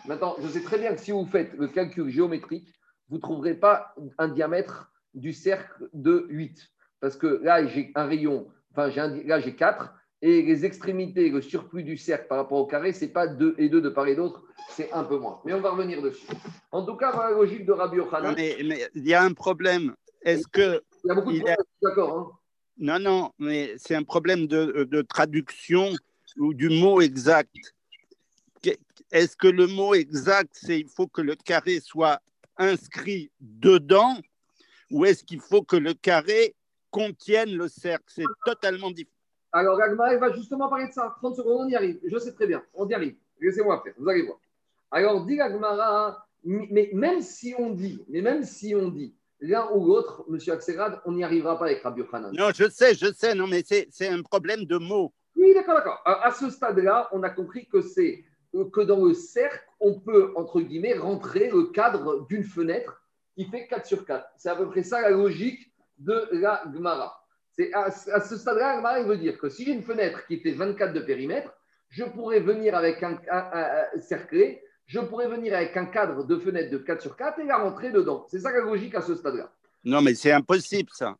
Maintenant, 0.06 0.36
je 0.40 0.48
sais 0.48 0.62
très 0.62 0.78
bien 0.78 0.94
que 0.94 1.00
si 1.00 1.12
vous 1.12 1.26
faites 1.26 1.52
le 1.52 1.68
calcul 1.68 2.08
géométrique, 2.08 2.72
vous 3.10 3.16
ne 3.16 3.20
trouverez 3.20 3.54
pas 3.54 3.94
un 4.16 4.28
diamètre 4.28 4.90
du 5.12 5.34
cercle 5.34 5.90
de 5.92 6.26
8. 6.30 6.66
Parce 7.00 7.16
que 7.16 7.40
là, 7.42 7.66
j'ai 7.66 7.92
un 7.94 8.06
rayon, 8.06 8.48
enfin, 8.70 8.88
là, 9.26 9.40
j'ai 9.40 9.54
4, 9.54 9.92
et 10.22 10.40
les 10.42 10.64
extrémités, 10.64 11.28
le 11.28 11.42
surplus 11.42 11.82
du 11.82 11.98
cercle 11.98 12.28
par 12.28 12.38
rapport 12.38 12.58
au 12.58 12.66
carré, 12.66 12.94
ce 12.94 13.04
n'est 13.04 13.10
pas 13.10 13.26
2 13.26 13.56
et 13.58 13.68
2 13.68 13.82
de 13.82 13.88
part 13.90 14.06
et 14.06 14.14
d'autre, 14.14 14.44
c'est 14.70 14.90
un 14.92 15.04
peu 15.04 15.18
moins. 15.18 15.42
Mais 15.44 15.52
on 15.52 15.60
va 15.60 15.70
revenir 15.70 16.00
dessus. 16.00 16.26
En 16.70 16.86
tout 16.86 16.96
cas, 16.96 17.12
dans 17.12 17.24
la 17.24 17.32
logique 17.32 17.66
de 17.66 17.72
Rabbi 17.72 17.98
Yochanan. 17.98 18.34
Mais 18.34 18.56
il 18.58 19.06
y 19.06 19.12
a 19.12 19.22
un 19.22 19.32
problème. 19.34 19.94
Est-ce 20.22 20.46
que. 20.46 20.80
Il 21.04 21.08
y 21.08 21.10
a 21.10 21.14
beaucoup 21.14 21.32
de 21.32 21.38
problèmes, 21.38 21.56
d'accord. 21.82 22.18
Hein 22.18 22.38
non, 22.82 22.98
non, 22.98 23.30
mais 23.38 23.74
c'est 23.78 23.94
un 23.94 24.02
problème 24.02 24.48
de, 24.48 25.02
traduction 25.02 25.92
ou 26.36 26.52
du 26.52 26.68
mot 26.68 27.00
exact. 27.00 27.54
Est-ce 29.12 29.36
que 29.36 29.46
le 29.46 29.68
mot 29.68 29.94
exact, 29.94 30.50
c'est 30.52 30.80
il 30.80 30.88
faut 30.88 31.06
que 31.06 31.22
le 31.22 31.36
carré 31.36 31.78
soit 31.78 32.20
inscrit 32.56 33.30
dedans 33.40 34.16
ou 34.90 35.04
est-ce 35.04 35.22
qu'il 35.22 35.40
faut 35.40 35.62
que 35.62 35.76
le 35.76 35.94
carré 35.94 36.56
contienne 36.90 37.54
le 37.54 37.68
cercle? 37.68 38.04
C'est 38.08 38.24
totalement 38.44 38.90
différent. 38.90 39.16
Alors, 39.52 39.80
Agmar, 39.80 40.18
va 40.18 40.32
justement 40.32 40.68
parler 40.68 40.88
de 40.88 40.92
ça. 40.92 41.14
30 41.18 41.36
secondes, 41.36 41.66
on 41.66 41.68
y 41.68 41.76
arrive. 41.76 42.00
Je 42.04 42.18
sais 42.18 42.32
très 42.32 42.48
bien. 42.48 42.64
On 42.74 42.88
y 42.88 42.94
arrive. 42.94 43.14
Laissez-moi 43.40 43.80
faire. 43.84 43.94
Vous 43.96 44.08
allez 44.08 44.22
voir. 44.22 44.40
Alors, 44.90 45.24
dit 45.24 45.40
Agmara, 45.40 46.26
mais 46.42 46.90
même 46.92 47.22
si 47.22 47.54
on 47.56 47.70
dit, 47.70 48.02
mais 48.08 48.22
même 48.22 48.42
si 48.42 48.74
on 48.74 48.88
dit 48.88 49.14
l'un 49.42 49.68
ou 49.72 49.84
l'autre, 49.86 50.24
monsieur 50.28 50.54
Axelrad, 50.54 51.00
on 51.04 51.12
n'y 51.12 51.24
arrivera 51.24 51.58
pas 51.58 51.66
avec 51.66 51.82
Rabbi 51.82 52.00
Yochanan. 52.00 52.32
Non, 52.32 52.50
je 52.54 52.68
sais, 52.70 52.94
je 52.94 53.12
sais, 53.12 53.34
non, 53.34 53.46
mais 53.46 53.62
c'est 53.66 54.08
un 54.08 54.22
problème 54.22 54.64
de 54.64 54.78
mots. 54.78 55.12
Oui, 55.36 55.52
d'accord, 55.54 55.74
d'accord. 55.74 56.00
À, 56.04 56.30
ce 56.30 56.48
stade-là, 56.48 57.08
on 57.12 57.22
a 57.22 57.30
compris 57.30 57.66
que 57.66 57.80
c'est 57.80 58.24
que 58.52 58.80
dans 58.82 59.04
le 59.04 59.14
cercle, 59.14 59.64
on 59.80 59.98
peut, 59.98 60.32
entre 60.36 60.60
guillemets, 60.60 60.94
rentrer 60.94 61.50
le 61.50 61.64
cadre 61.64 62.26
d'une 62.28 62.44
fenêtre 62.44 63.02
qui 63.34 63.46
fait 63.46 63.66
4 63.66 63.86
sur 63.86 64.04
4. 64.04 64.26
C'est 64.36 64.50
à 64.50 64.56
peu 64.56 64.68
près 64.68 64.82
ça 64.82 65.00
la 65.00 65.10
logique 65.10 65.72
de 65.98 66.28
la 66.32 66.62
Gemara. 66.72 67.18
C'est 67.50 67.72
à, 67.72 67.90
ce 67.90 68.36
stade-là, 68.36 68.74
la 68.74 68.76
Gemara 68.76 69.02
veut 69.02 69.16
dire 69.16 69.38
que 69.38 69.48
si 69.48 69.64
j'ai 69.64 69.72
une 69.72 69.82
fenêtre 69.82 70.26
qui 70.26 70.38
fait 70.38 70.52
24 70.52 70.92
de 70.92 71.00
périmètre, 71.00 71.52
je 71.88 72.04
pourrais 72.04 72.40
venir 72.40 72.74
avec 72.74 73.02
un, 73.02 73.18
cerclé 74.00 74.62
je 74.86 75.00
pourrais 75.00 75.28
venir 75.28 75.54
avec 75.54 75.76
un 75.76 75.86
cadre 75.86 76.24
de 76.24 76.38
fenêtre 76.38 76.70
de 76.70 76.78
4 76.78 77.00
sur 77.00 77.16
4 77.16 77.40
et 77.40 77.44
la 77.44 77.58
rentrer 77.58 77.90
dedans. 77.90 78.26
C'est 78.28 78.40
ça 78.40 78.50
la 78.50 78.60
logique 78.60 78.94
à 78.94 79.00
ce 79.00 79.14
stade-là. 79.14 79.52
Non, 79.84 80.00
mais 80.02 80.14
c'est 80.14 80.32
impossible 80.32 80.90
ça. 80.92 81.16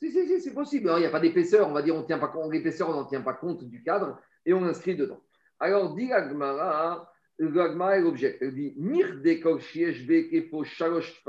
Si, 0.00 0.12
si, 0.12 0.26
si, 0.28 0.40
c'est 0.40 0.54
possible. 0.54 0.90
Il 0.96 1.00
n'y 1.00 1.06
a 1.06 1.10
pas 1.10 1.20
d'épaisseur, 1.20 1.68
on 1.68 1.72
va 1.72 1.82
dire, 1.82 1.96
on 1.96 2.04
tient 2.04 2.18
pas 2.18 2.28
compte, 2.28 2.52
l'épaisseur, 2.52 2.88
on 2.88 2.92
n'en 2.92 3.04
tient 3.04 3.22
pas 3.22 3.34
compte 3.34 3.64
du 3.64 3.82
cadre 3.82 4.20
et 4.46 4.52
on 4.52 4.62
inscrit 4.62 4.94
dedans. 4.94 5.20
Alors, 5.58 5.94
dit 5.94 6.08
l'agmara, 6.08 7.12
l'agmara 7.38 7.96
est 7.96 8.02
l'objet. 8.02 8.38
Elle 8.40 8.54
dit 8.54 8.74
Mir 8.76 9.16
dekol 9.16 9.60
shieshbe 9.60 10.30
kefo 10.30 10.62
shalosh 10.62 11.20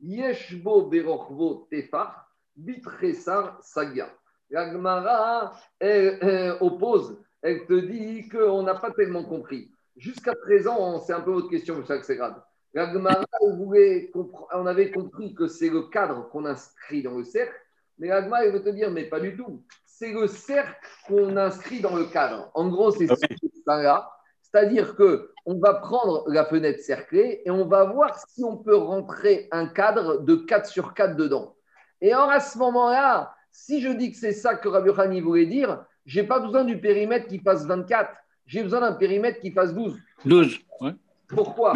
yeshbo 0.00 0.90
berochvo 0.90 1.68
tefach, 1.70 2.26
bitresar 2.56 3.58
sagia. 3.62 4.10
L'agmara, 4.50 5.52
elle, 5.78 6.18
elle 6.20 6.56
oppose, 6.60 7.18
elle 7.42 7.66
te 7.66 7.74
dit 7.74 8.28
qu'on 8.28 8.62
n'a 8.62 8.74
pas 8.74 8.90
tellement 8.90 9.24
compris. 9.24 9.70
Jusqu'à 9.96 10.34
présent, 10.34 11.00
c'est 11.00 11.12
un 11.12 11.20
peu 11.20 11.32
votre 11.32 11.48
question, 11.48 11.80
grave. 11.80 12.42
L'agmara, 12.74 13.24
on 13.40 14.66
avait 14.66 14.90
compris 14.90 15.34
que 15.34 15.46
c'est 15.46 15.70
le 15.70 15.82
cadre 15.88 16.28
qu'on 16.28 16.44
inscrit 16.44 17.02
dans 17.02 17.16
le 17.16 17.24
cercle, 17.24 17.54
mais 17.98 18.08
l'agmara, 18.08 18.44
elle 18.44 18.52
veut 18.52 18.62
te 18.62 18.68
dire, 18.68 18.90
mais 18.90 19.04
pas 19.04 19.20
du 19.20 19.36
tout 19.36 19.64
c'est 19.98 20.12
le 20.12 20.26
cercle 20.26 20.86
qu'on 21.06 21.36
inscrit 21.36 21.80
dans 21.80 21.96
le 21.96 22.04
cadre. 22.04 22.50
En 22.54 22.68
gros, 22.68 22.90
c'est 22.90 23.06
ça 23.06 23.82
là. 23.82 24.10
C'est-à-dire 24.42 24.94
que 24.94 25.32
on 25.46 25.58
va 25.58 25.74
prendre 25.74 26.24
la 26.28 26.44
fenêtre 26.44 26.80
cerclée 26.80 27.42
et 27.44 27.50
on 27.50 27.66
va 27.66 27.84
voir 27.84 28.18
si 28.28 28.44
on 28.44 28.56
peut 28.58 28.76
rentrer 28.76 29.48
un 29.52 29.66
cadre 29.66 30.18
de 30.18 30.34
4 30.34 30.66
sur 30.66 30.92
4 30.92 31.16
dedans. 31.16 31.56
Et 32.00 32.14
or, 32.14 32.30
à 32.30 32.40
ce 32.40 32.58
moment-là, 32.58 33.34
si 33.50 33.80
je 33.80 33.88
dis 33.88 34.10
que 34.12 34.18
c'est 34.18 34.32
ça 34.32 34.54
que 34.54 34.68
Rabbi 34.68 35.20
voulait 35.20 35.46
dire, 35.46 35.84
je 36.04 36.20
n'ai 36.20 36.26
pas 36.26 36.40
besoin 36.40 36.64
du 36.64 36.78
périmètre 36.78 37.26
qui 37.26 37.38
fasse 37.38 37.64
24. 37.64 38.10
J'ai 38.46 38.62
besoin 38.62 38.80
d'un 38.80 38.92
périmètre 38.92 39.40
qui 39.40 39.50
fasse 39.50 39.74
12. 39.74 39.98
12, 40.24 40.58
ouais. 40.80 40.94
Pourquoi 41.28 41.74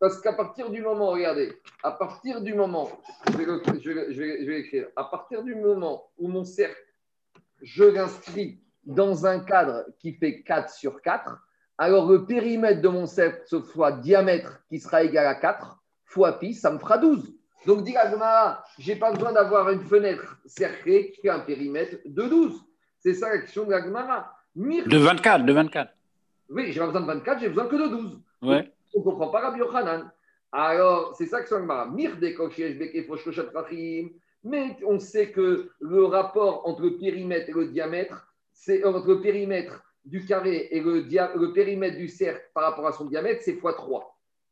Parce 0.00 0.20
qu'à 0.20 0.32
partir 0.32 0.70
du 0.70 0.80
moment, 0.80 1.10
regardez, 1.10 1.52
à 1.82 1.92
partir 1.92 2.40
du 2.40 2.54
moment, 2.54 2.90
je 3.30 3.36
vais, 3.36 4.12
je 4.12 4.20
vais 4.20 4.56
l'écrire, 4.58 4.88
à 4.96 5.04
partir 5.04 5.42
du 5.42 5.54
moment 5.54 6.10
où 6.18 6.28
mon 6.28 6.44
cercle 6.44 6.82
je 7.62 7.84
l'inscris 7.84 8.60
dans 8.84 9.26
un 9.26 9.40
cadre 9.40 9.84
qui 9.98 10.12
fait 10.12 10.42
4 10.42 10.70
sur 10.70 11.02
4, 11.02 11.38
alors 11.78 12.10
le 12.10 12.24
périmètre 12.24 12.80
de 12.80 12.88
mon 12.88 13.06
cercle 13.06 13.42
soit 13.46 13.92
diamètre 13.92 14.62
qui 14.68 14.78
sera 14.78 15.02
égal 15.02 15.26
à 15.26 15.34
4 15.34 15.78
fois 16.04 16.38
pi, 16.38 16.54
ça 16.54 16.70
me 16.70 16.78
fera 16.78 16.98
12. 16.98 17.34
Donc, 17.66 17.82
dit 17.82 17.94
je 18.78 18.92
n'ai 18.92 18.96
pas 18.96 19.12
besoin 19.12 19.32
d'avoir 19.32 19.68
une 19.70 19.82
fenêtre 19.82 20.38
cerclée 20.46 21.10
qui 21.10 21.20
fait 21.20 21.30
un 21.30 21.40
périmètre 21.40 21.96
de 22.04 22.22
12. 22.22 22.54
C'est 23.00 23.14
ça 23.14 23.28
la 23.28 23.38
question 23.38 23.64
de 23.64 23.72
l'Agmara. 23.72 24.32
De 24.54 24.96
24, 24.96 25.44
de 25.44 25.52
24. 25.52 25.95
Oui, 26.48 26.72
j'ai 26.72 26.80
pas 26.80 26.86
besoin 26.86 27.02
de 27.02 27.06
24, 27.06 27.40
j'ai 27.40 27.48
besoin 27.48 27.66
que 27.66 27.76
de 27.76 27.88
12. 27.88 28.20
Ouais. 28.42 28.72
On 28.94 29.00
ne 29.00 29.04
comprend 29.04 29.28
pas 29.28 29.40
Rabbi 29.40 29.58
Yochanan. 29.58 30.10
Alors, 30.52 31.14
c'est 31.16 31.26
ça 31.26 31.42
que. 31.42 31.54
Mir 31.92 32.16
de 32.16 32.28
mais 34.44 34.76
on 34.86 35.00
sait 35.00 35.32
que 35.32 35.70
le 35.80 36.04
rapport 36.04 36.66
entre 36.68 36.82
le 36.82 36.96
périmètre 36.96 37.48
et 37.48 37.52
le 37.52 37.66
diamètre, 37.66 38.32
c'est 38.52 38.84
euh, 38.84 38.90
entre 38.90 39.08
le 39.08 39.20
périmètre 39.20 39.82
du 40.04 40.24
carré 40.24 40.68
et 40.70 40.80
le, 40.80 41.00
le, 41.00 41.52
périmètre 41.52 41.96
du 41.96 42.08
cercle 42.08 42.48
par 42.54 42.62
rapport 42.62 42.86
à 42.86 42.92
son 42.92 43.06
diamètre, 43.06 43.42
c'est 43.42 43.60
x3. 43.60 44.04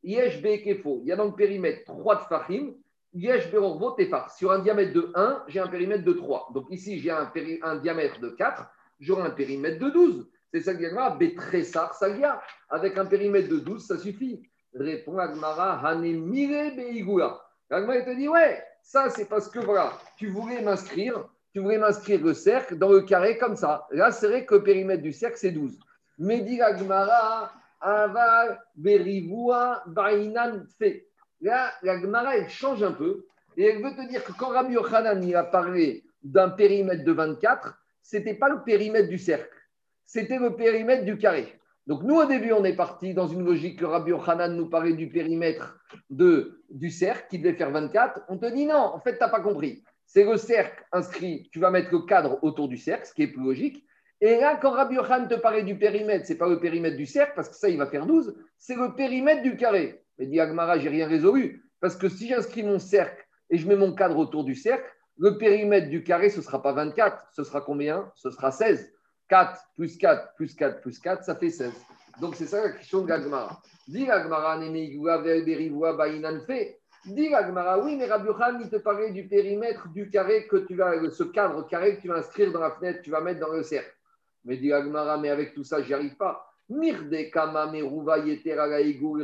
Yesh 0.03 0.41
il 0.43 1.05
y 1.05 1.13
a 1.13 1.17
dans 1.17 1.27
le 1.27 1.35
périmètre 1.35 1.85
3 1.85 2.17
de 2.17 2.21
Fahim, 2.23 2.75
Yesh 3.15 3.51
Berorvo 3.53 3.93
Tefar. 3.93 4.31
Sur 4.33 4.51
un 4.51 4.59
diamètre 4.59 4.93
de 4.93 5.13
1, 5.15 5.45
j'ai 5.47 5.61
un 5.61 5.69
périmètre 5.69 6.05
de 6.05 6.13
3. 6.13 6.51
Donc 6.53 6.67
ici, 6.71 6.99
j'ai 6.99 7.11
un, 7.11 7.33
un, 7.63 7.77
diamètre 7.77 8.19
de 8.21 8.31
4, 8.31 8.67
j'aurai 8.99 9.23
un 9.23 9.31
périmètre 9.31 9.79
de 9.79 9.91
12. 9.91 10.29
C'est 10.55 10.61
ça 10.61 10.75
que 10.75 10.89
ça 10.89 11.11
Betressar 11.11 11.95
Sagia. 11.95 12.41
Avec 12.71 12.97
un 12.97 13.07
périmètre 13.07 13.49
de 13.49 13.59
12, 13.59 13.85
ça 13.85 13.99
suffit. 13.99 14.49
Répond 14.73 15.19
Agmara, 15.19 15.85
Hanemire 15.85 16.77
Beigula. 16.77 17.41
Agmara, 17.71 18.03
te 18.03 18.15
dit, 18.15 18.29
ouais, 18.29 18.63
ça, 18.81 19.11
c'est 19.11 19.25
parce 19.25 19.49
que 19.49 19.59
voilà, 19.59 19.93
tu 20.17 20.29
voulais 20.29 20.63
m'inscrire, 20.63 21.29
tu 21.53 21.59
voulais 21.59 21.79
m'inscrire 21.79 22.23
le 22.23 22.35
cercle 22.35 22.79
dans 22.79 22.91
le 22.91 23.01
carré 23.01 23.37
comme 23.37 23.57
ça. 23.57 23.89
Là, 23.91 24.13
c'est 24.13 24.29
vrai 24.29 24.47
que 24.47 24.55
le 24.55 24.63
périmètre 24.63 25.03
du 25.03 25.13
cercle, 25.13 25.39
c'est 25.39 25.51
12. 25.51 25.77
Mais 26.19 26.43
dit 26.43 26.59
Gmara, 26.59 27.53
Aval, 27.81 28.63
Berivua, 28.77 29.83
Bainan, 29.89 30.67
fait. 30.79 31.09
Là, 31.41 31.73
la 31.83 32.37
elle 32.37 32.49
change 32.49 32.85
un 32.85 32.93
peu. 32.93 33.27
Et 33.57 33.65
elle 33.65 33.83
veut 33.83 33.97
te 33.97 34.09
dire 34.09 34.23
que 34.23 34.31
quand 34.31 34.51
Rabbi 34.51 34.75
Yochanan 34.75 35.35
a 35.35 35.43
parlé 35.43 36.05
d'un 36.23 36.51
périmètre 36.51 37.03
de 37.03 37.11
24, 37.11 37.77
ce 38.05 38.19
n'était 38.19 38.35
pas 38.35 38.51
le 38.51 38.63
périmètre 38.63 39.09
du 39.09 39.19
cercle, 39.19 39.54
c'était 40.07 40.39
le 40.39 40.57
périmètre 40.57 41.05
du 41.05 41.19
carré. 41.19 41.59
Donc 41.87 42.03
nous, 42.03 42.17
au 42.17 42.25
début, 42.25 42.53
on 42.53 42.65
est 42.65 42.77
parti 42.77 43.13
dans 43.13 43.27
une 43.27 43.45
logique 43.45 43.79
que 43.79 43.85
Rabbi 43.85 44.11
Yochanan 44.11 44.57
nous 44.57 44.71
parlait 44.71 44.95
du 44.95 45.11
périmètre 45.11 45.79
du 46.09 46.91
cercle 46.91 47.27
qui 47.29 47.39
devait 47.39 47.57
faire 47.57 47.71
24. 47.71 48.23
On 48.29 48.39
te 48.39 48.47
dit 48.47 48.65
non, 48.65 48.77
en 48.77 49.01
fait, 49.01 49.13
tu 49.13 49.21
n'as 49.21 49.29
pas 49.29 49.41
compris. 49.41 49.85
C'est 50.07 50.25
le 50.25 50.37
cercle 50.37 50.85
inscrit, 50.93 51.49
tu 51.53 51.59
vas 51.59 51.71
mettre 51.71 51.91
le 51.93 52.01
cadre 52.01 52.39
autour 52.43 52.69
du 52.69 52.79
cercle, 52.79 53.07
ce 53.07 53.13
qui 53.13 53.23
est 53.23 53.29
plus 53.29 53.43
logique. 53.43 53.85
Et 54.21 54.37
là, 54.37 54.59
quand 54.61 54.71
Rabbi 54.71 54.95
Yochanan 54.95 55.29
te 55.29 55.35
parlait 55.35 55.63
du 55.63 55.77
périmètre, 55.77 56.27
ce 56.27 56.33
n'est 56.33 56.39
pas 56.39 56.49
le 56.49 56.59
périmètre 56.59 56.97
du 56.97 57.05
cercle, 57.05 57.33
parce 57.37 57.49
que 57.51 57.57
ça, 57.57 57.69
il 57.69 57.77
va 57.77 57.87
faire 57.87 58.07
12, 58.07 58.35
c'est 58.57 58.77
le 58.77 58.95
périmètre 58.95 59.43
du 59.43 59.57
carré. 59.57 60.03
Mais 60.19 60.27
dit 60.27 60.41
Agmara, 60.41 60.79
j'ai 60.79 60.89
rien 60.89 61.07
résolu. 61.07 61.65
Parce 61.81 61.97
que 61.97 62.09
si 62.09 62.29
j'inscris 62.29 62.63
mon 62.63 62.79
cercle 62.79 63.27
et 63.51 63.59
je 63.59 63.69
mets 63.69 63.77
mon 63.77 63.95
cadre 63.95 64.17
autour 64.17 64.45
du 64.45 64.55
cercle, 64.55 64.91
le 65.19 65.37
périmètre 65.37 65.91
du 65.91 66.03
carré, 66.03 66.31
ce 66.31 66.39
ne 66.39 66.43
sera 66.43 66.63
pas 66.63 66.73
24, 66.73 67.29
ce 67.33 67.45
sera 67.45 67.61
combien? 67.61 68.11
Ce 68.15 68.31
sera 68.31 68.51
16. 68.51 68.91
4 69.29 69.61
plus 69.77 69.97
4 69.97 70.35
plus 70.35 70.55
4 70.55 70.81
plus 70.81 70.99
4, 70.99 71.25
ça 71.25 71.35
fait 71.35 71.51
16. 71.51 71.73
Donc 72.21 72.37
c'est 72.37 72.47
ça 72.47 72.63
la 72.63 72.71
question 72.71 73.03
de 73.03 73.09
Gagmara. 73.09 73.61
Dis 73.89 74.07
Gagmara, 74.07 74.61
fait. 76.47 76.81
Dis 77.07 77.29
Gagmara, 77.29 77.79
oui, 77.81 77.97
mais 77.97 78.07
Rabbi 78.07 78.29
il 78.63 78.71
te 78.71 78.77
parlait 78.77 79.11
du 79.11 79.27
périmètre 79.27 79.89
du 79.89 80.09
carré 80.09 80.47
que 80.47 80.57
tu 80.57 80.75
vas, 80.75 80.93
ce 81.11 81.25
cadre 81.25 81.67
carré 81.67 81.97
que 81.97 82.03
tu 82.03 82.09
vas 82.09 82.17
inscrire 82.17 82.53
dans 82.53 82.61
la 82.61 82.71
fenêtre, 82.71 83.01
tu 83.03 83.11
vas 83.11 83.21
mettre 83.21 83.41
dans 83.41 83.53
le 83.53 83.63
cercle. 83.63 83.95
Mais 84.45 84.57
dit 84.57 84.69
Gagmara, 84.69 85.19
mais 85.19 85.31
avec 85.31 85.55
tout 85.55 85.65
ça, 85.65 85.83
j'y 85.83 85.93
arrive 85.93 86.17
pas. 86.17 86.47
Mirde 86.69 87.31
kama 87.31 87.67
meruva 87.67 88.17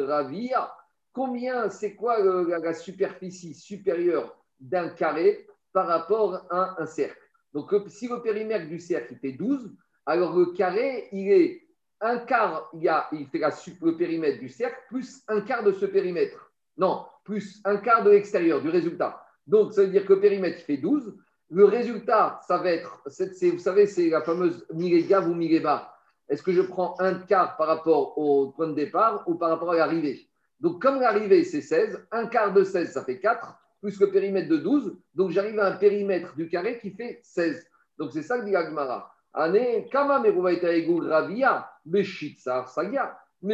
ravia. 0.07 0.73
Combien, 1.13 1.69
c'est 1.71 1.95
quoi 1.95 2.23
la, 2.23 2.59
la 2.59 2.75
superficie 2.75 3.55
supérieure 3.55 4.37
d'un 4.61 4.91
carré 4.91 5.47
par 5.73 5.87
rapport 5.89 6.47
à 6.51 6.81
un 6.81 6.87
cercle? 6.87 7.19
Donc, 7.53 7.73
si 7.89 8.07
le 8.09 8.23
périmètre 8.23 8.69
du 8.69 8.79
cercle 8.79 9.17
fait 9.17 9.33
12, 9.33 9.75
alors 10.11 10.37
le 10.37 10.47
carré, 10.47 11.09
il 11.13 11.31
est 11.31 11.63
un 12.01 12.19
quart, 12.19 12.69
il, 12.75 12.89
a, 12.89 13.09
il 13.13 13.29
fait 13.29 13.41
le 13.81 13.97
périmètre 13.97 14.41
du 14.41 14.49
cercle, 14.49 14.77
plus 14.89 15.23
un 15.29 15.41
quart 15.43 15.63
de 15.63 15.71
ce 15.71 15.87
périmètre. 15.87 16.53
Non, 16.77 17.05
plus 17.23 17.61
un 17.65 17.77
quart 17.77 18.03
de 18.03 18.11
l'extérieur, 18.11 18.61
du 18.61 18.71
résultat. 18.71 19.25
Donc, 19.47 19.73
ça 19.73 19.83
veut 19.83 19.89
dire 19.89 20.05
que 20.05 20.15
le 20.15 20.21
périmètre 20.21 20.63
fait 20.63 20.79
12. 20.79 21.17
Le 21.51 21.65
résultat, 21.65 22.41
ça 22.49 22.59
va 22.59 22.73
être, 22.73 23.03
vous 23.05 23.59
savez, 23.59 23.87
c'est 23.87 24.09
la 24.09 24.23
fameuse 24.23 24.67
Mirégav 24.75 25.29
ou 25.29 25.35
Miréba. 25.35 25.95
Est-ce 26.29 26.43
que 26.43 26.53
je 26.53 26.63
prends 26.63 26.97
un 26.99 27.15
quart 27.15 27.57
par 27.57 27.69
rapport 27.69 28.19
au 28.19 28.51
point 28.51 28.67
de 28.67 28.75
départ 28.75 29.23
ou 29.29 29.37
par 29.37 29.51
rapport 29.51 29.71
à 29.71 29.77
l'arrivée? 29.77 30.29
Donc, 30.59 30.83
comme 30.83 31.01
l'arrivée, 31.01 31.45
c'est 31.45 31.63
16, 31.63 32.09
un 32.11 32.27
quart 32.27 32.53
de 32.53 32.65
16, 32.65 32.93
ça 32.93 33.05
fait 33.05 33.21
4, 33.21 33.55
plus 33.81 34.01
le 34.01 34.11
périmètre 34.11 34.49
de 34.49 34.57
12. 34.57 34.97
Donc, 35.15 35.31
j'arrive 35.31 35.61
à 35.61 35.69
un 35.69 35.77
périmètre 35.77 36.35
du 36.35 36.49
carré 36.49 36.81
qui 36.81 36.91
fait 36.91 37.21
16. 37.23 37.65
Donc, 37.97 38.11
c'est 38.13 38.23
ça 38.23 38.41
que 38.41 38.45
dit 38.45 38.57
Agmara. 38.57 39.15
Mais 39.35 39.87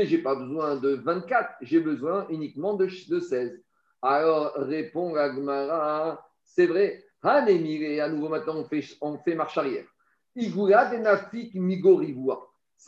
j'ai 0.07 0.19
pas 0.19 0.35
besoin 0.35 0.77
de 0.77 0.95
24, 0.95 1.51
j'ai 1.61 1.81
besoin 1.81 2.27
uniquement 2.31 2.75
de, 2.75 2.89
16. 2.89 3.63
Alors 4.03 4.53
répond 4.55 5.15
Agmara, 5.15 6.27
c'est 6.45 6.67
vrai. 6.67 7.05
À 7.23 7.41
nouveau 8.09 8.29
maintenant 8.29 8.57
on 8.57 8.65
fait, 8.65 8.85
on 9.01 9.19
fait 9.19 9.35
marche 9.35 9.59
arrière. 9.59 9.85
C'est 10.35 10.49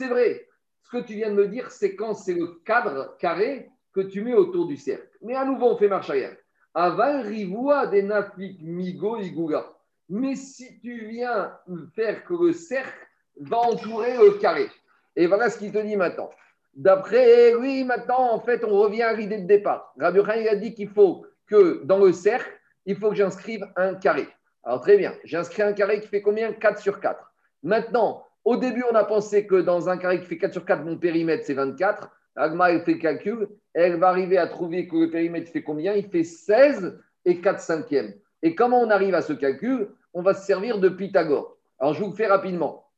vrai. 0.08 0.46
Ce 0.82 0.90
que 0.90 1.02
tu 1.02 1.14
viens 1.14 1.30
de 1.30 1.34
me 1.34 1.48
dire, 1.48 1.70
c'est 1.70 1.94
quand 1.96 2.14
c'est 2.14 2.34
le 2.34 2.60
cadre 2.64 3.16
carré 3.18 3.68
que 3.92 4.00
tu 4.00 4.22
mets 4.22 4.34
autour 4.34 4.66
du 4.66 4.76
cercle. 4.76 5.10
Mais 5.22 5.34
à 5.34 5.44
nouveau 5.44 5.66
on 5.66 5.76
fait 5.76 5.88
marche 5.88 6.08
arrière. 6.08 6.36
Aval 6.74 7.26
rivoua 7.26 7.86
des 7.88 8.02
nafik 8.02 8.62
migo 8.62 9.18
igura. 9.18 9.77
Mais 10.08 10.36
si 10.36 10.80
tu 10.80 11.06
viens 11.06 11.52
faire 11.94 12.24
que 12.24 12.34
le 12.34 12.52
cercle 12.52 13.06
va 13.40 13.58
entourer 13.58 14.16
le 14.16 14.38
carré, 14.38 14.68
et 15.16 15.26
voilà 15.26 15.50
ce 15.50 15.58
qu'il 15.58 15.72
te 15.72 15.78
dit 15.78 15.96
maintenant. 15.96 16.30
D'après 16.74 17.52
lui, 17.58 17.84
maintenant, 17.84 18.32
en 18.32 18.40
fait, 18.40 18.64
on 18.64 18.78
revient 18.78 19.02
à 19.02 19.12
l'idée 19.12 19.38
de 19.38 19.46
départ. 19.46 19.92
Rabbi 19.98 20.20
il 20.20 20.48
a 20.48 20.54
dit 20.54 20.74
qu'il 20.74 20.88
faut 20.88 21.26
que 21.46 21.82
dans 21.84 21.98
le 21.98 22.12
cercle, 22.12 22.52
il 22.86 22.96
faut 22.96 23.10
que 23.10 23.16
j'inscrive 23.16 23.66
un 23.76 23.94
carré. 23.94 24.28
Alors 24.62 24.80
très 24.80 24.96
bien, 24.96 25.14
j'inscris 25.24 25.62
un 25.62 25.72
carré 25.72 26.00
qui 26.00 26.08
fait 26.08 26.22
combien? 26.22 26.52
4 26.52 26.78
sur 26.78 27.00
4. 27.00 27.32
Maintenant, 27.62 28.24
au 28.44 28.56
début, 28.56 28.84
on 28.90 28.94
a 28.94 29.04
pensé 29.04 29.46
que 29.46 29.56
dans 29.56 29.88
un 29.88 29.98
carré 29.98 30.20
qui 30.20 30.26
fait 30.26 30.38
4 30.38 30.52
sur 30.52 30.64
4, 30.64 30.84
mon 30.84 30.96
périmètre, 30.96 31.44
c'est 31.44 31.54
24. 31.54 32.10
Agma, 32.36 32.70
elle 32.70 32.82
fait 32.82 32.94
le 32.94 32.98
calcul. 32.98 33.48
Elle 33.74 33.96
va 33.96 34.08
arriver 34.08 34.38
à 34.38 34.46
trouver 34.46 34.86
que 34.86 34.96
le 34.96 35.10
périmètre 35.10 35.50
fait 35.50 35.62
combien? 35.62 35.94
Il 35.94 36.08
fait 36.08 36.24
16 36.24 36.98
et 37.24 37.40
4 37.40 37.60
cinquièmes. 37.60 38.14
Et 38.42 38.54
comment 38.54 38.80
on 38.80 38.90
arrive 38.90 39.14
à 39.14 39.22
ce 39.22 39.32
calcul? 39.32 39.88
On 40.18 40.22
va 40.22 40.34
se 40.34 40.44
servir 40.44 40.80
de 40.80 40.88
Pythagore. 40.88 41.56
Alors, 41.78 41.94
je 41.94 42.02
vous 42.02 42.10
le 42.10 42.16
fais 42.16 42.26
rapidement. 42.26 42.88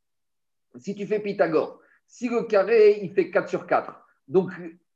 Si 0.77 0.95
tu 0.95 1.07
fais 1.07 1.21
Pythagore, 1.21 1.79
si 2.07 2.31
le 2.31 2.45
carré, 2.45 2.99
il 3.03 3.13
fait 3.13 3.31
4 3.31 3.47
sur 3.47 3.67
4, 3.67 3.93
donc 4.27 4.51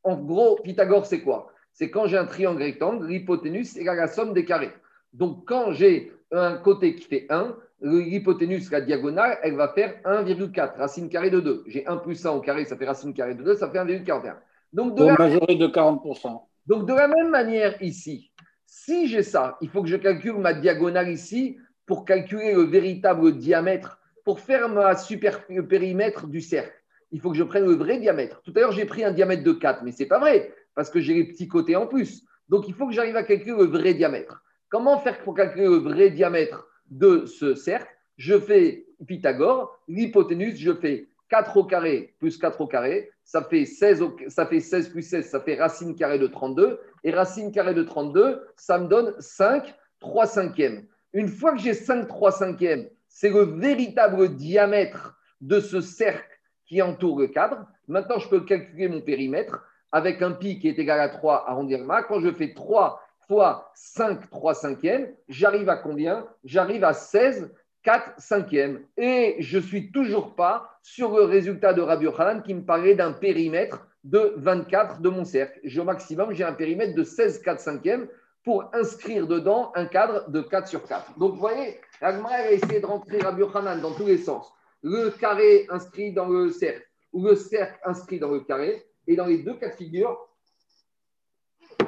En 0.04 0.16
gros, 0.16 0.58
Pythagore, 0.62 1.04
c'est 1.04 1.20
quoi? 1.20 1.50
C'est 1.74 1.90
quand 1.90 2.06
j'ai 2.06 2.16
un 2.16 2.24
triangle 2.24 2.62
rectangle, 2.62 3.06
l'hypoténuse 3.06 3.76
égale 3.76 3.98
la 3.98 4.06
somme 4.06 4.32
des 4.32 4.46
carrés. 4.46 4.72
Donc, 5.12 5.46
quand 5.46 5.72
j'ai 5.72 6.12
un 6.32 6.56
côté 6.56 6.94
qui 6.94 7.04
fait 7.04 7.26
1, 7.28 7.56
l'hypoténuse, 7.82 8.70
la 8.70 8.80
diagonale, 8.80 9.38
elle 9.42 9.56
va 9.56 9.68
faire 9.68 10.00
1,4, 10.06 10.78
racine 10.78 11.10
carrée 11.10 11.30
de 11.30 11.40
2. 11.40 11.64
J'ai 11.66 11.86
1 11.86 11.98
plus 11.98 12.24
1 12.24 12.30
au 12.30 12.40
carré, 12.40 12.64
ça 12.64 12.78
fait 12.78 12.86
racine 12.86 13.12
carrée 13.12 13.34
de 13.34 13.42
2, 13.42 13.56
ça 13.56 13.70
fait 13.70 13.78
1,41. 13.78 14.36
Donc, 14.72 14.94
de 14.94 15.04
la... 15.04 15.14
de 15.14 15.66
40%. 15.66 16.40
Donc, 16.66 16.86
de 16.86 16.94
la 16.94 17.06
même 17.06 17.28
manière 17.28 17.80
ici, 17.82 18.30
si 18.64 19.08
j'ai 19.08 19.22
ça, 19.22 19.58
il 19.60 19.68
faut 19.68 19.82
que 19.82 19.88
je 19.88 19.96
calcule 19.96 20.38
ma 20.38 20.54
diagonale 20.54 21.10
ici 21.10 21.58
pour 21.86 22.04
calculer 22.04 22.54
le 22.54 22.62
véritable 22.62 23.36
diamètre, 23.36 24.00
pour 24.24 24.40
faire 24.40 24.68
ma 24.68 24.96
super 24.96 25.46
périmètre 25.46 26.26
du 26.26 26.40
cercle. 26.40 26.74
Il 27.12 27.20
faut 27.20 27.30
que 27.30 27.36
je 27.36 27.44
prenne 27.44 27.66
le 27.66 27.74
vrai 27.74 27.98
diamètre. 27.98 28.42
Tout 28.42 28.52
à 28.56 28.60
l'heure, 28.60 28.72
j'ai 28.72 28.86
pris 28.86 29.04
un 29.04 29.12
diamètre 29.12 29.44
de 29.44 29.52
4, 29.52 29.82
mais 29.84 29.92
ce 29.92 30.02
n'est 30.02 30.08
pas 30.08 30.18
vrai, 30.18 30.52
parce 30.74 30.90
que 30.90 31.00
j'ai 31.00 31.14
les 31.14 31.24
petits 31.24 31.48
côtés 31.48 31.76
en 31.76 31.86
plus. 31.86 32.24
Donc, 32.48 32.68
il 32.68 32.74
faut 32.74 32.86
que 32.86 32.92
j'arrive 32.92 33.16
à 33.16 33.22
calculer 33.22 33.56
le 33.56 33.64
vrai 33.64 33.94
diamètre. 33.94 34.42
Comment 34.68 34.98
faire 34.98 35.22
pour 35.22 35.34
calculer 35.34 35.64
le 35.64 35.76
vrai 35.76 36.10
diamètre 36.10 36.66
de 36.90 37.26
ce 37.26 37.54
cercle? 37.54 37.88
Je 38.16 38.38
fais 38.38 38.86
Pythagore, 39.06 39.78
l'hypoténuse, 39.88 40.58
je 40.58 40.72
fais 40.72 41.08
4 41.28 41.56
au 41.56 41.64
carré 41.64 42.14
plus 42.18 42.38
4 42.38 42.60
au 42.60 42.66
carré, 42.66 43.10
ça 43.24 43.42
fait 43.42 43.64
16, 43.64 44.04
ça 44.28 44.46
fait 44.46 44.60
16 44.60 44.90
plus 44.90 45.02
16, 45.02 45.26
ça 45.26 45.40
fait 45.40 45.56
racine 45.56 45.94
carrée 45.94 46.18
de 46.18 46.26
32. 46.26 46.78
Et 47.02 47.10
racine 47.10 47.52
carrée 47.52 47.74
de 47.74 47.82
32, 47.82 48.46
ça 48.56 48.78
me 48.78 48.88
donne 48.88 49.14
5 49.18 49.74
3 50.00 50.26
cinquièmes. 50.26 50.86
Une 51.14 51.28
fois 51.28 51.52
que 51.52 51.58
j'ai 51.58 51.74
5 51.74 52.08
3 52.08 52.32
cinquièmes, 52.32 52.88
c'est 53.08 53.30
le 53.30 53.42
véritable 53.42 54.34
diamètre 54.34 55.16
de 55.40 55.60
ce 55.60 55.80
cercle 55.80 56.40
qui 56.66 56.82
entoure 56.82 57.20
le 57.20 57.28
cadre. 57.28 57.66
Maintenant, 57.86 58.18
je 58.18 58.28
peux 58.28 58.40
calculer 58.40 58.88
mon 58.88 59.00
périmètre 59.00 59.64
avec 59.92 60.22
un 60.22 60.32
pi 60.32 60.58
qui 60.58 60.68
est 60.68 60.78
égal 60.78 60.98
à 60.98 61.08
3 61.08 61.48
arrondir 61.48 61.78
le 61.78 62.08
Quand 62.08 62.18
je 62.18 62.32
fais 62.32 62.52
3 62.52 63.00
fois 63.28 63.70
5 63.76 64.28
3 64.28 64.54
cinquièmes, 64.54 65.14
j'arrive 65.28 65.68
à 65.68 65.76
combien? 65.76 66.26
J'arrive 66.42 66.82
à 66.82 66.92
16 66.92 67.54
4 67.84 68.14
cinquièmes. 68.18 68.80
Et 68.96 69.36
je 69.38 69.58
ne 69.58 69.62
suis 69.62 69.92
toujours 69.92 70.34
pas 70.34 70.68
sur 70.82 71.16
le 71.16 71.22
résultat 71.22 71.74
de 71.74 71.80
Rabbi 71.80 72.06
Yochanan 72.06 72.42
qui 72.42 72.54
me 72.54 72.64
parlait 72.64 72.96
d'un 72.96 73.12
périmètre 73.12 73.86
de 74.02 74.34
24 74.36 75.00
de 75.00 75.08
mon 75.10 75.24
cercle. 75.24 75.60
Au 75.78 75.84
maximum, 75.84 76.32
j'ai 76.32 76.42
un 76.42 76.54
périmètre 76.54 76.96
de 76.96 77.04
16 77.04 77.40
4 77.40 77.60
cinquièmes 77.60 78.08
pour 78.44 78.68
inscrire 78.74 79.26
dedans 79.26 79.72
un 79.74 79.86
cadre 79.86 80.30
de 80.30 80.42
4 80.42 80.68
sur 80.68 80.84
4. 80.84 81.18
Donc, 81.18 81.32
vous 81.32 81.40
voyez, 81.40 81.80
Agmar 82.00 82.32
a 82.32 82.52
essayé 82.52 82.80
de 82.80 82.86
rentrer 82.86 83.18
Rabbi 83.18 83.40
Yochanan 83.40 83.80
dans 83.80 83.94
tous 83.94 84.06
les 84.06 84.18
sens. 84.18 84.52
Le 84.82 85.10
carré 85.10 85.66
inscrit 85.70 86.12
dans 86.12 86.28
le 86.28 86.50
cercle 86.50 86.86
ou 87.12 87.24
le 87.24 87.34
cercle 87.36 87.78
inscrit 87.84 88.18
dans 88.18 88.30
le 88.30 88.40
carré. 88.40 88.84
Et 89.06 89.16
dans 89.16 89.26
les 89.26 89.38
deux 89.38 89.54
cas 89.54 89.70
de 89.70 89.74
figure, 89.74 90.18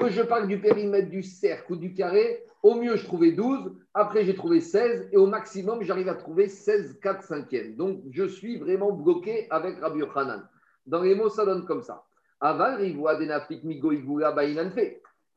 que 0.00 0.08
je 0.08 0.22
parle 0.22 0.48
du 0.48 0.58
périmètre 0.58 1.10
du 1.10 1.22
cercle 1.22 1.72
ou 1.72 1.76
du 1.76 1.94
carré, 1.94 2.42
au 2.62 2.74
mieux, 2.74 2.96
je 2.96 3.04
trouvais 3.04 3.32
12, 3.32 3.72
après, 3.94 4.24
j'ai 4.24 4.34
trouvé 4.34 4.60
16, 4.60 5.10
et 5.12 5.16
au 5.16 5.26
maximum, 5.26 5.82
j'arrive 5.82 6.08
à 6.08 6.14
trouver 6.14 6.48
16, 6.48 6.98
4 7.00 7.22
cinquièmes. 7.22 7.76
Donc, 7.76 8.00
je 8.10 8.24
suis 8.24 8.58
vraiment 8.58 8.92
bloqué 8.92 9.46
avec 9.50 9.78
Rabbi 9.78 10.00
Yochanan. 10.00 10.48
Dans 10.86 11.02
les 11.02 11.14
mots, 11.14 11.28
ça 11.28 11.44
donne 11.44 11.64
comme 11.64 11.82
ça. 11.82 12.04
Aval, 12.40 12.80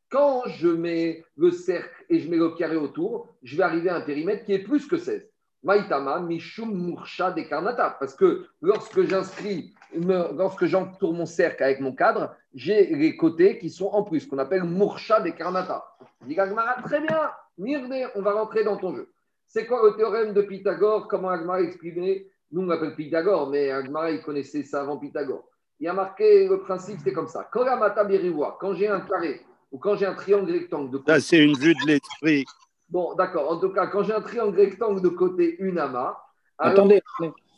Quand 0.10 0.43
je 0.47 0.68
mets 0.68 1.24
le 1.38 1.51
cercle 1.51 2.05
et 2.10 2.20
je 2.20 2.30
mets 2.30 2.38
le 2.38 2.49
carré 2.49 2.76
autour, 2.76 3.30
je 3.43 3.55
vais 3.55 3.64
arriver 3.64 3.89
à 3.89 3.97
un 3.97 4.01
périmètre 4.01 4.43
qui 4.43 4.53
est 4.53 4.64
plus 4.64 4.88
que 4.88 4.97
16. 4.97 5.30
Maïtama, 5.62 6.20
Mishum 6.22 6.74
Murcha 6.74 7.32
Dekarnata. 7.32 7.97
Parce 7.99 8.16
que 8.16 8.47
lorsque 8.62 9.03
j'inscris, 9.03 9.76
lorsque 9.93 10.66
j'entoure 10.66 11.14
mon 11.14 11.28
cercle 11.28 11.64
avec 11.64 11.80
mon 11.80 11.93
cadre, 11.93 12.36
j'ai 12.55 12.95
les 12.95 13.16
côtés 13.18 13.60
qui 13.60 13.70
sont 13.70 13.88
en 13.88 14.01
plus, 14.01 14.26
qu'on 14.26 14.39
appelle 14.39 14.64
Murcha 14.64 15.22
Dekarnata. 15.22 15.86
Dit 16.26 16.36
très 16.84 17.01
bien, 17.01 17.30
Mirne, 17.60 17.93
on 18.16 18.22
va 18.22 18.34
rentrer 18.34 18.64
dans 18.64 18.78
ton 18.78 18.95
jeu. 18.95 19.12
C'est 19.45 19.68
quoi 19.68 19.82
le 19.84 19.95
théorème 19.95 20.34
de 20.34 20.41
Pythagore? 20.41 21.07
Comment 21.07 21.30
Agmara 21.30 21.62
exprimé 21.62 22.32
Nous, 22.51 22.62
on 22.62 22.66
l'appelle 22.66 22.95
Pythagore, 22.95 23.49
mais 23.49 23.70
Agmara, 23.70 24.10
il 24.10 24.22
connaissait 24.22 24.64
ça 24.64 24.82
avant 24.82 24.97
Pythagore. 24.97 25.47
Il 25.80 25.88
a 25.88 25.93
marqué 25.93 26.47
le 26.47 26.60
principe, 26.62 26.99
c'est 27.03 27.14
comme 27.14 27.28
ça. 27.28 27.47
Quand 27.51 28.74
j'ai 28.74 28.88
un 28.88 29.01
carré 29.01 29.41
ou 29.72 29.78
quand 29.78 29.95
j'ai 29.95 30.05
un 30.05 30.15
triangle 30.15 30.51
rectangle 30.51 30.91
de 30.91 30.97
côté. 30.97 31.13
Ça, 31.13 31.20
c'est 31.20 31.38
une 31.38 31.55
vue 31.55 31.74
de 31.74 31.88
l'esprit. 31.88 32.45
Bon, 32.89 33.13
d'accord. 33.15 33.51
En 33.51 33.57
tout 33.57 33.72
cas, 33.72 33.88
quand 33.88 34.03
j'ai 34.03 34.13
un 34.13 34.22
triangle 34.22 34.59
rectangle 34.59 35.01
de 35.01 35.09
côté, 35.09 35.55
une 35.59 35.78
amas. 35.78 36.17
Attendez. 36.57 37.01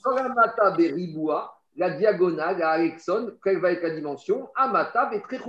Koramata 0.03 0.72
beriboua, 0.72 1.57
la 1.78 1.91
diagonale, 1.91 2.57
la 2.57 2.72
Alexon, 2.72 3.34
quelle 3.43 3.59
va 3.59 3.72
être 3.72 3.84
la 3.84 3.91
dimension? 3.91 4.49
Amata 4.55 5.09
très 5.24 5.39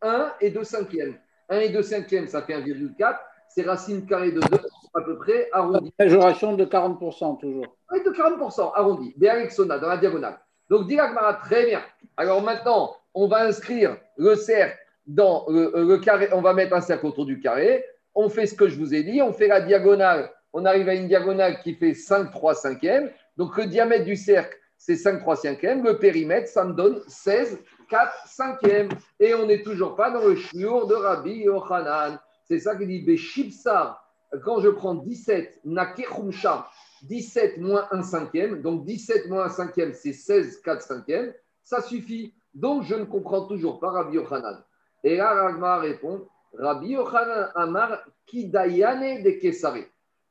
1 0.00 0.32
et 0.40 0.50
2 0.50 0.64
cinquièmes. 0.64 1.18
1 1.48 1.58
et 1.58 1.68
2 1.68 1.82
cinquièmes, 1.82 2.28
ça 2.28 2.42
fait 2.42 2.54
1,4. 2.54 3.18
C'est 3.48 3.62
racine 3.62 4.06
carrée 4.06 4.32
de 4.32 4.40
2, 4.40 4.46
à 4.94 5.00
peu 5.02 5.18
près, 5.18 5.48
arrondi. 5.52 5.92
Majoration 5.98 6.54
de 6.54 6.64
40% 6.64 7.40
toujours. 7.40 7.76
Oui, 7.92 8.02
de 8.02 8.10
40%, 8.10 8.72
arrondi. 8.74 9.14
Alexona, 9.28 9.78
dans 9.78 9.88
la 9.88 9.96
diagonale. 9.96 10.38
Donc, 10.68 10.88
dit 10.88 10.98
très 11.44 11.66
bien. 11.66 11.82
Alors 12.16 12.42
maintenant, 12.42 12.96
on 13.14 13.28
va 13.28 13.44
inscrire 13.44 13.96
le 14.16 14.34
cercle 14.34 14.78
dans 15.06 15.46
le, 15.48 15.96
carré. 15.98 16.28
On 16.32 16.40
va 16.40 16.54
mettre 16.54 16.74
un 16.74 16.80
cercle 16.80 17.06
autour 17.06 17.26
du 17.26 17.40
carré. 17.40 17.84
On 18.14 18.28
fait 18.28 18.46
ce 18.46 18.54
que 18.54 18.68
je 18.68 18.76
vous 18.76 18.94
ai 18.94 19.02
dit. 19.02 19.22
On 19.22 19.32
fait 19.32 19.48
la 19.48 19.60
diagonale. 19.60 20.30
On 20.52 20.64
arrive 20.64 20.88
à 20.88 20.94
une 20.94 21.08
diagonale 21.08 21.60
qui 21.60 21.74
fait 21.74 21.94
5, 21.94 22.30
3 22.30 22.54
cinquièmes. 22.54 23.10
Donc, 23.36 23.56
le 23.56 23.66
diamètre 23.66 24.04
du 24.04 24.16
cercle, 24.16 24.56
c'est 24.78 24.96
5, 24.96 25.20
3 25.20 25.36
cinquièmes. 25.36 25.84
Le 25.84 25.98
périmètre, 25.98 26.48
ça 26.48 26.64
me 26.64 26.72
donne 26.72 27.00
16, 27.08 27.58
4 27.90 28.12
cinquièmes. 28.26 28.88
Et 29.20 29.34
on 29.34 29.46
n'est 29.46 29.62
toujours 29.62 29.96
pas 29.96 30.10
dans 30.10 30.24
le 30.24 30.36
chiour 30.36 30.86
de 30.86 30.94
Rabbi 30.94 31.40
Yochanan. 31.40 32.18
C'est 32.44 32.58
ça 32.58 32.76
qu'il 32.76 32.88
dit 32.88 33.02
Beshipsar. 33.02 34.02
Quand 34.44 34.60
je 34.60 34.68
prends 34.68 34.94
17, 34.94 35.60
Nakerumsha, 35.64 36.68
17 37.02 37.58
moins 37.58 37.86
1 37.90 38.02
cinquième, 38.02 38.62
donc 38.62 38.84
17 38.84 39.28
moins 39.28 39.44
1 39.44 39.48
cinquième, 39.50 39.94
c'est 39.94 40.12
16, 40.12 40.60
4 40.62 40.82
cinquièmes, 40.82 41.32
ça 41.62 41.80
suffit. 41.80 42.34
Donc 42.54 42.84
je 42.84 42.94
ne 42.94 43.04
comprends 43.04 43.46
toujours 43.46 43.78
pas 43.78 43.90
Rabbi 43.90 44.16
Yochanan. 44.16 44.62
Et 45.04 45.16
là, 45.16 45.34
Ragma 45.34 45.78
répond 45.78 46.28
Rabbi 46.58 46.88
Yochanan 46.88 47.50
Amar 47.54 48.04
Kidayane 48.26 49.22
de 49.22 49.30
Kesare. 49.30 49.84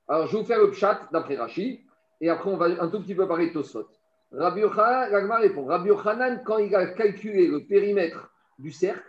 Alors 0.07 0.27
je 0.27 0.33
vais 0.33 0.41
vous 0.41 0.47
faire 0.47 0.59
le 0.59 0.71
chat 0.73 1.01
d'après 1.11 1.35
Rashi, 1.35 1.81
et 2.21 2.29
après 2.29 2.49
on 2.49 2.57
va 2.57 2.65
un 2.65 2.87
tout 2.89 3.01
petit 3.01 3.15
peu 3.15 3.27
parler 3.27 3.47
de 3.47 3.53
Tosfot. 3.53 3.87
Rabbi 4.31 4.61
Yochanan, 4.61 5.11
Ragma 5.11 5.37
répond 5.37 5.65
Rabbi 5.65 5.89
Yochanan, 5.89 6.43
quand 6.43 6.57
il 6.57 6.75
a 6.75 6.87
calculé 6.87 7.47
le 7.47 7.65
périmètre 7.65 8.31
du 8.59 8.71
cercle, 8.71 9.03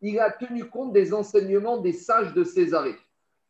il 0.00 0.18
a 0.20 0.30
tenu 0.30 0.64
compte 0.66 0.92
des 0.92 1.14
enseignements 1.14 1.78
des 1.78 1.92
sages 1.92 2.34
de 2.34 2.44
Césarée. 2.44 2.96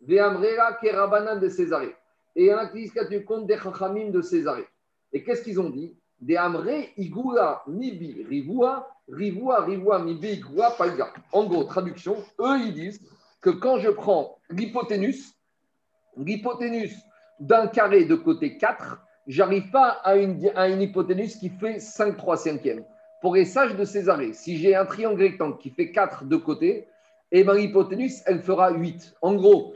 Ve'amrera 0.01 0.75
kerabanan 0.75 1.41
de 1.41 1.49
Césarée. 1.49 1.95
Et 2.35 2.47
il 2.47 2.55
en 2.55 2.59
a 2.59 2.67
qui 2.67 2.83
disent 2.83 2.99
a 2.99 3.07
tenu 3.07 3.25
compte 3.25 3.47
des 3.47 3.59
chachamim 3.59 4.11
de 4.11 4.21
Césarée. 4.21 4.69
Et 5.13 5.25
qu'est-ce 5.25 5.43
qu'ils 5.43 5.61
ont 5.61 5.71
dit? 5.71 5.99
Des 6.21 6.37
amre 6.37 6.89
igula 6.97 7.63
mibi 7.67 8.25
rivua, 8.29 8.89
rivua 9.09 9.65
rivua 9.65 9.99
mibi 9.99 10.33
igula 10.33 10.71
palga. 10.71 11.13
En 11.33 11.45
gros, 11.45 11.65
traduction, 11.65 12.17
eux 12.41 12.59
ils 12.65 12.75
disent 12.75 13.01
que 13.41 13.51
quand 13.51 13.79
je 13.79 13.91
prends 13.91 14.39
l'hypoténuse, 14.51 15.35
l'hypoténuse 16.17 16.97
d'un 17.39 17.67
carré 17.67 18.05
de 18.05 18.15
côté 18.15 18.57
4, 18.57 18.99
j'arrive 19.27 19.71
pas 19.71 20.01
à 20.05 20.17
une, 20.17 20.51
à 20.55 20.69
une 20.69 20.81
hypoténuse 20.81 21.37
qui 21.37 21.51
fait 21.51 21.81
5 21.81 22.17
3 22.17 22.37
cinquièmes. 22.39 22.85
Pour 23.21 23.35
les 23.35 23.45
sages 23.45 23.77
de 23.77 23.85
Césarée, 23.85 24.33
si 24.33 24.57
j'ai 24.57 24.75
un 24.75 24.87
triangle 24.87 25.23
rectangle 25.23 25.59
qui 25.59 25.71
fait 25.71 25.91
4 25.91 26.25
de 26.25 26.37
côté, 26.37 26.87
et 27.33 27.45
ma 27.45 27.59
hypoténuse, 27.59 28.23
elle 28.27 28.41
fera 28.41 28.71
8. 28.71 29.17
En 29.21 29.35
gros, 29.35 29.75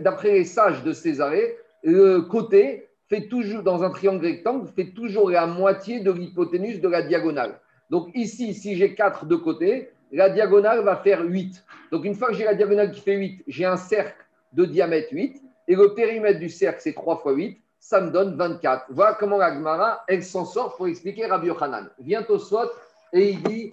d'après 0.00 0.32
les 0.32 0.44
sages 0.44 0.82
de 0.82 0.92
Césarée, 0.92 1.56
le 1.82 2.20
côté 2.20 2.88
fait 3.12 3.28
toujours, 3.28 3.62
dans 3.62 3.82
un 3.82 3.90
triangle 3.90 4.24
rectangle, 4.24 4.68
fait 4.74 4.94
toujours 4.94 5.28
la 5.28 5.46
moitié 5.46 6.00
de 6.00 6.10
l'hypoténuse 6.10 6.80
de 6.80 6.88
la 6.88 7.02
diagonale. 7.02 7.60
Donc 7.90 8.08
ici, 8.14 8.54
si 8.54 8.74
j'ai 8.74 8.94
4 8.94 9.26
de 9.26 9.36
côté, 9.36 9.90
la 10.12 10.30
diagonale 10.30 10.82
va 10.82 10.96
faire 10.96 11.22
8. 11.22 11.62
Donc 11.90 12.06
une 12.06 12.14
fois 12.14 12.28
que 12.28 12.34
j'ai 12.34 12.44
la 12.44 12.54
diagonale 12.54 12.90
qui 12.90 13.02
fait 13.02 13.16
8, 13.16 13.44
j'ai 13.46 13.66
un 13.66 13.76
cercle 13.76 14.16
de 14.54 14.64
diamètre 14.64 15.08
8, 15.12 15.42
et 15.68 15.74
le 15.74 15.92
périmètre 15.92 16.40
du 16.40 16.48
cercle, 16.48 16.80
c'est 16.80 16.94
3 16.94 17.18
fois 17.18 17.32
8 17.32 17.58
ça 17.78 18.00
me 18.00 18.12
donne 18.12 18.36
24. 18.36 18.86
Voilà 18.90 19.14
comment 19.18 19.38
la 19.38 19.52
Gemara, 19.52 20.04
elle 20.06 20.22
s'en 20.22 20.44
sort 20.44 20.76
pour 20.76 20.86
expliquer 20.86 21.26
Rabbi 21.26 21.48
Yochanan. 21.48 21.90
Vient 21.98 22.24
au 22.28 22.38
SWAT 22.38 22.70
et 23.12 23.30
il 23.30 23.42
dit, 23.42 23.72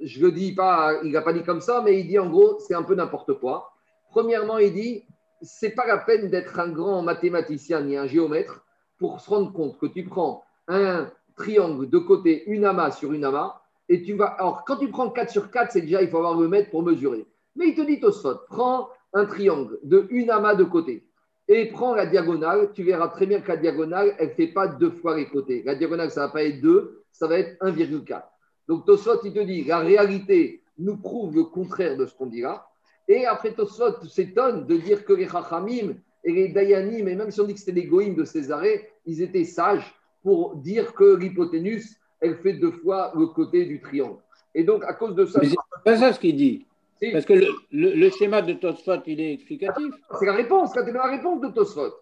je 0.00 0.24
le 0.24 0.32
dis 0.32 0.54
pas, 0.54 0.94
il 1.04 1.12
n'a 1.12 1.20
pas 1.20 1.34
dit 1.34 1.42
comme 1.42 1.60
ça, 1.60 1.82
mais 1.84 2.00
il 2.00 2.08
dit 2.08 2.18
en 2.18 2.30
gros, 2.30 2.58
c'est 2.60 2.74
un 2.74 2.82
peu 2.82 2.94
n'importe 2.94 3.34
quoi. 3.34 3.74
Premièrement, 4.10 4.56
il 4.56 4.72
dit, 4.72 5.04
c'est 5.42 5.74
pas 5.74 5.86
la 5.86 5.98
peine 5.98 6.30
d'être 6.30 6.58
un 6.58 6.70
grand 6.70 7.02
mathématicien 7.02 7.82
ni 7.82 7.94
un 7.94 8.06
géomètre 8.06 8.64
pour 8.98 9.20
se 9.20 9.30
rendre 9.30 9.52
compte 9.52 9.78
que 9.78 9.86
tu 9.86 10.04
prends 10.04 10.44
un 10.68 11.10
triangle 11.36 11.88
de 11.88 11.98
côté, 11.98 12.44
une 12.46 12.64
amas 12.64 12.92
sur 12.92 13.12
une 13.12 13.24
amas, 13.24 13.60
et 13.88 14.02
tu 14.02 14.14
vas. 14.14 14.26
Alors, 14.26 14.64
quand 14.64 14.76
tu 14.76 14.88
prends 14.88 15.10
4 15.10 15.30
sur 15.30 15.50
4, 15.50 15.72
c'est 15.72 15.80
déjà, 15.82 16.02
il 16.02 16.08
faut 16.08 16.18
avoir 16.18 16.38
le 16.38 16.48
mètre 16.48 16.70
pour 16.70 16.82
mesurer. 16.82 17.26
Mais 17.56 17.68
il 17.68 17.74
te 17.74 17.82
dit, 17.82 18.00
Tosfot, 18.00 18.40
prends 18.48 18.88
un 19.12 19.26
triangle 19.26 19.78
de 19.82 20.06
une 20.10 20.30
amas 20.30 20.54
de 20.54 20.64
côté 20.64 21.06
et 21.48 21.66
prends 21.66 21.94
la 21.94 22.06
diagonale, 22.06 22.70
tu 22.72 22.82
verras 22.82 23.08
très 23.08 23.26
bien 23.26 23.40
que 23.40 23.48
la 23.48 23.56
diagonale, 23.56 24.14
elle 24.18 24.28
ne 24.28 24.34
fait 24.34 24.46
pas 24.48 24.68
deux 24.68 24.90
fois 24.90 25.16
les 25.16 25.28
côtés. 25.28 25.62
La 25.64 25.74
diagonale, 25.74 26.10
ça 26.10 26.22
ne 26.22 26.26
va 26.26 26.32
pas 26.32 26.44
être 26.44 26.60
2, 26.60 27.04
ça 27.12 27.26
va 27.26 27.38
être 27.38 27.62
1,4. 27.62 28.22
Donc 28.68 28.86
Tosot, 28.86 29.20
il 29.24 29.32
te 29.32 29.40
dit, 29.40 29.64
la 29.64 29.80
réalité 29.80 30.62
nous 30.78 30.96
prouve 30.96 31.34
le 31.34 31.44
contraire 31.44 31.96
de 31.96 32.06
ce 32.06 32.14
qu'on 32.14 32.26
dit 32.26 32.40
là. 32.40 32.66
Et 33.08 33.26
après, 33.26 33.52
Tosfot 33.52 34.04
s'étonne 34.06 34.66
de 34.66 34.76
dire 34.76 35.04
que 35.04 35.12
les 35.12 35.28
Chachamim 35.28 35.94
et 36.24 36.32
les 36.32 36.48
Dayanim, 36.48 37.08
et 37.08 37.14
même 37.14 37.30
si 37.30 37.40
on 37.40 37.44
dit 37.44 37.54
que 37.54 37.60
c'était 37.60 37.72
des 37.72 37.86
Goïms 37.86 38.14
de 38.14 38.24
Césarée, 38.24 38.88
ils 39.06 39.22
étaient 39.22 39.44
sages 39.44 39.94
pour 40.22 40.56
dire 40.56 40.94
que 40.94 41.16
l'hypoténuse, 41.16 41.96
elle 42.20 42.36
fait 42.36 42.52
deux 42.54 42.70
fois 42.70 43.12
le 43.16 43.26
côté 43.26 43.64
du 43.64 43.80
triangle. 43.80 44.18
Et 44.54 44.62
donc, 44.64 44.84
à 44.84 44.94
cause 44.94 45.14
de 45.14 45.26
ça. 45.26 45.40
Mais 45.42 45.48
c'est 45.48 45.56
pas 45.84 45.96
ça 45.96 46.12
ce 46.12 46.20
qu'il 46.20 46.36
dit. 46.36 46.66
Parce 47.10 47.24
que 47.24 47.32
le, 47.32 47.48
le, 47.72 48.10
schéma 48.10 48.42
de 48.42 48.52
Tosfot, 48.52 49.02
il 49.06 49.20
est 49.20 49.32
explicatif. 49.34 49.92
C'est 50.20 50.26
la 50.26 50.34
réponse, 50.34 50.70
c'est 50.72 50.92
la 50.92 51.06
réponse 51.06 51.40
de 51.40 51.48
Tosfot. 51.48 51.92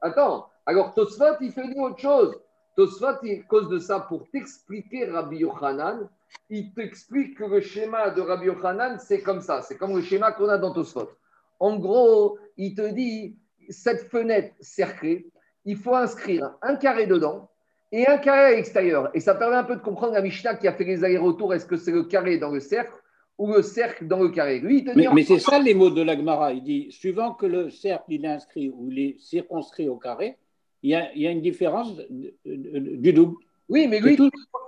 Attends, 0.00 0.48
alors 0.64 0.94
Tosfot, 0.94 1.34
il 1.40 1.50
fait 1.50 1.66
dire 1.66 1.78
autre 1.78 1.98
chose. 1.98 2.38
Tosfot, 2.76 3.06
à 3.06 3.36
cause 3.48 3.68
de 3.68 3.80
ça, 3.80 3.98
pour 3.98 4.28
t'expliquer 4.30 5.06
Rabbi 5.06 5.38
Yochanan, 5.38 6.08
il 6.50 6.72
t'explique 6.72 7.36
que 7.36 7.44
le 7.44 7.60
schéma 7.60 8.10
de 8.10 8.20
Rabbi 8.20 8.46
Yochanan, 8.46 9.00
c'est 9.00 9.22
comme 9.22 9.40
ça. 9.40 9.62
C'est 9.62 9.76
comme 9.76 9.96
le 9.96 10.02
schéma 10.02 10.30
qu'on 10.30 10.48
a 10.48 10.58
dans 10.58 10.72
Tosfot. 10.72 11.10
En 11.58 11.76
gros, 11.76 12.38
il 12.56 12.76
te 12.76 12.92
dit, 12.92 13.34
cette 13.68 14.08
fenêtre 14.10 14.54
cerclée, 14.60 15.26
il 15.64 15.76
faut 15.76 15.94
inscrire 15.94 16.54
un 16.62 16.76
carré 16.76 17.06
dedans 17.06 17.50
et 17.92 18.06
un 18.06 18.18
carré 18.18 18.40
à 18.40 18.50
l'extérieur. 18.56 19.10
Et 19.14 19.20
ça 19.20 19.34
permet 19.34 19.56
un 19.56 19.64
peu 19.64 19.76
de 19.76 19.80
comprendre 19.80 20.14
la 20.14 20.22
Mishnah 20.22 20.54
qui 20.56 20.68
a 20.68 20.72
fait 20.72 20.84
les 20.84 21.04
allers-retours. 21.04 21.54
Est-ce 21.54 21.66
que 21.66 21.76
c'est 21.76 21.92
le 21.92 22.04
carré 22.04 22.38
dans 22.38 22.50
le 22.50 22.60
cercle 22.60 22.92
ou 23.38 23.52
le 23.52 23.62
cercle 23.62 24.06
dans 24.06 24.22
le 24.22 24.28
carré? 24.30 24.60
Lui, 24.60 24.84
Mais, 24.94 25.22
c'est 25.22 25.38
ça 25.38 25.58
les 25.58 25.74
mots 25.74 25.90
de 25.90 26.02
l'Agmara. 26.02 26.52
Il 26.52 26.62
dit, 26.62 26.88
suivant 26.90 27.34
que 27.34 27.46
le 27.46 27.70
cercle 27.70 28.04
il 28.08 28.24
est 28.24 28.28
inscrit 28.28 28.70
ou 28.70 28.90
il 28.90 28.98
est 28.98 29.18
circonscrit 29.18 29.88
au 29.88 29.96
carré, 29.96 30.36
il 30.82 30.90
y 30.90 31.26
a, 31.26 31.30
une 31.30 31.40
différence 31.40 31.96
du 32.44 33.12
double. 33.12 33.36
Oui, 33.68 33.88
mais 33.88 34.00
lui, 34.00 34.16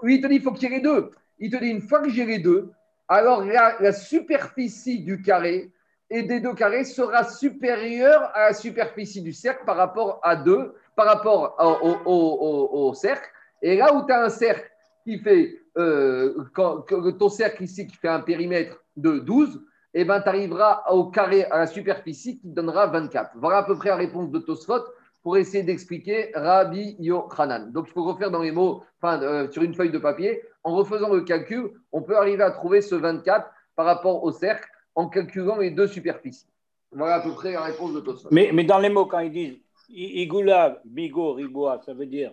lui, 0.02 0.16
il 0.16 0.20
te 0.20 0.26
dit, 0.26 0.36
il 0.36 0.42
faut 0.42 0.52
qu'il 0.52 0.68
y 0.68 0.72
ait 0.72 0.76
les 0.76 0.82
deux. 0.82 1.10
Il 1.38 1.50
te 1.50 1.56
dit, 1.56 1.68
une 1.68 1.82
fois 1.82 2.00
que 2.00 2.10
j'ai 2.10 2.26
les 2.26 2.40
deux, 2.40 2.70
alors 3.08 3.44
la, 3.44 3.92
superficie 3.92 5.00
du 5.00 5.20
carré 5.20 5.70
et 6.10 6.22
des 6.24 6.40
deux 6.40 6.54
carrés 6.54 6.84
sera 6.84 7.24
supérieure 7.24 8.30
à 8.34 8.46
la 8.46 8.52
superficie 8.52 9.22
du 9.22 9.32
cercle 9.32 9.64
par 9.64 9.76
rapport 9.76 10.20
à 10.22 10.34
deux, 10.34 10.74
par 10.96 11.06
rapport 11.06 11.56
au, 12.04 12.92
cercle. 12.94 13.28
Et 13.62 13.76
là 13.76 13.94
où 13.94 14.04
tu 14.04 14.12
as 14.12 14.24
un 14.24 14.28
cercle 14.28 14.68
qui 15.04 15.18
fait, 15.18 15.56
euh, 15.78 16.44
ton 16.54 17.28
cercle 17.28 17.62
ici 17.62 17.86
qui 17.86 17.96
fait 17.96 18.08
un 18.08 18.20
périmètre 18.20 18.82
de 18.96 19.20
12, 19.20 19.60
eh 19.94 20.04
ben, 20.04 20.20
tu 20.20 20.28
arriveras 20.28 20.84
au 20.90 21.06
carré, 21.06 21.44
à 21.44 21.58
la 21.58 21.66
superficie 21.66 22.38
qui 22.38 22.48
donnera 22.48 22.86
24. 22.86 23.32
Voilà 23.36 23.58
à 23.58 23.62
peu 23.62 23.76
près 23.76 23.90
la 23.90 23.96
réponse 23.96 24.30
de 24.30 24.38
Tosfot 24.38 24.84
pour 25.22 25.36
essayer 25.36 25.62
d'expliquer 25.62 26.30
Rabbi 26.34 26.96
Yochanan. 26.98 27.72
Donc, 27.72 27.86
il 27.88 27.92
faut 27.92 28.04
refaire 28.04 28.30
dans 28.30 28.42
les 28.42 28.52
mots, 28.52 28.82
enfin, 29.00 29.20
euh, 29.22 29.50
sur 29.50 29.62
une 29.62 29.74
feuille 29.74 29.90
de 29.90 29.98
papier. 29.98 30.42
En 30.64 30.74
refaisant 30.74 31.12
le 31.12 31.22
calcul, 31.22 31.70
on 31.92 32.02
peut 32.02 32.16
arriver 32.16 32.42
à 32.42 32.50
trouver 32.50 32.80
ce 32.80 32.94
24 32.94 33.50
par 33.76 33.86
rapport 33.86 34.22
au 34.24 34.32
cercle 34.32 34.68
en 34.94 35.08
calculant 35.08 35.58
les 35.58 35.70
deux 35.70 35.86
superficies. 35.86 36.46
Voilà 36.92 37.16
à 37.16 37.20
peu 37.20 37.32
près 37.32 37.52
la 37.52 37.62
réponse 37.62 37.94
de 37.94 38.00
Tosfot. 38.00 38.28
Mais, 38.32 38.50
mais 38.52 38.64
dans 38.64 38.78
les 38.78 38.88
mots, 38.88 39.06
quand 39.06 39.20
ils 39.20 39.30
disent 39.30 39.58
Igula, 39.88 40.80
Bigo, 40.84 41.34
Riboa, 41.34 41.80
ça 41.84 41.94
veut 41.94 42.06
dire 42.06 42.32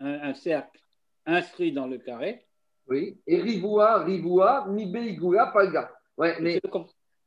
un, 0.00 0.34
cercle 0.34 0.80
inscrit 1.26 1.72
dans 1.72 1.86
le 1.86 1.98
carré. 1.98 2.44
Oui, 2.88 3.20
et 3.26 3.40
Riboua, 3.40 4.04
Riboua, 4.04 4.66
Mibe, 4.68 4.96
Igula, 4.96 5.46
Palga. 5.48 5.92
Ouais, 6.16 6.36
mais 6.40 6.60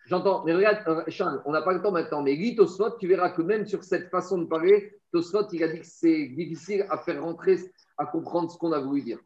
J'entends, 0.05 0.43
mais 0.43 0.53
regarde, 0.53 0.87
euh, 0.87 1.03
Charles, 1.07 1.41
on 1.45 1.51
n'a 1.51 1.63
pas 1.63 1.73
le 1.73 1.81
temps 1.81 1.91
maintenant, 1.91 2.21
mais 2.21 2.35
lis 2.35 2.55
Tosfot, 2.55 2.91
tu 2.99 3.07
verras 3.07 3.31
que 3.31 3.41
même 3.41 3.65
sur 3.65 3.83
cette 3.83 4.09
façon 4.11 4.37
de 4.37 4.45
parler, 4.45 4.99
Tosfot, 5.11 5.47
il 5.51 5.63
a 5.63 5.67
dit 5.67 5.79
que 5.79 5.85
c'est 5.85 6.27
difficile 6.27 6.85
à 6.89 6.99
faire 6.99 7.23
rentrer, 7.23 7.57
à 7.97 8.05
comprendre 8.05 8.51
ce 8.51 8.57
qu'on 8.57 8.71
a 8.71 8.79
voulu 8.79 9.01
dire. 9.01 9.17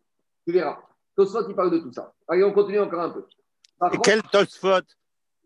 Tu 0.47 0.53
verras. 0.53 0.79
Tosfot, 1.17 1.49
il 1.49 1.55
parle 1.55 1.71
de 1.71 1.79
tout 1.79 1.91
ça. 1.91 2.13
Allez, 2.29 2.45
on 2.45 2.53
continue 2.53 2.79
encore 2.79 3.01
un 3.01 3.09
peu. 3.09 3.25
Et 3.91 3.97
quel 4.01 4.21
Tosfot 4.23 4.85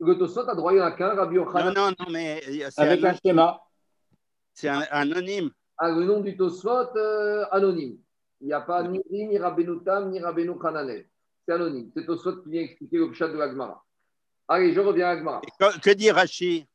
Le 0.06 0.18
Tosfot 0.18 0.50
a 0.50 0.56
droit 0.56 0.74
à 0.82 0.92
qu'un, 0.92 1.16
Rabbi 1.16 1.36
Yochanan. 1.36 1.74
Non, 1.74 1.90
non, 1.90 1.96
non, 2.00 2.12
mais. 2.12 2.42
Avec 2.78 3.04
un, 3.04 3.14
schéma. 3.16 3.62
C'est 4.54 4.70
un, 4.70 4.82
anonyme. 4.92 5.50
Ah, 5.78 5.90
le 5.90 6.04
nom 6.04 6.20
du 6.22 6.36
Tosfot, 6.38 6.96
euh, 6.96 7.46
anonyme. 7.52 7.98
Il 8.42 8.48
n'y 8.48 8.54
a 8.54 8.62
pas 8.62 8.84
ni 8.84 9.02
ni 9.10 9.38
Rabbeinu 9.38 9.84
Tam, 9.84 10.12
ni 10.12 10.20
Rabbeinu 10.20 10.54
Hananel. 10.62 11.06
C'est 11.46 11.54
anonyme. 11.54 11.92
C'est 11.96 12.06
Tosfot 12.06 12.42
qui 12.42 12.50
vient 12.50 12.62
expliquer 12.62 12.98
le 12.98 13.14
chat 13.14 13.30
de 13.30 13.38
la 13.38 13.50
Gemara. 13.50 13.84
Allez, 14.48 14.74
je 14.74 14.80
reviens 14.80 15.08
à 15.08 15.16
Gmara. 15.16 15.42
Que, 15.82 15.94
dit 15.94 16.12
Rashi? 16.12 16.68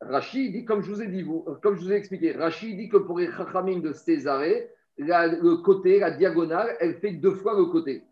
Rashi 0.00 0.50
dit, 0.50 0.64
comme 0.64 0.82
je 0.82 0.90
vous 0.90 1.02
ai 1.02 1.06
dit, 1.06 1.22
vous, 1.22 1.46
comme 1.62 1.76
je 1.76 1.80
vous 1.80 1.92
ai 1.92 1.96
expliqué, 1.96 2.32
Rashi 2.32 2.76
dit 2.76 2.88
que 2.88 2.98
pour 2.98 3.18
les 3.18 3.30
chachamim 3.32 3.80
de 3.80 3.92
Césarée, 3.92 4.70
le 4.98 5.56
côté, 5.62 5.98
la 5.98 6.10
diagonale, 6.10 6.76
elle 6.80 6.98
fait 6.98 7.12
deux 7.12 7.34
fois 7.34 7.56
le 7.56 7.64
côté. 7.66 8.04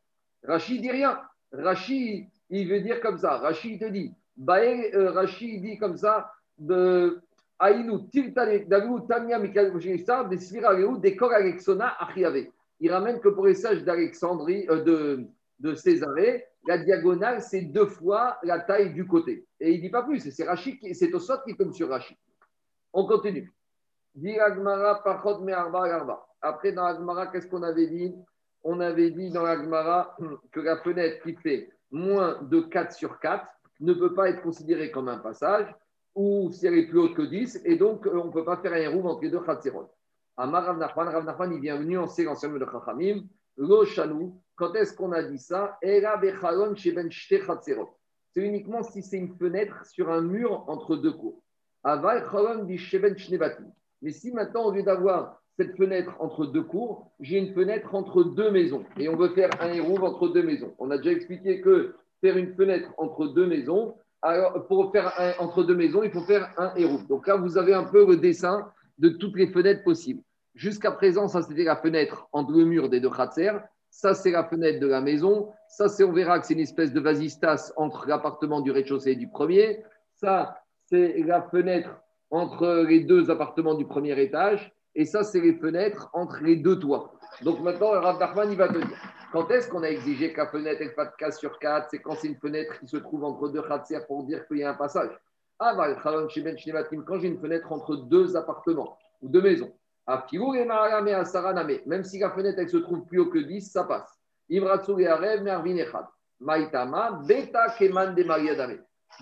Rashi 0.45 0.81
dit 0.81 0.91
rien. 0.91 1.21
Rashi, 1.53 2.29
il 2.49 2.69
veut 2.69 2.81
dire 2.81 3.01
comme 3.01 3.19
ça. 3.19 3.39
Rashi 3.39 3.79
te 3.79 3.85
dit, 3.85 4.15
Bae, 4.37 4.91
euh, 4.95 5.11
Rashi 5.11 5.61
dit 5.61 5.79
comme 5.79 5.97
ça, 5.97 6.33
de 6.59 7.21
Aïnou, 7.59 8.09
Tanya, 8.35 9.37
Alexona, 11.37 11.97
Il 12.81 12.93
ramène 12.93 13.21
que 13.21 13.29
pour 13.29 13.47
les 13.47 13.55
sages 13.55 13.85
d'Alexandrie, 13.85 14.67
euh, 14.69 14.83
de, 14.83 15.27
de 15.61 15.75
Césarée, 15.75 16.45
la 16.67 16.79
diagonale, 16.79 17.41
c'est 17.43 17.63
deux 17.63 17.87
fois 17.87 18.39
la 18.43 18.61
taille 18.61 18.93
du 18.93 19.07
côté. 19.07 19.47
Et 19.61 19.73
il 19.73 19.77
ne 19.77 19.83
dit 19.83 19.91
pas 19.91 20.03
plus, 20.03 20.31
c'est 20.31 20.45
Rachid, 20.45 20.79
c'est 20.95 21.13
Osot 21.15 21.39
qui 21.47 21.57
tombe 21.57 21.73
sur 21.73 21.89
Rachid. 21.89 22.17
On 22.93 23.07
continue. 23.07 23.53
Après, 26.43 26.73
dans 26.73 26.85
Agmara, 26.85 27.29
qu'est-ce 27.29 27.47
qu'on 27.47 27.63
avait 27.63 27.87
dit? 27.87 28.15
On 28.65 28.81
avait 28.81 29.11
dit 29.11 29.31
dans 29.31 29.45
Agmara 29.45 30.17
que 30.51 30.61
la 30.61 30.77
fenêtre 30.79 31.23
qui 31.23 31.35
fait 31.37 31.71
moins 31.91 32.43
de 32.43 32.61
4 32.61 32.93
sur 32.93 33.19
4 33.19 33.47
ne 33.85 33.95
peut 33.95 34.15
pas 34.15 34.31
être 34.31 34.43
considérée 34.43 34.91
comme 34.91 35.09
un 35.09 35.19
passage, 35.19 35.75
ou 36.15 36.51
si 36.53 36.67
elle 36.67 36.75
est 36.75 36.87
plus 36.87 36.99
haute 36.99 37.15
que 37.15 37.23
10, 37.23 37.63
et 37.65 37.77
donc 37.77 38.09
on 38.13 38.27
ne 38.27 38.33
peut 38.33 38.45
pas 38.45 38.59
faire 38.59 38.73
un 38.73 38.95
roue 38.95 39.09
entre 39.09 39.23
les 39.23 39.31
deux 39.31 39.41
Khatsirot. 39.41 39.89
Amar 40.37 40.65
Rav 40.65 40.79
Nachman, 40.79 41.53
il 41.53 41.61
vient 41.61 41.81
nuancer 41.81 42.25
l'enseignement 42.25 42.59
de 42.59 42.67
Chachamim, 42.71 43.23
Lo 43.57 43.85
Shanou, 43.85 44.41
quand 44.57 44.75
est-ce 44.75 44.95
qu'on 44.95 45.13
a 45.13 45.23
dit 45.23 45.39
ça? 45.39 45.79
C'est 45.83 46.03
uniquement 48.37 48.83
si 48.83 49.03
c'est 49.03 49.19
une 49.19 49.37
fenêtre 49.37 49.87
sur 49.87 50.11
un 50.11 50.23
mur 50.23 50.65
entre 50.69 50.97
deux 50.97 51.13
cours. 51.13 51.43
Mais 54.03 54.11
si 54.11 54.33
maintenant, 54.33 54.65
au 54.65 54.73
lieu 54.73 54.83
d'avoir 54.83 55.41
cette 55.57 55.77
fenêtre 55.77 56.17
entre 56.19 56.47
deux 56.47 56.63
cours, 56.63 57.13
j'ai 57.21 57.39
une 57.39 57.53
fenêtre 57.53 57.95
entre 57.95 58.25
deux 58.25 58.51
maisons. 58.51 58.85
Et 58.97 59.09
on 59.09 59.17
veut 59.17 59.29
faire 59.31 59.51
un 59.61 59.73
héros 59.73 59.99
entre 59.99 60.29
deux 60.29 60.43
maisons. 60.43 60.75
On 60.79 60.91
a 60.91 60.97
déjà 60.97 61.13
expliqué 61.13 61.61
que 61.61 61.95
faire 62.23 62.37
une 62.39 62.55
fenêtre 62.55 62.89
entre 62.97 63.27
deux 63.27 63.47
maisons, 63.47 63.97
alors 64.23 64.67
pour 64.69 64.93
faire 64.93 65.13
entre 65.41 65.65
deux 65.65 65.75
maisons, 65.75 66.03
il 66.03 66.11
faut 66.11 66.23
faire 66.23 66.55
un 66.57 66.73
héros. 66.77 67.01
Donc 67.09 67.27
là, 67.27 67.37
vous 67.37 67.59
avez 67.59 67.75
un 67.75 67.85
peu 67.85 68.07
le 68.07 68.17
dessin 68.17 68.71
de 68.99 69.09
toutes 69.09 69.37
les 69.37 69.49
fenêtres 69.49 69.83
possibles. 69.83 70.23
Jusqu'à 70.55 70.93
présent, 70.93 71.29
ça 71.29 71.43
c'était 71.43 71.65
la 71.65 71.77
fenêtre 71.77 72.29
entre 72.33 72.53
le 72.53 72.65
mur 72.65 72.89
des 72.89 73.01
deux 73.01 73.11
khatser. 73.11 73.51
Ça, 73.91 74.15
c'est 74.15 74.31
la 74.31 74.45
fenêtre 74.45 74.81
de 74.81 74.87
la 74.87 75.03
maison. 75.03 75.53
Ça, 75.69 75.89
c'est, 75.89 76.03
on 76.03 76.13
verra 76.13 76.39
que 76.39 76.47
c'est 76.47 76.55
une 76.55 76.61
espèce 76.61 76.95
de 76.95 77.01
vasistas 77.01 77.75
entre 77.77 78.09
l'appartement 78.09 78.63
du 78.63 78.71
rez-de-chaussée 78.71 79.11
et 79.11 79.17
du 79.17 79.29
premier. 79.29 79.85
Ça, 80.15 80.63
c'est 80.87 81.23
la 81.27 81.43
fenêtre 81.43 82.01
entre 82.31 82.87
les 82.89 83.01
deux 83.01 83.31
appartements 83.31 83.75
du 83.75 83.87
premier 83.87 84.19
étage. 84.19 84.73
Et 84.95 85.05
ça, 85.05 85.25
c'est 85.25 85.41
les 85.41 85.55
fenêtres 85.55 86.09
entre 86.15 86.43
les 86.43 86.57
deux 86.57 86.79
toits. 86.79 87.13
Donc 87.43 87.61
maintenant, 87.61 87.91
Rav 87.91 88.19
Nachman, 88.19 88.51
il 88.51 88.57
va 88.57 88.69
te 88.69 88.79
dire 88.79 88.99
quand 89.33 89.51
est-ce 89.51 89.69
qu'on 89.69 89.83
a 89.83 89.89
exigé 89.89 90.33
que 90.33 90.41
la 90.41 90.47
fenêtre 90.47 90.83
ait 90.83 90.91
pas 90.91 91.07
de 91.07 91.13
4 91.19 91.35
sur 91.39 91.59
4 91.59 91.89
C'est 91.91 92.01
quand 92.01 92.15
c'est 92.15 92.29
une 92.29 92.37
fenêtre 92.37 92.79
qui 92.79 92.87
se 92.87 92.99
trouve 92.99 93.25
entre 93.25 93.49
deux 93.49 93.63
khatser 93.63 93.99
pour 94.07 94.25
dire 94.25 94.47
qu'il 94.47 94.59
y 94.59 94.63
a 94.63 94.71
un 94.71 94.75
passage. 94.75 95.11
Ah, 95.59 95.75
ben, 95.75 95.97
quand 96.03 96.29
j'ai 96.29 97.29
une 97.29 97.41
fenêtre 97.41 97.73
entre 97.73 97.97
deux 97.97 98.37
appartements 98.37 98.99
ou 99.23 99.29
deux 99.29 99.41
maisons. 99.41 99.73
Même 101.87 102.05
si 102.05 102.19
la 102.19 102.31
fenêtre 102.31 102.59
elle 102.59 102.69
se 102.69 102.77
trouve 102.77 103.07
plus 103.07 103.21
haut 103.21 103.31
que 103.31 103.39
10, 103.39 103.71
ça 103.71 103.85
passe. 103.85 104.19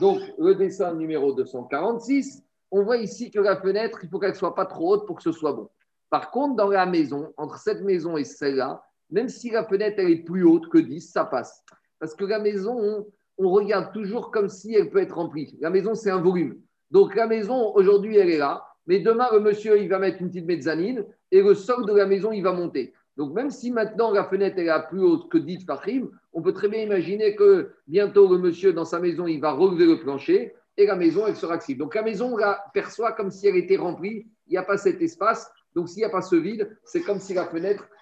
Donc, 0.01 0.21
le 0.39 0.55
dessin 0.55 0.95
numéro 0.95 1.33
246, 1.35 2.43
on 2.71 2.83
voit 2.83 2.97
ici 2.97 3.31
que 3.31 3.41
la 3.41 3.57
fenêtre, 3.61 3.99
il 4.03 4.09
faut 4.09 4.19
qu'elle 4.19 4.31
ne 4.31 4.37
soit 4.37 4.55
pas 4.55 4.67
trop 4.67 4.95
haute 4.95 5.07
pour 5.07 5.17
que 5.17 5.23
ce 5.23 5.33
soit 5.33 5.53
bon. 5.53 5.69
Par 6.09 6.31
contre, 6.31 6.57
dans 6.57 6.69
la 6.69 6.87
maison, 6.87 7.33
entre 7.37 7.59
cette 7.59 7.83
maison 7.83 8.17
et 8.17 8.25
celle-là, 8.25 8.83
même 9.11 9.29
si 9.29 9.51
la 9.51 9.65
fenêtre 9.65 9.97
elle 9.99 10.11
est 10.11 10.25
plus 10.25 10.45
haute 10.45 10.69
que 10.69 10.79
10, 10.79 11.13
ça 11.13 11.25
passe. 11.25 11.63
Parce 11.99 12.15
que 12.15 12.25
la 12.25 12.39
maison, 12.39 13.07
on 13.39 13.51
regarde 13.51 13.93
toujours 13.93 14.31
comme 14.31 14.49
si 14.49 14.75
elle 14.75 14.91
peut 14.91 15.01
être 15.01 15.17
remplie. 15.17 15.57
La 15.61 15.71
maison, 15.71 15.95
c'est 15.95 16.11
un 16.11 16.21
volume. 16.21 16.61
Donc, 16.91 17.15
la 17.15 17.27
maison, 17.27 17.73
aujourd'hui, 17.75 18.17
elle 18.17 18.31
est 18.31 18.39
là. 18.39 18.65
Mais 18.87 19.01
demain, 19.01 19.29
le 19.33 19.41
monsieur, 19.41 19.81
il 19.81 19.89
va 19.89 19.99
mettre 19.99 20.21
une 20.21 20.29
petite 20.29 20.47
mezzanine 20.47 21.05
et 21.31 21.43
le 21.43 21.55
sol 21.55 21.87
de 21.87 21.93
la 21.93 22.07
maison, 22.07 22.33
il 22.33 22.43
va 22.43 22.53
monter. 22.53 22.93
Donc, 23.17 23.35
même 23.35 23.51
si 23.51 23.71
maintenant 23.71 24.11
la 24.11 24.25
fenêtre 24.25 24.59
est 24.59 24.65
la 24.65 24.81
plus 24.81 25.03
haute 25.03 25.31
que 25.31 25.39
dit 25.39 25.59
Fahim, 25.67 26.11
on 26.33 26.43
peut 26.43 26.53
très 26.53 26.69
bien 26.69 26.81
imaginer 26.81 27.37
que 27.37 27.71
bientôt 27.87 28.29
le 28.29 28.39
monsieur, 28.39 28.73
dans 28.73 28.85
sa 28.85 28.99
maison, 28.99 29.27
il 29.27 29.41
va 29.41 29.53
relever 29.53 29.87
le 29.87 30.01
plancher 30.01 30.55
et 30.77 30.87
la 30.87 30.97
maison, 30.97 31.27
elle 31.27 31.37
sera 31.37 31.55
accessible. 31.55 31.81
Donc, 31.81 31.95
la 31.95 32.03
maison, 32.03 32.35
on 32.35 32.37
la 32.37 32.65
perçoit 32.73 33.13
comme 33.13 33.31
si 33.31 33.47
elle 33.47 33.57
était 33.57 33.77
remplie. 33.77 34.27
Il 34.47 34.53
n'y 34.53 34.57
a 34.57 34.63
pas 34.63 34.79
cet 34.79 35.03
espace. 35.03 35.51
Donc, 35.75 35.89
s'il 35.89 35.99
n'y 35.99 36.05
a 36.05 36.11
pas 36.11 36.23
ce 36.23 36.37
vide, 36.37 36.77
c'est 36.85 37.03
comme 37.03 37.21
si 37.21 37.35
la 37.35 37.47
fenêtre, 37.47 37.87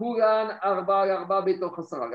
La 0.00 0.82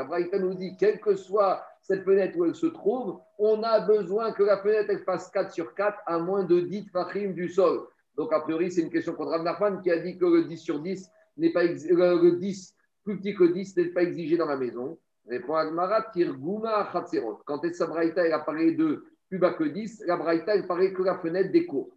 Braïta 0.03 0.39
nous 0.39 0.55
dit, 0.55 0.75
quelle 0.77 0.99
que 0.99 1.15
soit 1.15 1.63
cette 1.81 2.03
fenêtre 2.03 2.37
où 2.37 2.45
elle 2.45 2.55
se 2.55 2.67
trouve, 2.67 3.19
on 3.37 3.61
a 3.63 3.79
besoin 3.81 4.31
que 4.33 4.43
la 4.43 4.57
fenêtre 4.57 4.89
elle 4.89 5.03
fasse 5.03 5.29
4 5.29 5.53
sur 5.53 5.73
4 5.73 5.97
à 6.05 6.19
moins 6.19 6.43
de 6.43 6.59
10 6.59 6.89
fachim 6.91 7.33
du 7.33 7.49
sol. 7.49 7.87
Donc, 8.15 8.33
a 8.33 8.41
priori, 8.41 8.71
c'est 8.71 8.81
une 8.81 8.89
question 8.89 9.13
contre 9.13 9.31
Rav 9.31 9.43
Nachman 9.43 9.81
qui 9.81 9.91
a 9.91 9.99
dit 9.99 10.17
que 10.17 10.25
le 10.25 10.45
10 10.45 10.57
sur 10.57 10.79
10 10.79 11.09
n'est 11.37 11.53
pas 11.53 11.63
le 11.63 12.37
10, 12.37 12.75
plus 13.03 13.19
petit 13.19 13.35
que 13.35 13.43
10 13.43 13.77
n'est 13.77 13.85
pas 13.85 14.03
exigé 14.03 14.37
dans 14.37 14.47
la 14.47 14.57
maison. 14.57 14.97
Répond 15.27 15.55
Agmara, 15.55 16.03
Tirguma 16.13 16.89
Chatzerot. 16.91 17.41
Quand 17.45 17.61
sa 17.73 17.85
Braïta, 17.85 18.25
elle 18.25 18.33
apparaît 18.33 18.71
de 18.71 19.05
plus 19.29 19.37
bas 19.37 19.53
que 19.53 19.65
10, 19.65 20.03
la 20.07 20.17
Braïta, 20.17 20.55
elle 20.55 20.67
paraît 20.67 20.93
que 20.93 21.03
la 21.03 21.19
fenêtre 21.19 21.51
des 21.51 21.65
cours. 21.65 21.96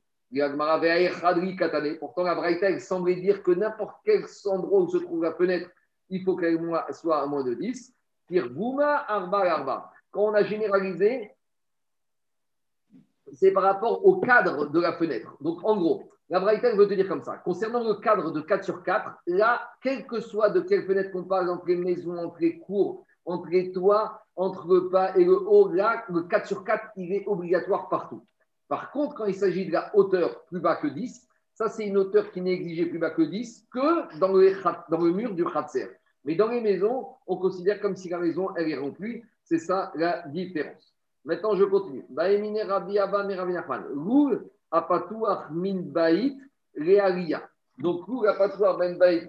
Pourtant, 1.99 2.23
la 2.23 2.35
Braïta, 2.35 2.71
elle 2.71 2.81
semblait 2.81 3.17
dire 3.17 3.43
que 3.43 3.51
n'importe 3.51 3.97
quel 4.05 4.25
endroit 4.47 4.83
où 4.83 4.89
se 4.89 4.99
trouve 4.99 5.25
la 5.25 5.33
fenêtre, 5.33 5.69
il 6.09 6.23
faut 6.23 6.37
qu'elle 6.37 6.61
soit 6.93 7.23
à 7.23 7.27
moins 7.27 7.43
de 7.43 7.55
10. 7.55 7.93
Tirguma 8.29 9.05
Arba. 9.09 9.91
Quand 10.13 10.23
on 10.23 10.35
a 10.35 10.45
généralisé, 10.45 11.33
c'est 13.33 13.53
par 13.53 13.65
rapport 13.65 14.05
au 14.07 14.21
cadre 14.21 14.67
de 14.67 14.81
la 14.81 14.93
fenêtre. 14.93 15.37
Donc, 15.41 15.59
en 15.65 15.77
gros, 15.77 16.11
la 16.29 16.39
Braïta 16.39 16.75
veut 16.77 16.87
te 16.87 16.95
dire 16.95 17.09
comme 17.09 17.25
ça. 17.25 17.39
Concernant 17.39 17.83
le 17.83 17.95
cadre 17.95 18.31
de 18.31 18.41
4 18.41 18.65
sur 18.65 18.83
4, 18.85 19.11
là, 19.27 19.69
quel 19.83 20.07
que 20.07 20.21
soit 20.21 20.51
de 20.51 20.61
quelle 20.61 20.85
fenêtre 20.87 21.11
qu'on 21.11 21.25
parle, 21.25 21.51
entre 21.51 21.67
les 21.67 21.77
maisons, 21.77 22.17
entre 22.17 22.39
les 22.41 22.59
cours, 22.61 23.05
entre 23.25 23.49
les 23.49 23.73
toits, 23.73 24.23
entre 24.37 24.67
le 24.69 24.81
bas 24.89 25.17
et 25.17 25.25
le 25.25 25.37
haut, 25.37 25.73
là, 25.73 26.05
le 26.09 26.23
4 26.23 26.47
sur 26.47 26.65
4, 26.65 26.91
il 26.97 27.13
est 27.13 27.27
obligatoire 27.27 27.89
partout. 27.89 28.25
Par 28.71 28.93
contre, 28.93 29.17
quand 29.17 29.27
il 29.27 29.35
s'agit 29.35 29.67
de 29.67 29.73
la 29.73 29.91
hauteur 29.97 30.45
plus 30.45 30.61
bas 30.61 30.77
que 30.77 30.87
10, 30.87 31.27
ça, 31.55 31.69
c'est 31.69 31.85
une 31.85 31.99
hauteur 31.99 32.31
qui 32.31 32.41
n'est 32.41 32.53
exigée 32.53 32.87
plus 32.87 33.01
bas 33.01 33.11
que 33.11 33.23
10 33.23 33.67
que 33.69 34.19
dans 34.21 34.33
le, 34.33 35.13
mur 35.13 35.35
du 35.35 35.45
Khatser. 35.45 35.89
Mais 36.25 36.37
dans 36.37 36.47
les 36.47 36.61
maisons, 36.61 37.09
on 37.27 37.37
considère 37.37 37.81
comme 37.81 37.97
si 37.97 38.09
la 38.09 38.19
maison, 38.19 38.55
elle 38.55 38.71
est 38.71 38.79
remplie. 38.79 39.25
C'est 39.43 39.59
ça 39.59 39.91
la 39.97 40.23
différence. 40.29 40.95
Maintenant, 41.25 41.57
je 41.57 41.65
continue. 41.65 42.05
Donc, 47.79 48.09
bait 48.99 49.29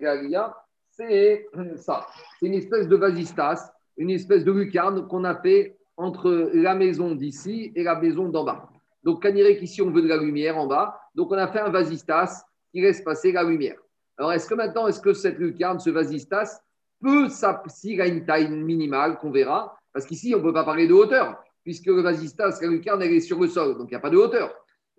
c'est 0.92 1.48
ça. 1.78 2.08
C'est 2.40 2.46
une 2.46 2.54
espèce 2.54 2.88
de 2.88 2.96
vasistas, 2.96 3.74
une 3.98 4.12
espèce 4.12 4.44
de 4.44 4.52
lucarne 4.52 5.08
qu'on 5.08 5.24
a 5.24 5.34
fait 5.34 5.80
entre 5.98 6.52
la 6.54 6.76
maison 6.76 7.16
d'ici 7.16 7.72
et 7.76 7.82
la 7.82 8.00
maison 8.00 8.30
d'en 8.30 8.44
bas. 8.44 8.71
Donc, 9.04 9.26
dirait 9.26 9.58
qu'ici, 9.58 9.82
on 9.82 9.90
veut 9.90 10.02
de 10.02 10.08
la 10.08 10.18
lumière 10.18 10.58
en 10.58 10.68
bas? 10.68 11.00
Donc, 11.16 11.32
on 11.32 11.38
a 11.38 11.48
fait 11.48 11.60
un 11.60 11.70
vasistas 11.70 12.46
qui 12.72 12.82
laisse 12.82 13.02
passer 13.02 13.32
la 13.32 13.44
lumière. 13.44 13.78
Alors, 14.18 14.34
est-ce 14.34 14.48
que 14.48 14.54
maintenant, 14.54 14.88
est-ce 14.88 15.02
que 15.02 15.14
cette 15.14 15.40
lucarne, 15.40 15.80
ce 15.80 15.90
vasistas, 15.90 16.62
peut, 17.02 17.28
s'il 17.68 18.00
a 18.02 18.08
une 18.08 18.26
taille 18.26 18.50
minimale 18.52 19.18
qu'on 19.18 19.32
verra, 19.32 19.76
parce 19.94 20.06
qu'ici, 20.06 20.34
on 20.36 20.40
ne 20.40 20.44
peut 20.44 20.54
pas 20.54 20.64
parler 20.64 20.88
de 20.88 20.94
hauteur 20.94 21.44
puisque 21.64 21.86
le 21.86 22.02
vasistas, 22.02 22.60
la 22.62 22.68
lucarne, 22.68 23.02
elle 23.02 23.14
est 23.14 23.20
sur 23.20 23.40
le 23.40 23.48
sol, 23.48 23.78
donc 23.78 23.88
il 23.90 23.94
n'y 23.94 23.98
a 23.98 24.00
pas 24.00 24.10
de 24.10 24.18
hauteur. 24.18 24.54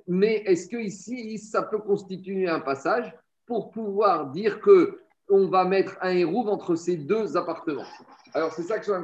Mais 0.06 0.42
est-ce 0.46 0.68
que 0.68 0.76
ici, 0.76 1.38
ça 1.38 1.62
peut 1.62 1.78
constituer 1.78 2.48
un 2.48 2.60
passage 2.60 3.12
pour 3.46 3.70
pouvoir 3.70 4.30
dire 4.30 4.60
que 4.60 4.98
on 5.28 5.48
va 5.48 5.64
mettre 5.64 5.96
un 6.00 6.10
hérouve 6.10 6.48
entre 6.48 6.74
ces 6.74 6.96
deux 6.96 7.36
appartements? 7.36 7.86
Alors, 8.34 8.52
c'est 8.52 8.62
ça 8.62 8.78
que 8.78 8.86
je 8.86 8.92
veux 8.92 8.98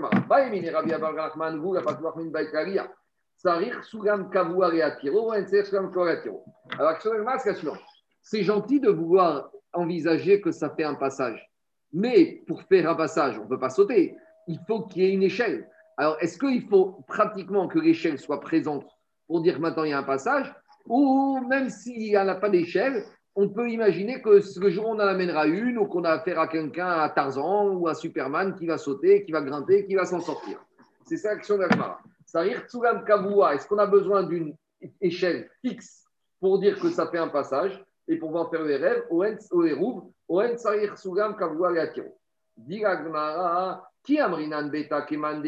Alors, 3.44 3.60
c'est 8.22 8.42
gentil 8.42 8.80
de 8.80 8.88
vouloir 8.90 9.50
envisager 9.72 10.40
que 10.40 10.50
ça 10.50 10.70
fait 10.70 10.84
un 10.84 10.94
passage. 10.94 11.48
Mais 11.92 12.42
pour 12.46 12.62
faire 12.62 12.90
un 12.90 12.94
passage, 12.94 13.38
on 13.38 13.44
ne 13.44 13.48
peut 13.48 13.60
pas 13.60 13.70
sauter. 13.70 14.16
Il 14.48 14.58
faut 14.66 14.82
qu'il 14.82 15.02
y 15.02 15.06
ait 15.06 15.12
une 15.12 15.22
échelle. 15.22 15.68
Alors, 15.96 16.16
est-ce 16.20 16.38
qu'il 16.38 16.68
faut 16.68 17.04
pratiquement 17.06 17.68
que 17.68 17.78
l'échelle 17.78 18.18
soit 18.18 18.40
présente 18.40 18.86
pour 19.26 19.40
dire 19.40 19.56
que 19.56 19.60
maintenant 19.60 19.84
il 19.84 19.90
y 19.90 19.92
a 19.92 19.98
un 19.98 20.02
passage? 20.04 20.52
Ou 20.86 21.40
même 21.48 21.70
s'il 21.70 21.98
n'y 21.98 22.16
en 22.16 22.26
a 22.28 22.34
pas 22.34 22.50
d'échelle, 22.50 23.04
on 23.36 23.48
peut 23.48 23.70
imaginer 23.70 24.20
que 24.20 24.40
le 24.60 24.70
jour 24.70 24.86
on 24.88 24.94
en 24.94 25.00
amènera 25.00 25.46
une, 25.46 25.78
ou 25.78 25.86
qu'on 25.86 26.02
a 26.04 26.10
affaire 26.10 26.40
à 26.40 26.48
quelqu'un, 26.48 26.88
à 26.88 27.08
Tarzan 27.08 27.68
ou 27.68 27.86
à 27.86 27.94
Superman, 27.94 28.54
qui 28.56 28.66
va 28.66 28.78
sauter, 28.78 29.24
qui 29.24 29.30
va 29.30 29.42
grimper, 29.42 29.86
qui 29.86 29.94
va 29.94 30.06
s'en 30.06 30.20
sortir. 30.20 30.58
C'est 31.04 31.18
ça 31.18 31.34
l'action 31.34 31.56
d'Agmara. 32.34 33.54
Est-ce 33.54 33.66
qu'on 33.66 33.78
a 33.78 33.86
besoin 33.86 34.22
d'une 34.22 34.54
échelle 35.00 35.50
fixe 35.62 36.04
pour 36.40 36.58
dire 36.58 36.78
que 36.78 36.90
ça 36.90 37.08
fait 37.08 37.18
un 37.18 37.28
passage 37.28 37.84
et 38.06 38.16
pour 38.16 38.28
pouvoir 38.28 38.50
faire 38.50 38.62
les 38.64 38.76
rêves? 38.76 39.04
Dit 42.56 42.82
qui 44.04 44.18
amrinan 44.18 44.68
beta 44.68 45.02
keman 45.02 45.42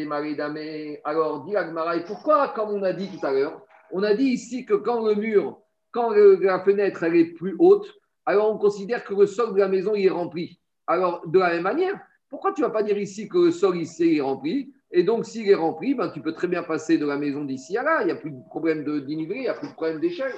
Alors, 1.03 1.45
dit 1.45 1.53
et 1.55 2.03
pourquoi, 2.05 2.49
comme 2.49 2.69
on 2.69 2.83
a 2.83 2.93
dit 2.93 3.09
tout 3.09 3.25
à 3.25 3.31
l'heure, 3.31 3.61
on 3.91 4.03
a 4.03 4.13
dit 4.13 4.25
ici 4.25 4.65
que 4.65 4.75
quand 4.75 5.05
le 5.05 5.15
mur, 5.15 5.59
quand 5.91 6.11
la 6.11 6.63
fenêtre 6.63 7.03
est 7.03 7.33
plus 7.33 7.55
haute, 7.59 7.91
alors 8.25 8.53
on 8.53 8.57
considère 8.57 9.03
que 9.03 9.13
le 9.13 9.25
sol 9.25 9.53
de 9.53 9.59
la 9.59 9.67
maison 9.67 9.95
est 9.95 10.09
rempli. 10.09 10.59
Alors, 10.87 11.27
de 11.27 11.39
la 11.39 11.53
même 11.53 11.63
manière, 11.63 11.99
pourquoi 12.29 12.53
tu 12.53 12.61
ne 12.61 12.67
vas 12.67 12.71
pas 12.71 12.83
dire 12.83 12.97
ici 12.97 13.27
que 13.27 13.37
le 13.37 13.51
sol 13.51 13.77
ici 13.77 14.17
est 14.17 14.21
rempli? 14.21 14.73
Et 14.93 15.03
donc, 15.03 15.25
s'il 15.25 15.49
est 15.49 15.55
rempli, 15.55 15.93
ben, 15.95 16.09
tu 16.09 16.21
peux 16.21 16.33
très 16.33 16.47
bien 16.47 16.63
passer 16.63 16.97
de 16.97 17.05
la 17.05 17.17
maison 17.17 17.45
d'ici 17.45 17.77
à 17.77 17.83
là. 17.83 18.01
Il 18.01 18.07
n'y 18.07 18.11
a 18.11 18.15
plus 18.15 18.31
de 18.31 18.43
problème 18.49 18.83
dénivelé, 18.83 19.37
il 19.37 19.41
n'y 19.43 19.47
a 19.47 19.53
plus 19.53 19.69
de 19.69 19.73
problème 19.73 19.99
d'échelle. 19.99 20.33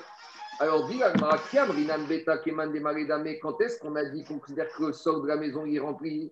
Alors, 0.59 0.87
dit 0.87 0.99
beta 2.07 2.37
keman 2.37 2.71
quand 3.41 3.59
est-ce 3.61 3.79
qu'on 3.79 3.95
a 3.95 4.05
dit 4.05 4.23
qu'on 4.23 4.37
considère 4.37 4.69
que 4.69 4.85
le 4.85 4.93
sol 4.93 5.23
de 5.23 5.27
la 5.27 5.37
maison 5.37 5.65
est 5.65 5.79
rempli? 5.79 6.31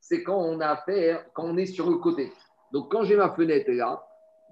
C'est 0.00 0.22
quand 0.24 0.38
on 0.38 0.60
a 0.60 0.66
affaire, 0.70 1.24
quand 1.32 1.44
on 1.44 1.56
est 1.56 1.66
sur 1.66 1.88
le 1.88 1.98
côté. 1.98 2.32
Donc, 2.72 2.90
quand 2.90 3.04
j'ai 3.04 3.16
ma 3.16 3.30
fenêtre 3.30 3.70
là, 3.70 4.04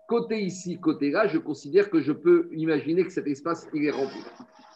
côté 0.08 0.40
ici, 0.40 0.78
côté 0.78 1.10
là, 1.10 1.26
je 1.26 1.38
considère 1.38 1.90
que 1.90 2.00
je 2.00 2.12
peux 2.12 2.48
imaginer 2.52 3.04
que 3.04 3.10
cet 3.10 3.26
espace, 3.26 3.66
il 3.74 3.84
est 3.84 3.90
rempli. 3.90 4.22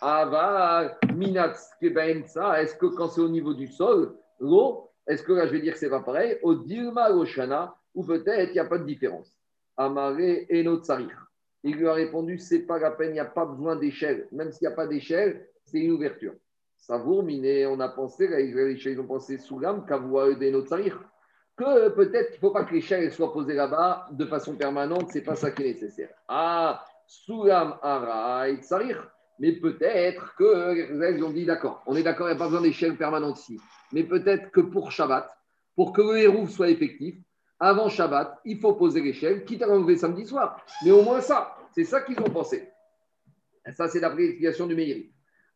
Ava, 0.00 0.98
est-ce 1.08 2.74
que 2.74 2.86
quand 2.86 3.08
c'est 3.08 3.20
au 3.20 3.28
niveau 3.28 3.54
du 3.54 3.68
sol, 3.68 4.16
l'eau, 4.40 4.90
est-ce 5.06 5.22
que 5.22 5.32
là, 5.32 5.46
je 5.46 5.52
vais 5.52 5.60
dire 5.60 5.74
que 5.74 5.78
c'est 5.78 5.90
pas 5.90 6.00
pareil? 6.00 6.38
Au 6.42 6.54
Dilma 6.54 7.10
Oshana, 7.10 7.76
ou 7.94 8.04
peut-être 8.04 8.50
il 8.50 8.54
n'y 8.54 8.58
a 8.58 8.64
pas 8.64 8.78
de 8.78 8.84
différence. 8.84 9.30
Amare 9.76 10.20
et 10.20 10.62
Notsarir. 10.62 11.26
Il 11.62 11.76
lui 11.76 11.88
a 11.88 11.94
répondu, 11.94 12.38
c'est 12.38 12.60
pas 12.60 12.78
la 12.78 12.90
peine, 12.90 13.10
il 13.10 13.14
n'y 13.14 13.20
a 13.20 13.24
pas 13.24 13.46
besoin 13.46 13.76
d'échelle. 13.76 14.28
Même 14.32 14.52
s'il 14.52 14.68
n'y 14.68 14.72
a 14.72 14.76
pas 14.76 14.86
d'échelle, 14.86 15.48
c'est 15.64 15.78
une 15.78 15.92
ouverture. 15.92 16.34
Savour, 16.76 17.22
Miné, 17.22 17.66
on 17.66 17.80
a 17.80 17.88
pensé, 17.88 18.28
les 18.28 18.48
Israéliens 18.48 19.00
ont 19.00 19.06
pensé 19.06 19.38
sous 19.38 19.58
l'âme, 19.58 19.86
que 19.86 19.94
peut-être 21.88 22.30
qu'il 22.30 22.36
ne 22.36 22.40
faut 22.40 22.50
pas 22.50 22.64
que 22.64 22.74
l'échelle 22.74 23.10
soit 23.12 23.32
posée 23.32 23.54
là-bas 23.54 24.08
de 24.10 24.26
façon 24.26 24.56
permanente, 24.56 25.10
ce 25.10 25.18
n'est 25.18 25.24
pas 25.24 25.36
ça 25.36 25.50
qui 25.50 25.62
est 25.62 25.72
nécessaire. 25.72 26.10
Ah, 26.28 26.84
Soulam 27.06 27.78
Araï 27.80 28.58
Tsarir. 28.58 29.10
Mais 29.38 29.52
peut-être 29.52 30.34
que 30.36 30.92
les 30.92 31.22
ont 31.22 31.30
dit 31.30 31.44
d'accord, 31.44 31.82
on 31.86 31.96
est 31.96 32.02
d'accord, 32.02 32.28
il 32.28 32.30
n'y 32.30 32.36
a 32.36 32.38
pas 32.38 32.46
besoin 32.46 32.60
d'échelle 32.60 32.96
permanente 32.96 33.40
ici. 33.40 33.60
Mais 33.94 34.02
peut-être 34.02 34.50
que 34.50 34.60
pour 34.60 34.90
Shabbat, 34.90 35.30
pour 35.76 35.92
que 35.92 36.02
le 36.02 36.18
héros 36.18 36.48
soit 36.48 36.68
effectif, 36.68 37.14
avant 37.60 37.88
Shabbat, 37.88 38.40
il 38.44 38.58
faut 38.58 38.74
poser 38.74 39.00
l'échelle, 39.00 39.44
quitte 39.44 39.62
à 39.62 39.66
l'enlever 39.66 39.96
samedi 39.96 40.26
soir. 40.26 40.60
Mais 40.84 40.90
au 40.90 41.02
moins 41.02 41.20
ça, 41.20 41.56
c'est 41.70 41.84
ça 41.84 42.02
qu'ils 42.02 42.18
ont 42.18 42.24
pensé. 42.24 42.68
Et 43.64 43.70
ça, 43.70 43.86
c'est 43.86 44.00
d'après 44.00 44.22
l'explication 44.22 44.66
du 44.66 44.74
Meiri. 44.74 45.12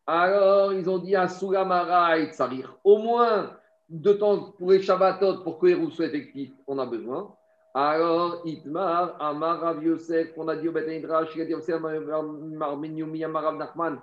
Alors, 0.07 0.73
ils 0.73 0.89
ont 0.89 0.99
dit 0.99 1.17
à 1.17 1.27
Sugamara 1.27 2.17
et 2.19 2.31
Tsarir. 2.31 2.79
Au 2.85 2.99
moins, 2.99 3.57
de 3.89 4.13
temps 4.13 4.53
pour 4.53 4.71
les 4.71 4.83
Shabbatot, 4.83 5.43
pour 5.43 5.59
que 5.59 5.67
les 5.67 5.75
roues 5.75 5.91
soient 5.91 6.07
effectifs, 6.07 6.53
on 6.69 6.79
a 6.79 6.87
besoin. 6.87 7.35
Alors, 7.75 8.43
Itmar, 8.45 9.17
Amar 9.21 9.61
Rav 9.61 9.83
Yosef, 9.83 10.29
on 10.37 10.47
a 10.47 10.55
dit 10.55 10.69
au 10.69 10.73
Beth 10.73 10.87
Midrash, 10.87 11.31
il 11.35 11.43
a 11.43 11.45
dit 11.45 11.55
au 11.55 12.39
Marmeniumi, 12.57 13.25
Amarav 13.25 13.57
Nachman, 13.57 14.01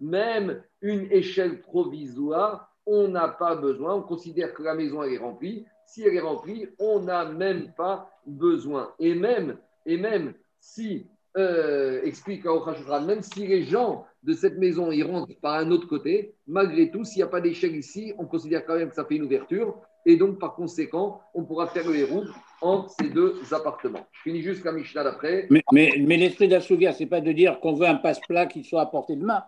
Même 0.00 0.62
une 0.80 1.06
échelle 1.10 1.60
provisoire, 1.60 2.74
on 2.86 3.08
n'a 3.08 3.28
pas 3.28 3.54
besoin. 3.56 3.94
On 3.94 4.02
considère 4.02 4.54
que 4.54 4.62
la 4.62 4.74
maison 4.74 5.02
est 5.02 5.16
remplie. 5.16 5.64
Si 5.86 6.02
elle 6.02 6.14
est 6.14 6.20
remplie, 6.20 6.68
on 6.78 7.00
n'a 7.00 7.24
même 7.24 7.72
pas 7.76 8.10
besoin. 8.26 8.92
Et 8.98 9.14
même, 9.14 9.58
et 9.86 9.96
même 9.96 10.34
si, 10.60 11.06
euh, 11.36 12.00
explique 12.02 12.44
même 12.44 13.22
si 13.22 13.46
les 13.46 13.64
gens 13.64 14.06
de 14.22 14.32
cette 14.32 14.58
maison, 14.58 14.90
il 14.90 15.04
rentre 15.04 15.34
par 15.40 15.54
un 15.54 15.70
autre 15.70 15.86
côté. 15.86 16.34
Malgré 16.46 16.90
tout, 16.90 17.04
s'il 17.04 17.18
n'y 17.18 17.24
a 17.24 17.28
pas 17.28 17.40
d'échelle 17.40 17.76
ici, 17.76 18.14
on 18.18 18.26
considère 18.26 18.64
quand 18.64 18.76
même 18.76 18.88
que 18.88 18.94
ça 18.94 19.04
fait 19.04 19.16
une 19.16 19.24
ouverture. 19.24 19.80
Et 20.06 20.16
donc, 20.16 20.38
par 20.38 20.54
conséquent, 20.54 21.20
on 21.34 21.44
pourra 21.44 21.66
faire 21.66 21.88
le 21.88 21.96
héros 21.96 22.24
entre 22.60 22.90
ces 22.98 23.08
deux 23.08 23.40
appartements. 23.52 24.06
Je 24.12 24.22
finis 24.22 24.42
juste 24.42 24.64
la 24.64 24.72
Mishnah 24.72 25.04
d'après. 25.04 25.46
Mais, 25.50 25.62
mais, 25.72 25.94
mais 25.98 26.16
l'esprit 26.16 26.50
ce 26.50 27.02
n'est 27.02 27.08
pas 27.08 27.20
de 27.20 27.32
dire 27.32 27.60
qu'on 27.60 27.74
veut 27.74 27.86
un 27.86 27.96
passe-plat 27.96 28.46
qui 28.46 28.64
soit 28.64 28.82
à 28.82 28.86
portée 28.86 29.16
de 29.16 29.24
main 29.24 29.44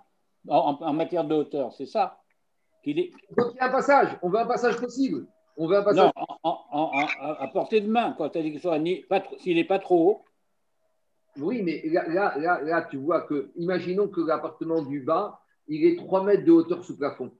en, 0.48 0.92
matière 0.92 1.24
de 1.24 1.34
hauteur, 1.34 1.72
c'est 1.72 1.86
ça 1.86 2.20
il 2.86 3.00
est... 3.00 3.10
Donc, 3.36 3.52
il 3.54 3.56
y 3.56 3.60
a 3.60 3.66
un 3.66 3.70
passage, 3.70 4.16
on 4.22 4.30
veut 4.30 4.38
un 4.38 4.46
passage 4.46 4.76
possible. 4.76 5.26
On 5.56 5.66
veut 5.66 5.76
un 5.76 5.82
passage. 5.82 6.10
Non, 6.44 6.92
à 6.94 7.48
portée 7.52 7.80
de 7.80 7.88
main, 7.88 8.14
quand 8.16 8.28
tu 8.28 8.38
as 8.38 8.42
dit 8.42 8.52
qu'il 8.52 8.60
soit 8.60 8.78
s'il 9.38 9.56
n'est 9.56 9.64
pas 9.64 9.78
trop 9.78 10.10
haut. 10.10 10.24
Oui, 11.38 11.62
mais 11.62 11.82
là, 11.86 12.38
là, 12.38 12.62
là, 12.62 12.86
tu 12.88 12.96
vois 12.96 13.22
que, 13.22 13.50
imaginons 13.56 14.08
que 14.08 14.20
l'appartement 14.20 14.82
du 14.82 15.00
bas, 15.00 15.40
il 15.68 15.84
est 15.84 15.96
3 15.96 16.24
mètres 16.24 16.44
de 16.44 16.52
hauteur 16.52 16.84
sous 16.84 16.96
plafond. 16.96 17.30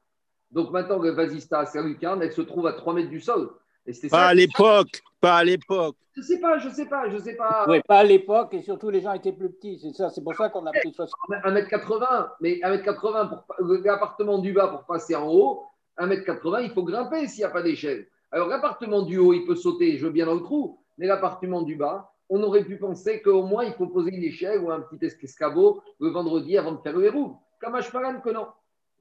Donc 0.51 0.71
maintenant, 0.71 0.99
le 0.99 1.11
vasista 1.11 1.61
à 1.61 1.67
Saint-Lucarne, 1.67 2.23
elle 2.23 2.33
se 2.33 2.43
trouve 2.43 2.67
à 2.67 2.73
3 2.73 2.95
mètres 2.95 3.11
du 3.11 3.21
sol. 3.21 3.51
Et 3.87 4.09
pas 4.09 4.27
à 4.27 4.35
l'époque, 4.35 5.01
pas 5.21 5.37
à 5.37 5.45
l'époque. 5.45 5.97
Je 6.17 6.23
sais 6.23 6.41
pas, 6.41 6.59
je 6.59 6.69
sais 6.71 6.87
pas, 6.87 7.09
je 7.09 7.19
sais 7.19 7.37
pas. 7.37 7.67
Oui, 7.69 7.81
pas 7.87 7.99
à 7.99 8.05
l'époque, 8.05 8.55
et 8.55 8.63
surtout 8.63 8.91
les 8.91 9.01
gens 9.01 9.13
étaient 9.13 9.33
plus 9.33 9.51
petits, 9.51 9.79
c'est 9.79 9.93
ça, 9.93 10.11
c'est 10.11 10.25
pour 10.25 10.35
ça 10.35 10.49
qu'on 10.49 10.67
a 10.67 10.73
pris 10.73 10.93
60. 10.93 11.15
1m80, 11.45 12.31
mais 12.41 12.55
1m80 12.65 13.29
pour 13.29 13.45
l'appartement 13.85 14.39
du 14.39 14.53
bas 14.53 14.69
pour 14.69 14.85
passer 14.85 15.15
en 15.15 15.29
haut, 15.29 15.63
1m80, 15.99 16.65
il 16.65 16.71
faut 16.71 16.85
grimper 16.85 17.29
s'il 17.29 17.41
n'y 17.41 17.45
a 17.45 17.51
pas 17.51 17.63
d'échelle. 17.63 18.07
Alors 18.33 18.49
l'appartement 18.49 19.03
du 19.03 19.19
haut, 19.19 19.35
il 19.35 19.45
peut 19.45 19.55
sauter, 19.55 19.99
je 19.99 20.07
veux 20.07 20.13
bien 20.13 20.27
dans 20.27 20.35
le 20.35 20.43
trou, 20.43 20.81
mais 20.99 21.07
l'appartement 21.07 21.63
du 21.63 21.77
bas, 21.77 22.13
on 22.29 22.43
aurait 22.43 22.65
pu 22.65 22.77
penser 22.77 23.23
qu'au 23.23 23.43
moins 23.43 23.65
il 23.65 23.75
faut 23.75 23.87
poser 23.87 24.13
une 24.13 24.25
échelle 24.25 24.61
ou 24.61 24.71
un 24.71 24.81
petit 24.81 25.07
escabeau 25.23 25.83
le 26.01 26.09
vendredi 26.09 26.59
avant 26.59 26.73
de 26.73 26.81
faire 26.81 26.95
le 26.95 27.03
verrou. 27.03 27.37
Comme 27.61 27.75
que 27.75 28.31
non. 28.31 28.47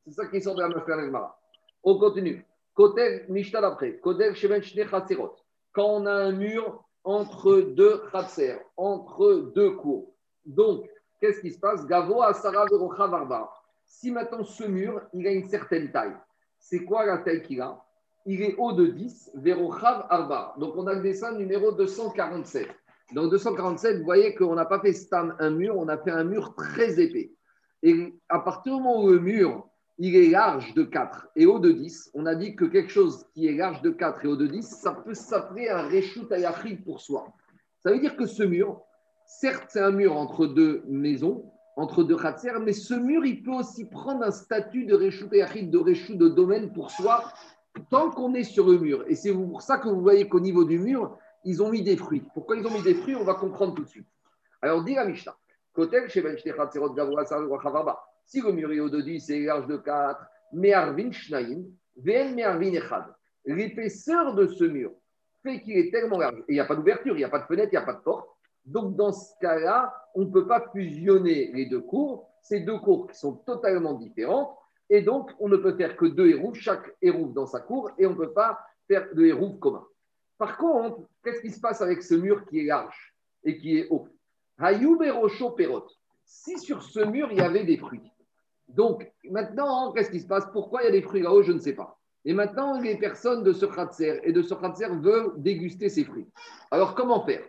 C'est 0.05 0.13
ça 0.13 0.27
qui 0.27 0.39
sort 0.39 0.55
de 0.55 0.61
la 0.61 0.69
Mashparan 0.69 1.31
On 1.83 1.97
continue. 1.97 2.45
D'après. 2.77 3.99
Quand 5.73 5.85
on 5.85 6.05
a 6.05 6.13
un 6.13 6.31
mur 6.31 6.83
entre 7.03 7.61
deux 7.61 8.03
Khatser, 8.11 8.57
entre 8.77 9.51
deux 9.55 9.71
cours. 9.71 10.13
Donc, 10.45 10.87
qu'est-ce 11.19 11.41
qui 11.41 11.51
se 11.51 11.59
passe? 11.59 11.87
Gavo 11.87 12.21
Asara. 12.21 12.65
Si 13.85 14.11
maintenant 14.11 14.43
ce 14.43 14.63
mur, 14.65 15.01
il 15.13 15.25
a 15.25 15.31
une 15.31 15.47
certaine 15.47 15.91
taille, 15.91 16.15
c'est 16.59 16.83
quoi 16.83 17.05
la 17.05 17.19
taille 17.19 17.41
qu'il 17.41 17.61
a? 17.61 17.81
Il 18.27 18.41
est 18.41 18.55
haut 18.57 18.73
de 18.73 18.87
10, 18.87 19.31
Verochav 19.35 20.05
Arba. 20.09 20.55
Donc, 20.57 20.75
on 20.75 20.85
a 20.87 20.93
le 20.93 21.01
dessin 21.01 21.31
numéro 21.33 21.71
247. 21.71 22.67
Dans 23.13 23.27
247, 23.27 23.99
vous 23.99 24.03
voyez 24.03 24.35
qu'on 24.35 24.55
n'a 24.55 24.65
pas 24.65 24.79
fait 24.79 24.93
stam 24.93 25.35
un 25.39 25.51
mur, 25.51 25.77
on 25.77 25.87
a 25.87 25.97
fait 25.97 26.11
un 26.11 26.23
mur 26.23 26.55
très 26.55 26.99
épais. 26.99 27.31
Et 27.83 28.15
à 28.29 28.39
partir 28.39 28.75
du 28.75 28.81
moment 28.81 29.03
où 29.03 29.09
le 29.09 29.19
mur, 29.19 29.69
il 29.97 30.15
est 30.15 30.29
large 30.29 30.73
de 30.73 30.83
4 30.83 31.29
et 31.35 31.45
haut 31.45 31.59
de 31.59 31.71
10, 31.71 32.11
on 32.13 32.25
a 32.25 32.35
dit 32.35 32.55
que 32.55 32.65
quelque 32.65 32.91
chose 32.91 33.25
qui 33.33 33.47
est 33.47 33.53
large 33.53 33.81
de 33.81 33.89
4 33.89 34.25
et 34.25 34.27
haut 34.27 34.35
de 34.35 34.47
10, 34.47 34.61
ça 34.61 34.91
peut 34.91 35.13
s'appeler 35.13 35.69
un 35.69 35.83
Reshut 35.83 36.31
Ayachid 36.31 36.83
pour 36.83 37.01
soi. 37.01 37.27
Ça 37.79 37.91
veut 37.91 37.99
dire 37.99 38.17
que 38.17 38.25
ce 38.25 38.43
mur, 38.43 38.81
certes, 39.25 39.65
c'est 39.69 39.79
un 39.79 39.91
mur 39.91 40.17
entre 40.17 40.47
deux 40.47 40.83
maisons, 40.87 41.51
entre 41.77 42.03
deux 42.03 42.17
khatser, 42.17 42.51
mais 42.61 42.73
ce 42.73 42.93
mur, 42.93 43.25
il 43.25 43.43
peut 43.43 43.53
aussi 43.53 43.85
prendre 43.85 44.23
un 44.23 44.31
statut 44.31 44.85
de 44.85 44.95
Reshut 44.95 45.31
Ayachid, 45.31 45.71
de 45.71 45.77
Reshut 45.77 46.17
de 46.17 46.27
domaine 46.27 46.73
pour 46.73 46.91
soi, 46.91 47.23
tant 47.89 48.09
qu'on 48.09 48.33
est 48.33 48.43
sur 48.43 48.67
le 48.67 48.77
mur. 48.77 49.05
Et 49.07 49.15
c'est 49.15 49.33
pour 49.33 49.61
ça 49.61 49.77
que 49.77 49.87
vous 49.87 50.01
voyez 50.01 50.27
qu'au 50.27 50.39
niveau 50.39 50.65
du 50.65 50.79
mur, 50.79 51.17
ils 51.45 51.61
ont 51.61 51.69
mis 51.69 51.83
des 51.83 51.95
fruits. 51.95 52.23
Pourquoi 52.33 52.57
ils 52.57 52.65
ont 52.65 52.71
mis 52.71 52.81
des 52.81 52.95
fruits 52.95 53.15
On 53.15 53.23
va 53.23 53.35
comprendre 53.35 53.75
tout 53.75 53.83
de 53.83 53.89
suite. 53.89 54.07
Alors, 54.61 54.83
dit 54.83 54.95
la 54.95 55.05
Mishnah. 55.05 55.35
Si 58.25 58.41
le 58.41 58.51
mur 58.51 58.71
est 58.71 58.79
haut 58.79 58.89
de 58.89 59.01
10 59.01 59.29
et 59.29 59.45
large 59.45 59.67
de 59.67 59.77
4, 59.77 60.19
Me'arvin 60.53 61.11
Shnaim, 61.11 61.63
Ven 61.97 62.35
Me'arvin 62.35 62.73
Echad. 62.73 63.05
L'épaisseur 63.45 64.33
de 64.33 64.47
ce 64.47 64.63
mur 64.63 64.91
fait 65.43 65.61
qu'il 65.61 65.77
est 65.77 65.91
tellement 65.91 66.17
large. 66.17 66.39
Et 66.47 66.53
il 66.53 66.53
n'y 66.53 66.59
a 66.59 66.65
pas 66.65 66.75
d'ouverture, 66.75 67.15
il 67.15 67.19
n'y 67.19 67.23
a 67.23 67.29
pas 67.29 67.39
de 67.39 67.45
fenêtre, 67.45 67.69
il 67.71 67.77
n'y 67.77 67.83
a 67.83 67.85
pas 67.85 67.93
de 67.93 68.01
porte. 68.01 68.27
Donc, 68.65 68.95
dans 68.95 69.11
ce 69.11 69.31
cas-là, 69.41 69.93
on 70.15 70.21
ne 70.21 70.31
peut 70.31 70.47
pas 70.47 70.65
fusionner 70.71 71.51
les 71.53 71.67
deux 71.67 71.81
cours. 71.81 72.27
Ces 72.41 72.61
deux 72.61 72.79
cours 72.79 73.07
qui 73.07 73.17
sont 73.17 73.33
totalement 73.33 73.93
différentes. 73.93 74.55
Et 74.89 75.01
donc, 75.01 75.31
on 75.39 75.47
ne 75.47 75.57
peut 75.57 75.75
faire 75.75 75.95
que 75.95 76.05
deux 76.05 76.29
hérouves, 76.29 76.55
chaque 76.55 76.95
hérouve 77.01 77.33
dans 77.33 77.45
sa 77.45 77.59
cour, 77.59 77.91
et 77.97 78.05
on 78.05 78.11
ne 78.11 78.15
peut 78.15 78.33
pas 78.33 78.59
faire 78.87 79.07
de 79.13 79.25
hérouves 79.25 79.59
communs. 79.59 79.87
Par 80.37 80.57
contre, 80.57 81.01
qu'est-ce 81.23 81.41
qui 81.41 81.51
se 81.51 81.59
passe 81.59 81.81
avec 81.81 82.03
ce 82.03 82.15
mur 82.15 82.45
qui 82.45 82.59
est 82.59 82.65
large 82.65 83.15
et 83.43 83.57
qui 83.57 83.77
est 83.79 83.87
haut? 83.89 84.07
Perot. 84.57 85.87
Si 86.23 86.57
sur 86.59 86.81
ce 86.81 86.99
mur, 86.99 87.29
il 87.31 87.37
y 87.37 87.41
avait 87.41 87.63
des 87.63 87.77
fruits. 87.77 88.11
Donc, 88.67 89.11
maintenant, 89.29 89.91
qu'est-ce 89.91 90.11
qui 90.11 90.19
se 90.19 90.27
passe? 90.27 90.45
Pourquoi 90.51 90.81
il 90.81 90.85
y 90.85 90.87
a 90.89 90.91
des 90.91 91.01
fruits 91.01 91.21
là-haut? 91.21 91.43
Je 91.43 91.51
ne 91.51 91.59
sais 91.59 91.73
pas. 91.73 91.99
Et 92.25 92.33
maintenant, 92.33 92.79
les 92.79 92.97
personnes 92.97 93.43
de 93.43 93.53
ce 93.53 93.65
Khatser 93.65 94.19
et 94.23 94.33
de 94.33 94.41
ce 94.41 94.53
Khatser 94.55 94.87
veulent 94.89 95.33
déguster 95.37 95.89
ces 95.89 96.03
fruits. 96.03 96.27
Alors, 96.71 96.95
comment 96.95 97.23
faire? 97.25 97.43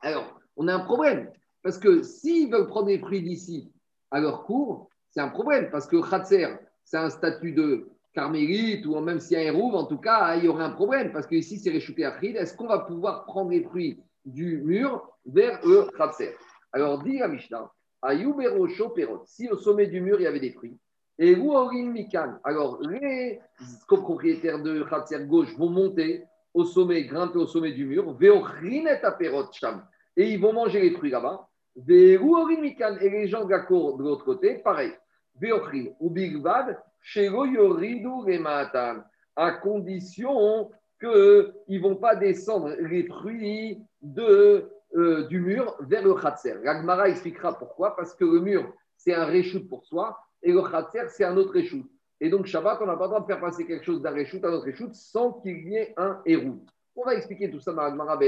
Alors, 0.00 0.40
on 0.56 0.66
a 0.68 0.74
un 0.74 0.80
problème. 0.80 1.30
Parce 1.62 1.78
que 1.78 2.02
s'ils 2.02 2.50
veulent 2.50 2.66
prendre 2.66 2.86
des 2.86 2.98
fruits 2.98 3.22
d'ici 3.22 3.70
à 4.10 4.20
leur 4.20 4.44
cours, 4.44 4.88
c'est 5.10 5.20
un 5.20 5.28
problème. 5.28 5.70
Parce 5.70 5.86
que 5.86 5.96
Khatser, 5.96 6.56
c'est 6.84 6.96
un 6.96 7.10
statut 7.10 7.52
de 7.52 7.88
carmélite 8.12 8.86
ou 8.86 8.98
même 9.00 9.20
s'il 9.20 9.38
y 9.38 9.46
a 9.46 9.52
un 9.52 9.56
rouve, 9.56 9.74
en 9.74 9.84
tout 9.84 9.98
cas, 9.98 10.34
il 10.36 10.44
y 10.44 10.48
aurait 10.48 10.64
un 10.64 10.70
problème 10.70 11.12
parce 11.12 11.26
que 11.26 11.36
ici 11.36 11.58
c'est 11.58 11.70
réchauffé 11.70 12.04
à 12.04 12.18
Est-ce 12.20 12.56
qu'on 12.56 12.66
va 12.66 12.80
pouvoir 12.80 13.24
prendre 13.24 13.50
les 13.50 13.62
fruits 13.62 14.02
du 14.24 14.58
mur 14.62 15.08
vers 15.26 15.64
le 15.64 15.88
Khatser? 15.96 16.34
Alors, 16.72 17.02
dit 17.02 17.18
la 17.18 17.28
Mishnah, 17.28 17.70
si 19.26 19.48
au 19.48 19.56
sommet 19.56 19.86
du 19.86 20.00
mur 20.00 20.20
il 20.20 20.24
y 20.24 20.26
avait 20.26 20.40
des 20.40 20.52
fruits, 20.52 20.78
et 21.22 21.34
vous, 21.34 21.52
Mikan, 21.72 22.38
alors 22.44 22.80
les 22.80 23.40
copropriétaires 23.86 24.62
de 24.62 24.82
Khatser 24.84 25.26
gauche 25.26 25.54
vont 25.58 25.68
monter 25.68 26.24
au 26.54 26.64
sommet, 26.64 27.04
grimper 27.04 27.38
au 27.38 27.46
sommet 27.46 27.72
du 27.72 27.84
mur, 27.84 28.16
et 30.16 30.30
ils 30.30 30.40
vont 30.40 30.52
manger 30.54 30.80
les 30.80 30.92
fruits 30.92 31.10
là-bas. 31.10 31.46
Et 31.88 32.16
les 32.18 33.28
gens 33.28 33.44
de 33.44 33.50
la 33.50 33.60
cour 33.60 33.98
de 33.98 34.02
l'autre 34.02 34.24
côté, 34.24 34.54
pareil. 34.54 34.92
à 39.36 39.52
condition 39.52 40.70
qu'ils 40.98 41.52
ne 41.68 41.80
vont 41.80 41.96
pas 41.96 42.16
descendre 42.16 42.74
les 42.80 43.04
fruits 43.04 43.78
de, 44.00 44.70
euh, 44.96 45.26
du 45.28 45.40
mur 45.40 45.76
vers 45.80 46.02
le 46.02 46.14
Khatser. 46.14 46.56
L'Agmara 46.62 47.08
expliquera 47.08 47.58
pourquoi, 47.58 47.96
parce 47.96 48.14
que 48.14 48.24
le 48.24 48.40
mur, 48.40 48.72
c'est 48.96 49.14
un 49.14 49.24
réchout 49.24 49.68
pour 49.68 49.84
soi, 49.84 50.18
et 50.42 50.52
le 50.52 50.62
Khatser, 50.62 51.08
c'est 51.08 51.24
un 51.24 51.36
autre 51.36 51.52
réchout. 51.52 51.84
Et 52.20 52.28
donc, 52.28 52.46
Shabbat, 52.46 52.78
on 52.82 52.86
n'a 52.86 52.96
pas 52.96 53.04
le 53.04 53.08
droit 53.08 53.20
de 53.20 53.26
faire 53.26 53.40
passer 53.40 53.66
quelque 53.66 53.84
chose 53.84 54.02
d'un 54.02 54.10
réchout 54.10 54.40
à 54.42 54.48
un 54.48 54.52
autre 54.52 54.66
réchout 54.66 54.90
sans 54.92 55.32
qu'il 55.34 55.68
y 55.68 55.76
ait 55.76 55.94
un 55.96 56.20
hérou. 56.26 56.64
On 56.94 57.04
va 57.04 57.14
expliquer 57.14 57.50
tout 57.50 57.60
ça 57.60 57.72
dans 57.72 57.82
l'Agmara 57.82 58.18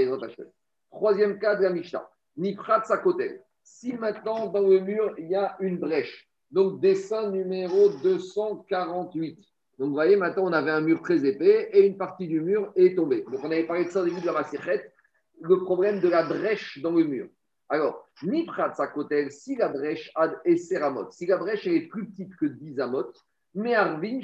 Troisième 0.90 1.38
cas 1.38 1.56
de 1.56 1.62
la 1.62 1.70
Mishnah. 1.70 2.08
Nifrat 2.36 2.84
Sakotel. 2.84 3.42
Si 3.62 3.92
maintenant, 3.94 4.46
dans 4.46 4.66
le 4.66 4.80
mur, 4.80 5.14
il 5.18 5.28
y 5.28 5.34
a 5.34 5.56
une 5.60 5.78
brèche, 5.78 6.28
donc, 6.52 6.80
dessin 6.80 7.30
numéro 7.30 7.88
248. 8.02 9.38
Donc, 9.78 9.88
vous 9.88 9.94
voyez, 9.94 10.16
maintenant, 10.16 10.44
on 10.44 10.52
avait 10.52 10.70
un 10.70 10.82
mur 10.82 11.00
très 11.00 11.24
épais 11.24 11.70
et 11.72 11.86
une 11.86 11.96
partie 11.96 12.28
du 12.28 12.42
mur 12.42 12.70
est 12.76 12.94
tombée. 12.94 13.24
Donc, 13.30 13.40
on 13.42 13.50
avait 13.50 13.64
parlé 13.64 13.86
de 13.86 13.90
ça 13.90 14.02
au 14.02 14.04
début 14.04 14.20
de 14.20 14.26
la 14.26 14.32
Massichet, 14.32 14.91
le 15.40 15.60
problème 15.60 16.00
de 16.00 16.08
la 16.08 16.22
brèche 16.22 16.80
dans 16.80 16.92
le 16.92 17.04
mur. 17.04 17.28
Alors, 17.68 18.06
Niprat 18.22 18.74
Sakotel, 18.74 19.30
si 19.30 19.56
la 19.56 19.68
brèche 19.68 20.12
si 20.44 21.26
la 21.26 21.36
brèche 21.38 21.66
est 21.66 21.88
plus 21.88 22.06
petite 22.10 22.36
que 22.36 22.46
10 22.46 22.80
amot, 22.80 23.12
mais 23.54 23.74
Arvin. 23.74 24.20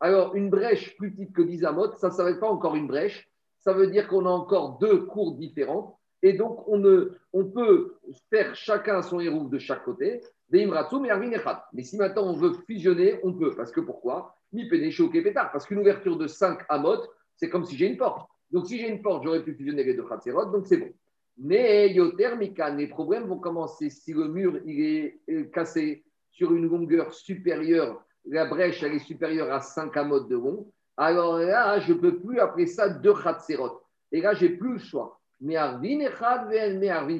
Alors, 0.00 0.34
une 0.34 0.50
brèche 0.50 0.96
plus 0.96 1.12
petite 1.12 1.34
que 1.34 1.42
10 1.42 1.64
amot, 1.64 1.92
ça 1.96 2.08
ne 2.08 2.12
s'appelle 2.12 2.40
pas 2.40 2.48
encore 2.48 2.74
une 2.74 2.86
brèche. 2.86 3.28
Ça 3.60 3.72
veut 3.72 3.88
dire 3.88 4.08
qu'on 4.08 4.26
a 4.26 4.30
encore 4.30 4.78
deux 4.78 5.04
cours 5.04 5.36
différentes. 5.36 5.94
Et 6.22 6.32
donc, 6.32 6.66
on, 6.66 6.78
ne, 6.78 7.12
on 7.34 7.44
peut 7.44 7.98
faire 8.30 8.54
chacun 8.54 9.02
son 9.02 9.20
héros 9.20 9.48
de 9.48 9.58
chaque 9.58 9.84
côté. 9.84 10.22
Mais 10.50 10.66
si 11.82 11.96
maintenant 11.96 12.26
on 12.28 12.36
veut 12.36 12.52
fusionner, 12.66 13.20
on 13.24 13.34
peut. 13.34 13.54
Parce 13.54 13.72
que 13.72 13.80
pourquoi? 13.80 14.34
Mi 14.52 14.68
pétard. 14.68 15.52
Parce 15.52 15.66
qu'une 15.66 15.78
ouverture 15.78 16.16
de 16.16 16.26
5 16.26 16.60
amot, 16.68 17.02
c'est 17.36 17.50
comme 17.50 17.64
si 17.64 17.76
j'ai 17.76 17.86
une 17.86 17.96
porte. 17.96 18.28
Donc 18.54 18.68
si 18.68 18.78
j'ai 18.78 18.88
une 18.88 19.02
porte, 19.02 19.24
j'aurais 19.24 19.42
pu 19.42 19.52
fusionner 19.52 19.82
les 19.82 19.94
deux 19.94 20.04
khatserot, 20.04 20.44
donc 20.44 20.68
c'est 20.68 20.76
bon. 20.76 20.92
Mais 21.36 21.92
yotermikan, 21.92 22.76
les 22.76 22.86
problèmes 22.86 23.24
vont 23.24 23.40
commencer 23.40 23.90
si 23.90 24.12
le 24.12 24.28
mur 24.28 24.60
il 24.64 24.80
est 24.80 25.20
euh, 25.28 25.50
cassé 25.52 26.04
sur 26.30 26.54
une 26.54 26.68
longueur 26.68 27.12
supérieure, 27.12 28.00
la 28.24 28.44
brèche 28.44 28.80
elle 28.84 28.94
est 28.94 29.00
supérieure 29.00 29.52
à 29.52 29.60
5 29.60 29.96
amot 29.96 30.20
de 30.20 30.36
long. 30.36 30.70
Alors 30.96 31.38
là, 31.38 31.80
je 31.80 31.94
ne 31.94 31.98
peux 31.98 32.20
plus 32.20 32.38
appeler 32.38 32.68
ça 32.68 32.88
deux 32.88 33.12
khatserot. 33.12 33.80
Et 34.12 34.20
là, 34.20 34.34
j'ai 34.34 34.50
plus 34.50 34.74
le 34.74 34.78
choix. 34.78 35.18
Mais 35.40 35.56
Arvin 35.56 35.98
Echad, 35.98 36.46
mais 36.48 36.88
Arvin 36.88 37.18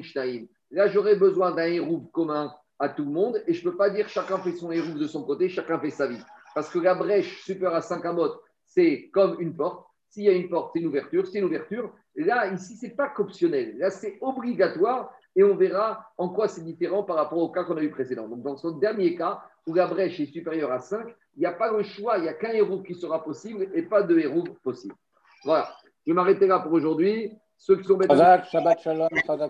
Là, 0.71 0.87
j'aurais 0.87 1.17
besoin 1.17 1.51
d'un 1.51 1.65
hérouf 1.65 2.09
commun 2.13 2.55
à 2.79 2.87
tout 2.87 3.03
le 3.03 3.11
monde 3.11 3.43
et 3.45 3.53
je 3.53 3.65
ne 3.65 3.71
peux 3.71 3.77
pas 3.77 3.89
dire 3.89 4.07
chacun 4.07 4.37
fait 4.37 4.53
son 4.53 4.71
héros 4.71 4.97
de 4.97 5.05
son 5.05 5.23
côté, 5.23 5.49
chacun 5.49 5.79
fait 5.79 5.89
sa 5.89 6.07
vie. 6.07 6.23
Parce 6.53 6.69
que 6.69 6.79
la 6.79 6.95
brèche 6.95 7.43
supérieure 7.43 7.75
à 7.75 7.81
5 7.81 8.05
amot, 8.05 8.31
c'est 8.63 9.09
comme 9.11 9.35
une 9.41 9.53
porte. 9.53 9.85
S'il 10.15 10.23
y 10.23 10.29
a 10.29 10.31
une 10.31 10.47
porte, 10.47 10.71
c'est 10.71 10.79
une 10.79 10.87
ouverture. 10.87 11.27
C'est 11.27 11.39
une 11.39 11.43
ouverture. 11.43 11.91
Là, 12.15 12.47
ici, 12.47 12.77
ce 12.77 12.85
n'est 12.85 12.93
pas 12.93 13.09
qu'optionnel. 13.09 13.77
Là, 13.77 13.89
c'est 13.89 14.17
obligatoire 14.21 15.11
et 15.35 15.43
on 15.43 15.57
verra 15.57 16.09
en 16.17 16.29
quoi 16.29 16.47
c'est 16.47 16.63
différent 16.63 17.03
par 17.03 17.17
rapport 17.17 17.37
au 17.39 17.49
cas 17.49 17.65
qu'on 17.65 17.75
a 17.75 17.81
eu 17.81 17.89
précédent. 17.89 18.29
Donc, 18.29 18.41
dans 18.41 18.55
ce 18.55 18.69
dernier 18.79 19.15
cas, 19.17 19.41
où 19.67 19.73
la 19.73 19.87
brèche 19.87 20.17
est 20.21 20.27
supérieure 20.27 20.71
à 20.71 20.79
5, 20.79 21.05
il 21.35 21.41
n'y 21.41 21.45
a 21.45 21.51
pas 21.51 21.69
le 21.69 21.83
choix, 21.83 22.17
il 22.17 22.21
n'y 22.21 22.29
a 22.29 22.33
qu'un 22.33 22.53
héros 22.53 22.81
qui 22.81 22.95
sera 22.95 23.21
possible 23.25 23.67
et 23.73 23.81
pas 23.81 24.03
deux 24.03 24.19
héros 24.19 24.45
possibles. 24.63 24.95
Voilà. 25.43 25.67
Je 26.07 26.11
vais 26.11 26.15
m'arrêter 26.15 26.47
là 26.47 26.59
pour 26.59 26.71
aujourd'hui. 26.71 27.33
Ceux 27.57 27.75
qui 27.75 27.83
sont 27.83 27.99
shalom, 27.99 29.09